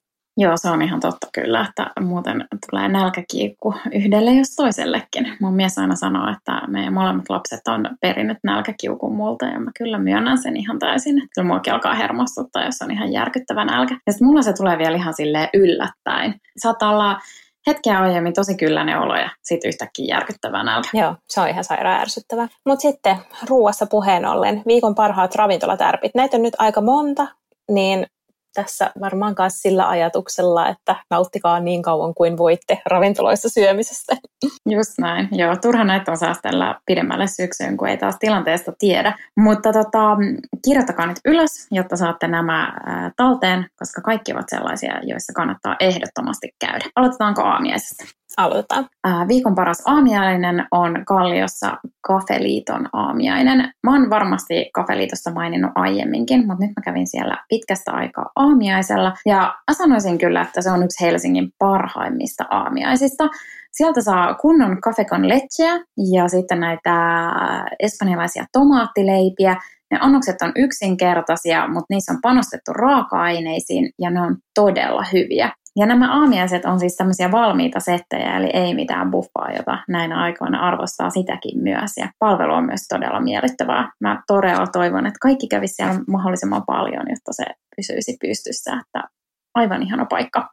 Joo, 0.42 0.57
se 0.57 0.70
on 0.70 0.83
ihan 0.83 1.00
totta 1.00 1.26
kyllä, 1.35 1.66
että 1.68 1.90
muuten 2.00 2.44
tulee 2.70 2.88
nälkäkiikku 2.88 3.74
yhdelle 3.92 4.33
jos 4.33 4.55
toisellekin. 4.57 5.37
Mun 5.40 5.55
mies 5.55 5.79
aina 5.79 5.96
sanoo, 5.96 6.33
että 6.33 6.62
meidän 6.68 6.92
molemmat 6.92 7.24
lapset 7.29 7.68
on 7.68 7.88
perinnyt 8.00 8.38
nälkäkiukun 8.44 9.14
multa 9.14 9.46
ja 9.46 9.61
mä 9.61 9.70
kyllä 9.79 9.98
myönnän 9.98 10.38
sen 10.38 10.57
ihan 10.57 10.79
täysin. 10.79 11.22
Kyllä 11.35 11.46
muakin 11.46 11.72
alkaa 11.72 11.94
hermostuttaa, 11.94 12.64
jos 12.64 12.83
on 12.83 12.90
ihan 12.90 13.12
järkyttävä 13.12 13.64
nälkä. 13.64 13.96
Ja 14.07 14.12
sitten 14.12 14.26
mulla 14.29 14.42
se 14.42 14.53
tulee 14.53 14.79
vielä 14.79 14.96
ihan 14.96 15.14
silleen 15.14 15.48
yllättäen. 15.55 16.35
Saattaa 16.57 16.90
olla 16.90 17.18
hetkeä 17.66 18.00
aiemmin 18.00 18.35
tosi 18.35 18.57
kylläinen 18.57 18.98
olo 18.98 19.16
ja 19.16 19.31
sitten 19.42 19.68
yhtäkkiä 19.68 20.14
järkyttävää 20.14 20.64
nälkä. 20.64 20.88
Joo, 20.92 21.14
se 21.29 21.40
on 21.40 21.48
ihan 21.48 21.64
sairaan 21.64 22.00
ärsyttävää. 22.00 22.48
Mutta 22.66 22.83
sitten 22.83 23.16
ruuassa 23.48 23.87
puheen 23.87 24.26
ollen, 24.26 24.62
viikon 24.66 24.94
parhaat 24.94 25.35
ravintolatärpit. 25.35 26.14
Näitä 26.14 26.37
on 26.37 26.42
nyt 26.42 26.55
aika 26.59 26.81
monta, 26.81 27.26
niin 27.70 28.07
tässä 28.54 28.90
varmaan 29.00 29.34
myös 29.38 29.62
sillä 29.62 29.88
ajatuksella, 29.88 30.68
että 30.68 30.96
nauttikaa 31.10 31.60
niin 31.60 31.82
kauan 31.82 32.14
kuin 32.14 32.38
voitte 32.38 32.82
ravintoloissa 32.86 33.48
syömisestä. 33.48 34.16
Just 34.70 34.98
näin. 34.98 35.28
Joo, 35.32 35.56
turha 35.56 35.84
näitä 35.84 36.10
on 36.10 36.16
säästellä 36.16 36.80
pidemmälle 36.86 37.26
syksyyn, 37.26 37.76
kun 37.76 37.88
ei 37.88 37.96
taas 37.96 38.16
tilanteesta 38.20 38.72
tiedä. 38.78 39.18
Mutta 39.36 39.72
tota, 39.72 40.16
kirjoittakaa 40.64 41.06
nyt 41.06 41.20
ylös, 41.24 41.66
jotta 41.70 41.96
saatte 41.96 42.28
nämä 42.28 42.72
talteen, 43.16 43.66
koska 43.78 44.00
kaikki 44.00 44.32
ovat 44.32 44.48
sellaisia, 44.48 45.00
joissa 45.02 45.32
kannattaa 45.32 45.76
ehdottomasti 45.80 46.48
käydä. 46.60 46.84
Aloitetaanko 46.96 47.42
aamiaisesta? 47.42 48.19
Aloitetaan. 48.36 48.88
Viikon 49.28 49.54
paras 49.54 49.82
aamiainen 49.86 50.66
on 50.70 51.04
Kalliossa 51.06 51.76
Kafeliiton 52.00 52.88
aamiainen. 52.92 53.72
Mä 53.82 53.92
oon 53.92 54.10
varmasti 54.10 54.70
Kafeliitosta 54.74 55.30
maininnut 55.30 55.70
aiemminkin, 55.74 56.46
mutta 56.46 56.64
nyt 56.66 56.72
mä 56.76 56.82
kävin 56.84 57.06
siellä 57.06 57.36
pitkästä 57.48 57.92
aikaa 57.92 58.30
aamiaisella. 58.36 59.14
Ja 59.26 59.54
mä 59.70 59.74
sanoisin 59.74 60.18
kyllä, 60.18 60.42
että 60.42 60.62
se 60.62 60.70
on 60.70 60.82
yksi 60.82 61.04
Helsingin 61.04 61.52
parhaimmista 61.58 62.44
aamiaisista. 62.50 63.28
Sieltä 63.72 64.00
saa 64.00 64.34
kunnon 64.34 64.80
cafe 64.80 65.04
con 65.04 65.28
lecheä 65.28 65.84
ja 66.12 66.28
sitten 66.28 66.60
näitä 66.60 66.94
espanjalaisia 67.80 68.44
tomaattileipiä. 68.52 69.56
Ne 69.90 69.98
annokset 70.00 70.42
on 70.42 70.52
yksinkertaisia, 70.56 71.68
mutta 71.68 71.86
niissä 71.90 72.12
on 72.12 72.20
panostettu 72.22 72.72
raaka-aineisiin 72.72 73.90
ja 73.98 74.10
ne 74.10 74.20
on 74.20 74.36
todella 74.54 75.04
hyviä. 75.12 75.50
Ja 75.80 75.86
nämä 75.86 76.20
aamiaiset 76.20 76.64
on 76.64 76.80
siis 76.80 76.96
tämmöisiä 76.96 77.32
valmiita 77.32 77.80
settejä, 77.80 78.36
eli 78.36 78.50
ei 78.52 78.74
mitään 78.74 79.10
buffaa, 79.10 79.52
jota 79.56 79.78
näinä 79.88 80.22
aikoina 80.22 80.60
arvostaa 80.60 81.10
sitäkin 81.10 81.62
myös. 81.62 81.96
Ja 81.96 82.08
palvelu 82.18 82.52
on 82.52 82.64
myös 82.66 82.88
todella 82.88 83.20
miellyttävää. 83.20 83.92
Mä 84.00 84.22
todella 84.26 84.66
toivon, 84.66 85.06
että 85.06 85.18
kaikki 85.22 85.48
kävisi 85.48 85.74
siellä 85.74 86.00
mahdollisimman 86.08 86.62
paljon, 86.66 87.06
jotta 87.08 87.32
se 87.32 87.44
pysyisi 87.76 88.16
pystyssä. 88.20 88.72
Että 88.72 89.08
aivan 89.54 89.82
ihana 89.82 90.06
paikka. 90.10 90.48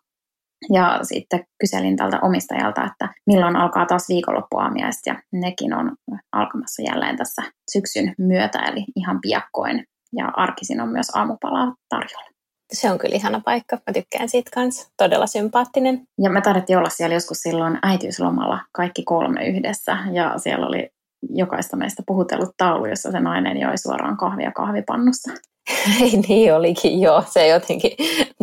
Ja 0.74 1.00
sitten 1.02 1.44
kyselin 1.60 1.96
tältä 1.96 2.20
omistajalta, 2.22 2.86
että 2.86 3.10
milloin 3.26 3.56
alkaa 3.56 3.86
taas 3.86 4.10
viikonloppuaamiaiset, 4.10 5.06
ja 5.06 5.16
nekin 5.34 5.74
on 5.74 5.96
alkamassa 6.32 6.82
jälleen 6.82 7.18
tässä 7.18 7.42
syksyn 7.72 8.14
myötä, 8.18 8.60
eli 8.60 8.86
ihan 8.96 9.20
piakkoin. 9.22 9.84
Ja 10.18 10.32
arkisin 10.36 10.82
on 10.82 10.90
myös 10.90 11.10
aamupalaa 11.16 11.76
tarjolla 11.90 12.37
se 12.74 12.92
on 12.92 12.98
kyllä 12.98 13.16
ihana 13.16 13.42
paikka. 13.46 13.78
Mä 13.88 13.94
tykkään 13.94 14.30
siitä 14.30 14.52
kanssa. 14.54 14.90
Todella 14.98 15.28
sympaattinen. 15.28 16.08
Ja 16.22 16.30
me 16.30 16.42
taidettiin 16.42 16.78
olla 16.78 16.90
siellä 16.90 17.14
joskus 17.14 17.38
silloin 17.38 17.80
äitiyslomalla 17.84 18.60
kaikki 18.72 19.04
kolme 19.04 19.48
yhdessä. 19.48 19.98
Ja 20.12 20.34
siellä 20.38 20.68
oli 20.68 20.90
jokaista 21.30 21.78
meistä 21.78 22.04
puhutellut 22.08 22.50
taulu, 22.58 22.86
jossa 22.86 23.12
se 23.12 23.20
nainen 23.20 23.58
joi 23.58 23.78
suoraan 23.78 24.18
kahvia 24.18 24.52
kahvipannussa. 24.52 25.32
Ei 26.02 26.18
niin 26.28 26.54
olikin, 26.54 27.02
joo. 27.02 27.24
Se 27.30 27.48
jotenkin 27.48 27.92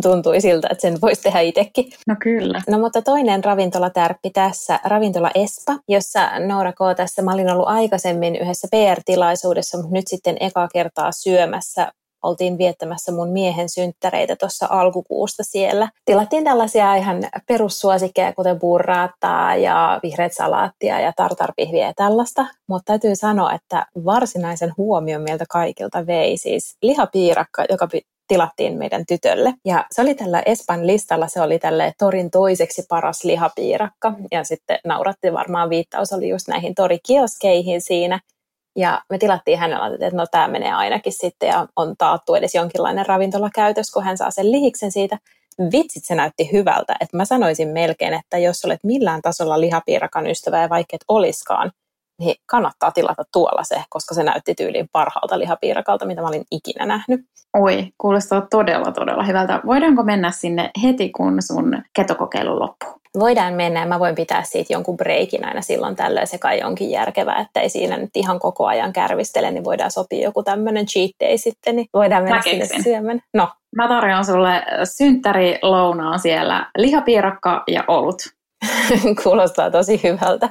tuntui 0.01 0.41
siltä, 0.41 0.67
että 0.71 0.81
sen 0.81 1.01
voisi 1.01 1.21
tehdä 1.21 1.39
itsekin. 1.39 1.85
No 2.07 2.15
kyllä. 2.21 2.61
No 2.69 2.79
mutta 2.79 3.01
toinen 3.01 3.43
ravintolatärppi 3.43 4.29
tässä, 4.29 4.79
ravintola 4.83 5.31
Espa, 5.35 5.77
jossa 5.87 6.39
Noora 6.39 6.73
K. 6.73 6.77
tässä, 6.95 7.21
mä 7.21 7.33
olin 7.33 7.49
ollut 7.49 7.67
aikaisemmin 7.67 8.35
yhdessä 8.35 8.67
PR-tilaisuudessa, 8.71 9.77
mutta 9.77 9.93
nyt 9.93 10.07
sitten 10.07 10.37
eka 10.39 10.67
kertaa 10.73 11.11
syömässä 11.11 11.91
oltiin 12.25 12.57
viettämässä 12.57 13.11
mun 13.11 13.29
miehen 13.29 13.69
synttäreitä 13.69 14.35
tuossa 14.35 14.67
alkukuusta 14.69 15.43
siellä. 15.43 15.89
Tilattiin 16.05 16.43
tällaisia 16.43 16.95
ihan 16.95 17.23
perussuosikkeja, 17.47 18.33
kuten 18.33 18.59
burraattaa 18.59 19.55
ja 19.55 19.99
vihreät 20.03 20.33
salaattia 20.33 20.99
ja 20.99 21.13
tartarpihviä 21.15 21.87
ja 21.87 21.93
tällaista. 21.95 22.45
Mutta 22.67 22.85
täytyy 22.85 23.15
sanoa, 23.15 23.53
että 23.53 23.85
varsinaisen 24.05 24.73
huomion 24.77 25.21
meiltä 25.21 25.45
kaikilta 25.49 26.07
vei 26.07 26.37
siis 26.37 26.77
lihapiirakka, 26.81 27.65
joka 27.69 27.87
tilattiin 28.27 28.77
meidän 28.77 29.05
tytölle. 29.05 29.53
Ja 29.65 29.85
se 29.91 30.01
oli 30.01 30.15
tällä 30.15 30.43
Espan 30.45 30.87
listalla, 30.87 31.27
se 31.27 31.41
oli 31.41 31.59
tälle 31.59 31.93
torin 31.99 32.31
toiseksi 32.31 32.85
paras 32.89 33.23
lihapiirakka. 33.23 34.13
Ja 34.31 34.43
sitten 34.43 34.79
nauratti 34.85 35.33
varmaan 35.33 35.69
viittaus 35.69 36.13
oli 36.13 36.29
just 36.29 36.47
näihin 36.47 36.75
torikioskeihin 36.75 37.81
siinä. 37.81 38.19
Ja 38.75 39.01
me 39.09 39.17
tilattiin 39.17 39.59
hänellä, 39.59 39.87
että 39.87 40.17
no 40.17 40.25
tämä 40.31 40.47
menee 40.47 40.73
ainakin 40.73 41.13
sitten 41.13 41.49
ja 41.49 41.67
on 41.75 41.95
taattu 41.97 42.35
edes 42.35 42.55
jonkinlainen 42.55 43.05
ravintolakäytös, 43.05 43.91
kun 43.91 44.03
hän 44.03 44.17
saa 44.17 44.31
sen 44.31 44.51
lihiksen 44.51 44.91
siitä. 44.91 45.17
Vitsit 45.71 46.05
se 46.05 46.15
näytti 46.15 46.49
hyvältä, 46.51 46.95
että 46.99 47.17
mä 47.17 47.25
sanoisin 47.25 47.67
melkein, 47.67 48.13
että 48.13 48.37
jos 48.37 48.65
olet 48.65 48.79
millään 48.83 49.21
tasolla 49.21 49.61
lihapiirakan 49.61 50.27
ystävä 50.27 50.61
ja 50.61 50.69
vaikka 50.69 50.95
et 50.95 51.05
oliskaan, 51.07 51.71
niin 52.19 52.35
kannattaa 52.45 52.91
tilata 52.91 53.23
tuolla 53.33 53.63
se, 53.63 53.83
koska 53.89 54.15
se 54.15 54.23
näytti 54.23 54.55
tyyliin 54.55 54.89
parhaalta 54.91 55.39
lihapiirakalta, 55.39 56.05
mitä 56.05 56.21
mä 56.21 56.27
olin 56.27 56.45
ikinä 56.51 56.85
nähnyt. 56.85 57.21
Oi, 57.53 57.87
kuulostaa 57.97 58.47
todella, 58.49 58.91
todella 58.91 59.23
hyvältä. 59.23 59.59
Voidaanko 59.65 60.03
mennä 60.03 60.31
sinne 60.31 60.71
heti, 60.83 61.09
kun 61.09 61.41
sun 61.41 61.81
ketokokeilu 61.93 62.59
loppuu? 62.59 62.89
Voidaan 63.19 63.53
mennä 63.53 63.79
ja 63.79 63.85
mä 63.85 63.99
voin 63.99 64.15
pitää 64.15 64.43
siitä 64.43 64.73
jonkun 64.73 64.97
breikin 64.97 65.45
aina 65.45 65.61
silloin 65.61 65.95
tällöin, 65.95 66.27
se 66.27 66.37
kai 66.37 66.63
onkin 66.63 66.89
järkevää, 66.89 67.39
että 67.39 67.59
ei 67.59 67.69
siinä 67.69 67.97
nyt 67.97 68.09
ihan 68.15 68.39
koko 68.39 68.65
ajan 68.65 68.93
kärvistele, 68.93 69.51
niin 69.51 69.63
voidaan 69.63 69.91
sopia 69.91 70.23
joku 70.23 70.43
tämmöinen 70.43 70.85
cheat 70.85 71.11
day 71.23 71.37
sitten, 71.37 71.75
niin 71.75 71.87
voidaan 71.93 72.23
mennä 72.23 72.41
sinne 72.41 72.65
syömään. 72.83 73.19
No. 73.33 73.49
Mä 73.75 73.87
tarjoan 73.87 74.25
sulle 74.25 74.63
synttäri 74.83 75.59
lounaan 75.61 76.19
siellä 76.19 76.69
lihapiirakka 76.77 77.63
ja 77.67 77.83
olut. 77.87 78.21
Kuulostaa 79.23 79.71
tosi 79.71 80.03
hyvältä. 80.03 80.49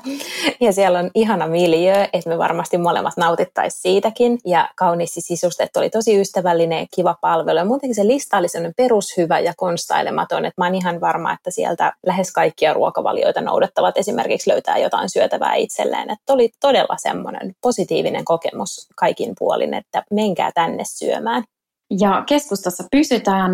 Ja 0.61 0.73
siellä 0.73 0.99
on 0.99 1.11
ihana 1.15 1.47
miljö, 1.47 2.09
että 2.13 2.31
me 2.31 2.39
varmasti 2.39 2.79
molemmat 2.79 3.17
nautittaisiin 3.17 3.81
siitäkin. 3.81 4.39
Ja 4.45 4.69
kauniisti 4.77 5.21
sisustettu 5.21 5.79
oli 5.79 5.91
tosi 5.91 6.21
ystävällinen 6.21 6.87
kiva 6.95 7.17
palvelu. 7.21 7.59
Ja 7.59 7.65
muutenkin 7.65 7.95
se 7.95 8.07
lista 8.07 8.37
oli 8.37 8.49
sellainen 8.49 8.75
perushyvä 8.77 9.39
ja 9.39 9.53
konstailematon, 9.57 10.45
että 10.45 10.63
mä 10.63 10.67
oon 10.67 10.75
ihan 10.75 11.01
varma, 11.01 11.33
että 11.33 11.51
sieltä 11.51 11.93
lähes 12.07 12.33
kaikkia 12.33 12.73
ruokavalioita 12.73 13.41
noudattavat 13.41 13.97
esimerkiksi 13.97 14.51
löytää 14.51 14.79
jotain 14.79 15.11
syötävää 15.11 15.55
itselleen. 15.55 16.11
Että 16.11 16.33
oli 16.33 16.51
todella 16.61 16.97
semmoinen 16.97 17.55
positiivinen 17.61 18.25
kokemus 18.25 18.89
kaikin 18.97 19.33
puolin, 19.39 19.75
että 19.75 20.03
menkää 20.11 20.51
tänne 20.55 20.83
syömään. 20.87 21.45
Ja 22.01 22.23
keskustassa 22.27 22.85
pysytään. 22.91 23.53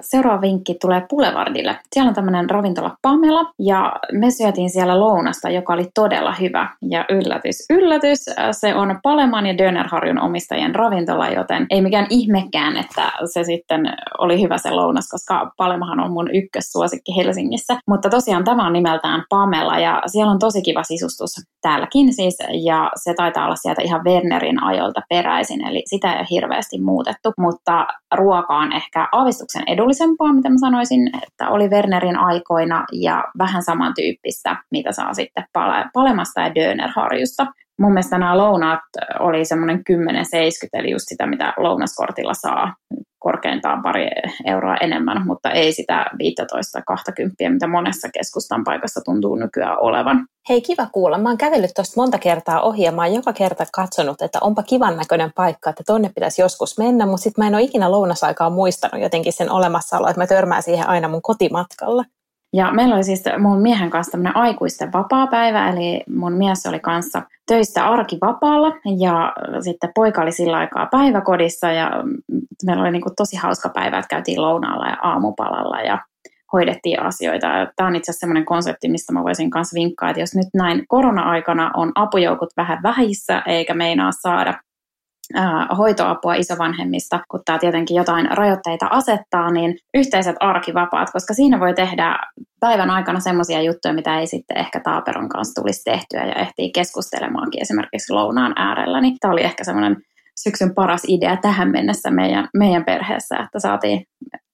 Seuraava 0.00 0.40
vinkki 0.40 0.76
tulee 0.80 1.06
Boulevardille. 1.10 1.78
Siellä 1.92 2.08
on 2.08 2.14
tämmöinen 2.14 2.50
ravintola 2.50 2.96
Pamela 3.02 3.52
ja 3.58 3.92
me 4.12 4.30
syötiin 4.30 4.70
siellä 4.70 5.00
lounasta, 5.00 5.50
joka 5.50 5.72
oli 5.72 5.86
todella 5.94 6.34
hyvä. 6.40 6.68
Ja 6.90 7.04
yllätys, 7.08 7.56
yllätys, 7.70 8.24
se 8.52 8.74
on 8.74 9.00
Paleman 9.02 9.46
ja 9.46 9.58
Dönerharjun 9.58 10.22
omistajien 10.22 10.74
ravintola, 10.74 11.28
joten 11.28 11.66
ei 11.70 11.80
mikään 11.80 12.06
ihmekään, 12.10 12.76
että 12.76 13.12
se 13.32 13.44
sitten 13.44 13.80
oli 14.18 14.42
hyvä 14.42 14.58
se 14.58 14.70
lounas, 14.70 15.08
koska 15.10 15.52
Palemahan 15.56 16.00
on 16.00 16.12
mun 16.12 16.34
ykkössuosikki 16.34 17.16
Helsingissä. 17.16 17.76
Mutta 17.88 18.10
tosiaan 18.10 18.44
tämä 18.44 18.66
on 18.66 18.72
nimeltään 18.72 19.24
Pamela 19.28 19.78
ja 19.78 20.02
siellä 20.06 20.32
on 20.32 20.38
tosi 20.38 20.62
kiva 20.62 20.82
sisustus 20.82 21.30
täälläkin 21.60 22.14
siis 22.14 22.38
ja 22.64 22.90
se 23.04 23.14
taitaa 23.14 23.44
olla 23.44 23.56
sieltä 23.56 23.82
ihan 23.82 24.04
Wernerin 24.04 24.62
ajolta 24.62 25.00
peräisin, 25.08 25.66
eli 25.66 25.82
sitä 25.86 26.12
ei 26.12 26.18
ole 26.18 26.26
hirveästi 26.30 26.80
muutettu 26.80 27.32
mutta 27.42 27.86
ruoka 28.14 28.56
on 28.56 28.72
ehkä 28.72 29.08
aavistuksen 29.12 29.62
edullisempaa, 29.66 30.32
mitä 30.32 30.50
mä 30.50 30.58
sanoisin, 30.58 31.10
että 31.22 31.48
oli 31.48 31.68
Wernerin 31.68 32.16
aikoina 32.16 32.84
ja 32.92 33.24
vähän 33.38 33.62
samantyyppistä, 33.62 34.56
mitä 34.70 34.92
saa 34.92 35.14
sitten 35.14 35.44
pale- 35.52 35.90
Palemasta 35.92 36.40
ja 36.40 36.54
Dönerharjusta. 36.54 37.46
Mun 37.80 37.92
mielestä 37.92 38.18
nämä 38.18 38.38
lounaat 38.38 38.80
oli 39.20 39.44
semmoinen 39.44 39.78
10-70, 39.78 39.82
eli 40.72 40.90
just 40.90 41.04
sitä, 41.08 41.26
mitä 41.26 41.52
lounaskortilla 41.56 42.34
saa 42.34 42.74
korkeintaan 43.18 43.82
pari 43.82 44.08
euroa 44.46 44.76
enemmän, 44.76 45.26
mutta 45.26 45.50
ei 45.50 45.72
sitä 45.72 46.06
15-20, 47.48 47.52
mitä 47.52 47.66
monessa 47.66 48.08
keskustan 48.14 48.64
paikassa 48.64 49.00
tuntuu 49.04 49.36
nykyään 49.36 49.78
olevan. 49.80 50.26
Hei, 50.48 50.60
kiva 50.60 50.86
kuulla. 50.92 51.18
Mä 51.18 51.28
oon 51.28 51.38
kävellyt 51.38 51.70
tuosta 51.74 52.00
monta 52.00 52.18
kertaa 52.18 52.60
ohi 52.60 52.82
ja 52.82 52.92
mä 52.92 53.02
oon 53.02 53.14
joka 53.14 53.32
kerta 53.32 53.66
katsonut, 53.72 54.22
että 54.22 54.38
onpa 54.40 54.62
kivan 54.62 54.96
näköinen 54.96 55.32
paikka, 55.34 55.70
että 55.70 55.82
tonne 55.86 56.10
pitäisi 56.14 56.42
joskus 56.42 56.78
mennä, 56.78 57.06
mutta 57.06 57.22
sitten 57.22 57.44
mä 57.44 57.48
en 57.48 57.54
ole 57.54 57.62
ikinä 57.62 57.90
lounasaikaa 57.90 58.50
muistanut 58.50 59.02
jotenkin 59.02 59.32
sen 59.32 59.50
olemassaoloa, 59.50 60.10
että 60.10 60.20
mä 60.20 60.26
törmään 60.26 60.62
siihen 60.62 60.88
aina 60.88 61.08
mun 61.08 61.22
kotimatkalla. 61.22 62.04
Ja 62.52 62.72
meillä 62.72 62.94
oli 62.94 63.04
siis 63.04 63.24
mun 63.38 63.62
miehen 63.62 63.90
kanssa 63.90 64.10
tämmöinen 64.10 64.36
aikuisten 64.36 64.92
vapaa-päivä, 64.92 65.70
eli 65.70 66.02
mun 66.16 66.32
mies 66.32 66.66
oli 66.66 66.80
kanssa 66.80 67.22
töistä 67.46 67.88
arkivapaalla 67.88 68.72
ja 68.98 69.32
sitten 69.60 69.90
poika 69.94 70.22
oli 70.22 70.32
sillä 70.32 70.56
aikaa 70.56 70.86
päiväkodissa 70.86 71.72
ja 71.72 71.90
meillä 72.66 72.82
oli 72.82 72.90
niin 72.90 73.02
kuin 73.02 73.16
tosi 73.16 73.36
hauska 73.36 73.68
päivä, 73.68 73.98
että 73.98 74.08
käytiin 74.08 74.42
lounaalla 74.42 74.86
ja 74.86 74.96
aamupalalla 75.02 75.80
ja 75.80 75.98
hoidettiin 76.52 77.02
asioita. 77.02 77.46
Tämä 77.76 77.86
on 77.86 77.96
itse 77.96 78.10
asiassa 78.10 78.20
sellainen 78.20 78.44
konsepti, 78.44 78.88
mistä 78.88 79.12
mä 79.12 79.24
voisin 79.24 79.50
kanssa 79.50 79.74
vinkkaa, 79.74 80.10
että 80.10 80.20
jos 80.20 80.34
nyt 80.34 80.48
näin 80.54 80.84
korona-aikana 80.88 81.70
on 81.76 81.92
apujoukot 81.94 82.50
vähän 82.56 82.82
vähissä 82.82 83.42
eikä 83.46 83.74
meinaa 83.74 84.10
saada 84.12 84.54
hoitoapua 85.78 86.34
isovanhemmista, 86.34 87.20
kun 87.30 87.40
tämä 87.44 87.58
tietenkin 87.58 87.96
jotain 87.96 88.28
rajoitteita 88.30 88.86
asettaa, 88.90 89.50
niin 89.50 89.76
yhteiset 89.94 90.36
arkivapaat, 90.40 91.12
koska 91.12 91.34
siinä 91.34 91.60
voi 91.60 91.74
tehdä 91.74 92.18
päivän 92.60 92.90
aikana 92.90 93.20
semmoisia 93.20 93.62
juttuja, 93.62 93.94
mitä 93.94 94.20
ei 94.20 94.26
sitten 94.26 94.58
ehkä 94.58 94.80
taaperon 94.80 95.28
kanssa 95.28 95.60
tulisi 95.60 95.84
tehtyä 95.84 96.24
ja 96.24 96.34
ehtii 96.34 96.72
keskustelemaankin 96.72 97.62
esimerkiksi 97.62 98.12
lounaan 98.12 98.52
äärellä, 98.56 99.00
niin 99.00 99.16
tämä 99.20 99.32
oli 99.32 99.42
ehkä 99.42 99.64
semmoinen 99.64 99.96
syksyn 100.42 100.74
paras 100.74 101.02
idea 101.08 101.36
tähän 101.36 101.70
mennessä 101.70 102.10
meidän, 102.10 102.48
meidän 102.58 102.84
perheessä, 102.84 103.36
että 103.36 103.58
saatiin 103.58 104.04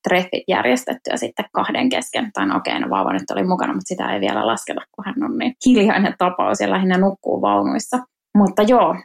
treffit 0.08 0.44
järjestettyä 0.48 1.16
sitten 1.16 1.44
kahden 1.52 1.88
kesken. 1.88 2.30
Tai 2.32 2.46
no 2.46 2.56
okei, 2.56 2.80
no 2.80 2.90
vauva 2.90 3.12
nyt 3.12 3.30
oli 3.30 3.44
mukana, 3.44 3.72
mutta 3.72 3.88
sitä 3.88 4.14
ei 4.14 4.20
vielä 4.20 4.46
lasketa, 4.46 4.80
kun 4.92 5.04
hän 5.04 5.22
on 5.22 5.38
niin 5.38 5.54
hiljainen 5.66 6.14
tapaus 6.18 6.60
ja 6.60 6.70
lähinnä 6.70 6.98
nukkuu 6.98 7.42
vaunuissa. 7.42 7.98
Mutta 8.38 8.62
joo, 8.62 8.96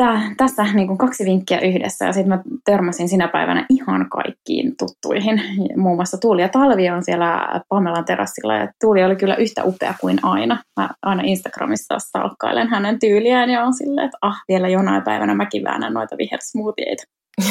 tää, 0.00 0.34
tässä 0.36 0.64
niin 0.74 0.86
kuin 0.86 0.98
kaksi 0.98 1.24
vinkkiä 1.24 1.60
yhdessä 1.60 2.04
ja 2.04 2.12
sitten 2.12 2.28
mä 2.28 2.42
törmäsin 2.64 3.08
sinä 3.08 3.28
päivänä 3.28 3.66
ihan 3.70 4.10
kaikkiin 4.10 4.74
tuttuihin. 4.78 5.42
Muun 5.76 5.96
muassa 5.96 6.18
Tuuli 6.18 6.42
ja 6.42 6.48
Talvi 6.48 6.90
on 6.90 7.04
siellä 7.04 7.60
Pamelan 7.68 8.04
terassilla 8.04 8.54
ja 8.54 8.72
Tuuli 8.80 9.04
oli 9.04 9.16
kyllä 9.16 9.36
yhtä 9.36 9.64
upea 9.64 9.94
kuin 10.00 10.18
aina. 10.22 10.62
Mä 10.80 10.90
aina 11.02 11.22
Instagramissa 11.26 11.98
stalkkailen 11.98 12.68
hänen 12.68 12.98
tyyliään 12.98 13.50
ja 13.50 13.64
on 13.64 13.74
silleen, 13.74 14.04
että 14.04 14.18
ah, 14.22 14.36
vielä 14.48 14.68
jonain 14.68 15.02
päivänä 15.02 15.34
mäkin 15.34 15.64
väännän 15.64 15.92
noita 15.92 16.16
vihersmoothieita. 16.18 17.02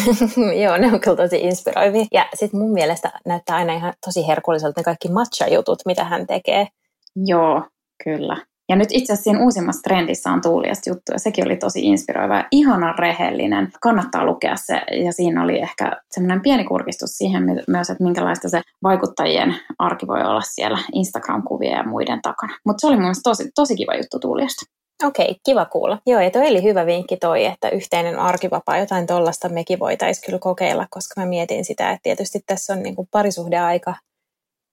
Joo, 0.64 0.78
ne 0.78 0.94
on 0.94 1.00
kyllä 1.00 1.18
tosi 1.18 1.40
inspiroivia. 1.40 2.06
Ja 2.12 2.26
sitten 2.34 2.60
mun 2.60 2.74
mielestä 2.74 3.12
näyttää 3.26 3.56
aina 3.56 3.74
ihan 3.74 3.94
tosi 4.06 4.28
herkulliselta 4.28 4.80
ne 4.80 4.84
kaikki 4.84 5.10
matcha-jutut, 5.10 5.80
mitä 5.86 6.04
hän 6.04 6.28
tekee. 6.28 6.68
Joo, 7.16 7.64
kyllä. 8.04 8.38
Ja 8.70 8.76
nyt 8.76 8.90
itse 8.92 9.14
asiassa 9.14 9.24
siinä 9.24 9.44
uusimmassa 9.44 9.82
trendissä 9.82 10.32
on 10.32 10.42
Tuuliasta 10.42 10.90
juttu, 10.90 11.12
ja 11.12 11.20
sekin 11.20 11.46
oli 11.46 11.56
tosi 11.56 11.82
inspiroiva 11.82 12.36
ja 12.36 12.48
ihanan 12.52 13.00
rehellinen. 13.00 13.72
Kannattaa 13.82 14.26
lukea 14.26 14.56
se, 14.56 14.82
ja 15.06 15.12
siinä 15.12 15.44
oli 15.44 15.60
ehkä 15.60 15.92
semmoinen 16.12 16.42
pieni 16.42 16.64
kurkistus 16.64 17.18
siihen 17.18 17.44
myös, 17.68 17.90
että 17.90 18.04
minkälaista 18.04 18.50
se 18.50 18.62
vaikuttajien 18.84 19.56
arki 19.80 20.08
voi 20.08 20.22
olla 20.22 20.42
siellä 20.42 20.78
Instagram-kuvien 20.94 21.78
ja 21.78 21.84
muiden 21.84 22.22
takana. 22.22 22.54
Mutta 22.66 22.82
se 22.82 22.88
oli 22.88 22.98
mun 22.98 23.14
tosi, 23.24 23.52
tosi 23.56 23.76
kiva 23.76 23.96
juttu 23.96 24.20
Tuuliasta. 24.20 24.66
Okei, 25.04 25.36
kiva 25.46 25.66
kuulla. 25.66 25.98
Joo, 26.06 26.22
ja 26.22 26.32
toi 26.32 26.48
oli 26.48 26.64
hyvä 26.64 26.86
vinkki 26.86 27.18
toi, 27.18 27.46
että 27.46 27.70
yhteinen 27.70 28.20
arkivapaa, 28.20 28.78
jotain 28.78 29.08
tollasta 29.08 29.50
mekin 29.50 29.80
voitaisiin 29.80 30.26
kyllä 30.26 30.40
kokeilla, 30.40 30.88
koska 30.90 31.22
mä 31.22 31.26
mietin 31.28 31.66
sitä, 31.66 31.90
että 31.90 32.04
tietysti 32.04 32.40
tässä 32.48 32.74
on 32.74 32.84
niin 32.84 32.96
kuin 32.96 33.08
parisuhdeaika 33.12 33.94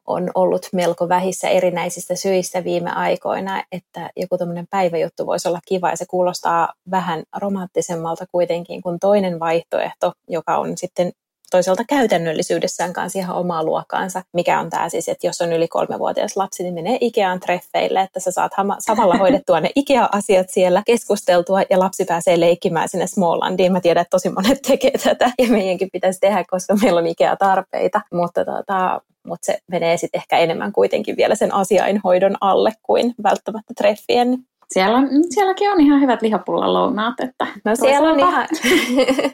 on 0.07 0.31
ollut 0.35 0.69
melko 0.73 1.09
vähissä 1.09 1.49
erinäisistä 1.49 2.15
syistä 2.15 2.65
viime 2.65 2.91
aikoina, 2.91 3.65
että 3.73 4.11
joku 4.17 4.39
tämmöinen 4.39 4.67
päiväjuttu 4.71 5.27
voisi 5.27 5.49
olla 5.49 5.61
kiva. 5.69 5.91
Ja 5.91 5.97
se 5.97 6.05
kuulostaa 6.11 6.73
vähän 6.91 7.23
romanttisemmalta 7.37 8.25
kuitenkin 8.33 8.83
kuin 8.83 8.99
toinen 8.99 9.41
vaihtoehto, 9.41 10.13
joka 10.29 10.57
on 10.57 10.79
sitten 10.79 11.13
toisaalta 11.51 11.85
käytännöllisyydessään 11.89 12.93
kanssa 12.93 13.19
ihan 13.19 13.37
omaa 13.37 13.65
luokkaansa, 13.65 14.23
mikä 14.33 14.61
on 14.61 14.71
tämä 14.71 14.89
siis, 14.89 15.09
että 15.09 15.27
jos 15.27 15.41
on 15.41 15.53
yli 15.53 15.69
kolmevuotias 15.69 16.37
lapsi, 16.37 16.63
niin 16.63 16.75
menee 16.75 16.99
Ikeaan 17.01 17.41
treffeille, 17.41 18.01
että 18.01 18.21
sä 18.21 18.31
saat 18.31 18.55
hama, 18.55 18.77
samalla 18.79 19.17
hoidettua 19.23 19.61
ne 19.61 19.71
Ikea-asiat 19.77 20.47
siellä, 20.51 20.83
keskusteltua 20.87 21.63
ja 21.71 21.79
lapsi 21.79 22.05
pääsee 22.05 22.41
leikkimään 22.41 22.89
sinne 22.89 23.07
Smalllandiin. 23.07 23.73
Mä 23.73 23.81
tiedän, 23.81 24.03
että 24.03 24.11
tosi 24.11 24.29
monet 24.29 24.63
tekee 24.63 24.99
tätä 25.05 25.31
ja 25.39 25.49
meidänkin 25.49 25.89
pitäisi 25.93 26.21
tehdä, 26.21 26.45
koska 26.51 26.77
meillä 26.83 26.99
on 26.99 27.07
Ikea-tarpeita, 27.07 28.01
mutta 28.13 28.45
tota, 28.45 29.01
mutta 29.27 29.47
se 29.47 29.59
menee 29.71 29.97
sitten 29.97 30.19
ehkä 30.19 30.39
enemmän 30.39 30.73
kuitenkin 30.73 31.17
vielä 31.17 31.35
sen 31.35 31.55
asiainhoidon 31.55 32.37
alle 32.41 32.73
kuin 32.83 33.15
välttämättä 33.23 33.75
treffien. 33.77 34.39
Siellä, 34.71 34.99
sielläkin 35.31 35.71
on 35.71 35.81
ihan 35.81 36.01
hyvät 36.01 36.23
lihapullan 36.23 36.75
lounaat. 36.75 37.21
Että 37.21 37.47
no 37.65 37.77
siellä 37.77 38.09
on, 38.09 38.21
ihan, 38.21 38.49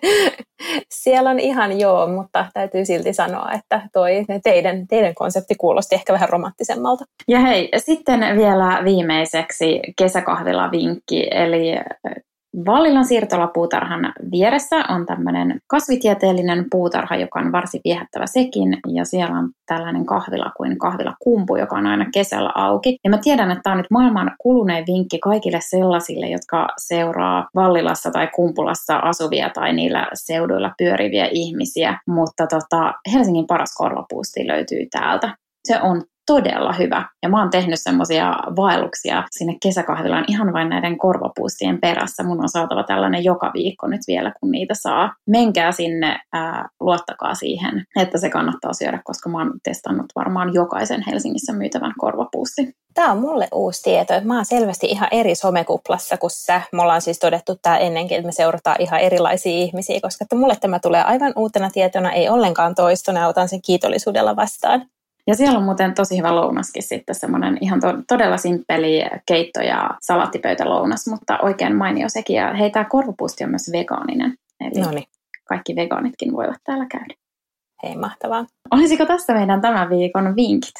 siellä 1.02 1.30
on 1.30 1.38
ihan 1.38 1.80
joo, 1.80 2.06
mutta 2.06 2.46
täytyy 2.54 2.84
silti 2.84 3.12
sanoa, 3.12 3.52
että 3.52 3.88
toi 3.92 4.24
teidän, 4.44 4.86
teidän 4.86 5.14
konsepti 5.14 5.54
kuulosti 5.54 5.94
ehkä 5.94 6.12
vähän 6.12 6.28
romanttisemmalta. 6.28 7.04
Ja 7.28 7.40
hei, 7.40 7.68
sitten 7.76 8.20
vielä 8.36 8.80
viimeiseksi 8.84 9.80
kesäkahvila 9.98 10.70
vinkki, 10.70 11.28
eli 11.30 11.72
Vallilan 12.66 13.04
siirtolapuutarhan 13.04 14.12
vieressä 14.30 14.76
on 14.88 15.06
tämmöinen 15.06 15.60
kasvitieteellinen 15.66 16.64
puutarha, 16.70 17.16
joka 17.16 17.40
on 17.40 17.52
varsin 17.52 17.80
viehättävä 17.84 18.26
sekin, 18.26 18.78
ja 18.94 19.04
siellä 19.04 19.38
on 19.38 19.50
tällainen 19.66 20.06
kahvila 20.06 20.52
kuin 20.56 20.78
kahvilakumpu, 20.78 21.56
joka 21.56 21.76
on 21.76 21.86
aina 21.86 22.06
kesällä 22.14 22.52
auki. 22.54 22.96
Ja 23.04 23.10
mä 23.10 23.18
tiedän, 23.18 23.50
että 23.50 23.62
tämä 23.62 23.74
on 23.74 23.78
nyt 23.78 23.90
maailman 23.90 24.30
kulunein 24.38 24.84
vinkki 24.86 25.18
kaikille 25.18 25.58
sellaisille, 25.60 26.26
jotka 26.26 26.68
seuraa 26.78 27.48
Vallilassa 27.54 28.10
tai 28.10 28.28
Kumpulassa 28.34 28.96
asuvia 28.96 29.50
tai 29.50 29.72
niillä 29.72 30.08
seuduilla 30.14 30.72
pyöriviä 30.78 31.28
ihmisiä, 31.30 31.98
mutta 32.06 32.46
tota, 32.46 32.94
Helsingin 33.12 33.46
paras 33.46 33.74
korvapuusti 33.76 34.46
löytyy 34.46 34.86
täältä. 34.90 35.36
Se 35.64 35.80
on 35.82 36.02
todella 36.26 36.72
hyvä. 36.72 37.08
Ja 37.22 37.28
mä 37.28 37.40
oon 37.40 37.50
tehnyt 37.50 37.80
semmoisia 37.80 38.34
vaelluksia 38.56 39.24
sinne 39.30 39.56
kesäkahvilaan 39.62 40.24
ihan 40.28 40.52
vain 40.52 40.68
näiden 40.68 40.98
korvapuustien 40.98 41.80
perässä. 41.80 42.22
Mun 42.22 42.42
on 42.42 42.48
saatava 42.48 42.82
tällainen 42.82 43.24
joka 43.24 43.50
viikko 43.54 43.86
nyt 43.86 44.00
vielä, 44.08 44.32
kun 44.40 44.50
niitä 44.50 44.74
saa. 44.74 45.14
Menkää 45.26 45.72
sinne, 45.72 46.20
ää, 46.32 46.68
luottakaa 46.80 47.34
siihen, 47.34 47.84
että 47.96 48.18
se 48.18 48.30
kannattaa 48.30 48.72
syödä, 48.72 49.00
koska 49.04 49.28
mä 49.28 49.38
oon 49.38 49.52
testannut 49.64 50.06
varmaan 50.16 50.54
jokaisen 50.54 51.04
Helsingissä 51.06 51.52
myytävän 51.52 51.92
korvapuustin. 51.98 52.72
Tämä 52.94 53.12
on 53.12 53.18
mulle 53.18 53.48
uusi 53.52 53.82
tieto, 53.82 54.14
että 54.14 54.28
mä 54.28 54.36
oon 54.36 54.44
selvästi 54.44 54.86
ihan 54.86 55.08
eri 55.10 55.34
somekuplassa 55.34 56.16
kuin 56.16 56.30
sä. 56.30 56.62
Me 56.72 56.82
ollaan 56.82 57.00
siis 57.00 57.18
todettu 57.18 57.58
tämä 57.62 57.78
ennenkin, 57.78 58.16
että 58.16 58.26
me 58.26 58.32
seurataan 58.32 58.76
ihan 58.80 59.00
erilaisia 59.00 59.52
ihmisiä, 59.52 60.00
koska 60.02 60.24
että 60.24 60.36
mulle 60.36 60.56
tämä 60.60 60.78
tulee 60.78 61.02
aivan 61.02 61.32
uutena 61.36 61.70
tietona, 61.70 62.12
ei 62.12 62.28
ollenkaan 62.28 62.74
toistona 62.74 63.26
otan 63.26 63.48
sen 63.48 63.62
kiitollisuudella 63.62 64.36
vastaan. 64.36 64.86
Ja 65.26 65.34
siellä 65.34 65.58
on 65.58 65.64
muuten 65.64 65.94
tosi 65.94 66.18
hyvä 66.18 66.36
lounaskin 66.36 66.82
sitten, 66.82 67.14
semmoinen 67.14 67.58
ihan 67.60 67.80
to- 67.80 68.02
todella 68.08 68.36
simppeli 68.36 69.04
keitto- 69.26 69.60
ja 69.60 69.90
salattipöytälounas, 70.00 71.06
mutta 71.10 71.38
oikein 71.42 71.76
mainio 71.76 72.08
sekin. 72.08 72.36
Ja 72.36 72.54
hei, 72.54 72.70
tämä 72.70 72.84
korvapuusti 72.84 73.44
on 73.44 73.50
myös 73.50 73.72
vegaaninen, 73.72 74.34
eli 74.60 74.84
Noniin. 74.84 75.06
kaikki 75.48 75.76
vegaanitkin 75.76 76.32
voivat 76.32 76.56
täällä 76.64 76.86
käydä. 76.86 77.14
Hei, 77.82 77.96
mahtavaa. 77.96 78.46
Olisiko 78.70 79.06
tässä 79.06 79.34
meidän 79.34 79.60
tämän 79.60 79.90
viikon 79.90 80.36
vinkit? 80.36 80.74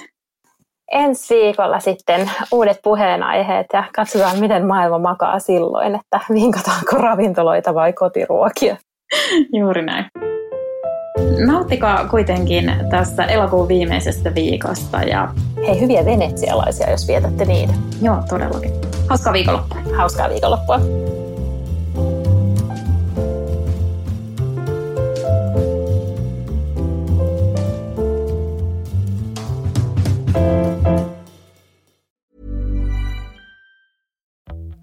Ensi 0.93 1.35
viikolla 1.35 1.81
sitten 1.81 2.31
uudet 2.53 2.79
puheenaiheet 2.83 3.67
ja 3.73 3.85
katsotaan, 3.95 4.39
miten 4.39 4.67
maailma 4.67 4.99
makaa 4.99 5.39
silloin, 5.39 5.95
että 5.95 6.21
vinkataanko 6.35 6.97
ravintoloita 6.97 7.75
vai 7.75 7.93
kotiruokia. 7.93 8.77
Juuri 9.59 9.83
näin. 9.83 10.32
Nauttikaa 11.39 12.09
kuitenkin 12.09 12.73
tästä 12.91 13.25
elokuun 13.25 13.69
viimeisestä 13.69 14.35
viikosta. 14.35 15.03
Ja... 15.03 15.35
Hei, 15.57 15.81
hyviä 15.81 16.05
venetsialaisia, 16.05 16.91
jos 16.91 17.09
vietätte 17.09 17.45
niitä. 17.45 17.73
Joo, 18.03 18.17
todellakin. 18.29 18.71
Hauskaa 19.09 19.33
viikonloppua. 19.33 19.79
Hauskaa 19.97 20.29
viikonloppua. 20.29 20.81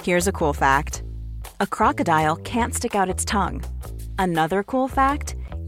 Here's 0.08 0.28
a 0.28 0.32
cool 0.32 0.54
fact. 0.54 1.04
A 1.60 1.68
crocodile 1.68 2.36
can't 2.38 2.74
stick 2.74 2.96
out 2.96 3.10
its 3.10 3.26
tongue. 3.26 3.62
Another 4.18 4.64
cool 4.64 4.88
fact 4.88 5.39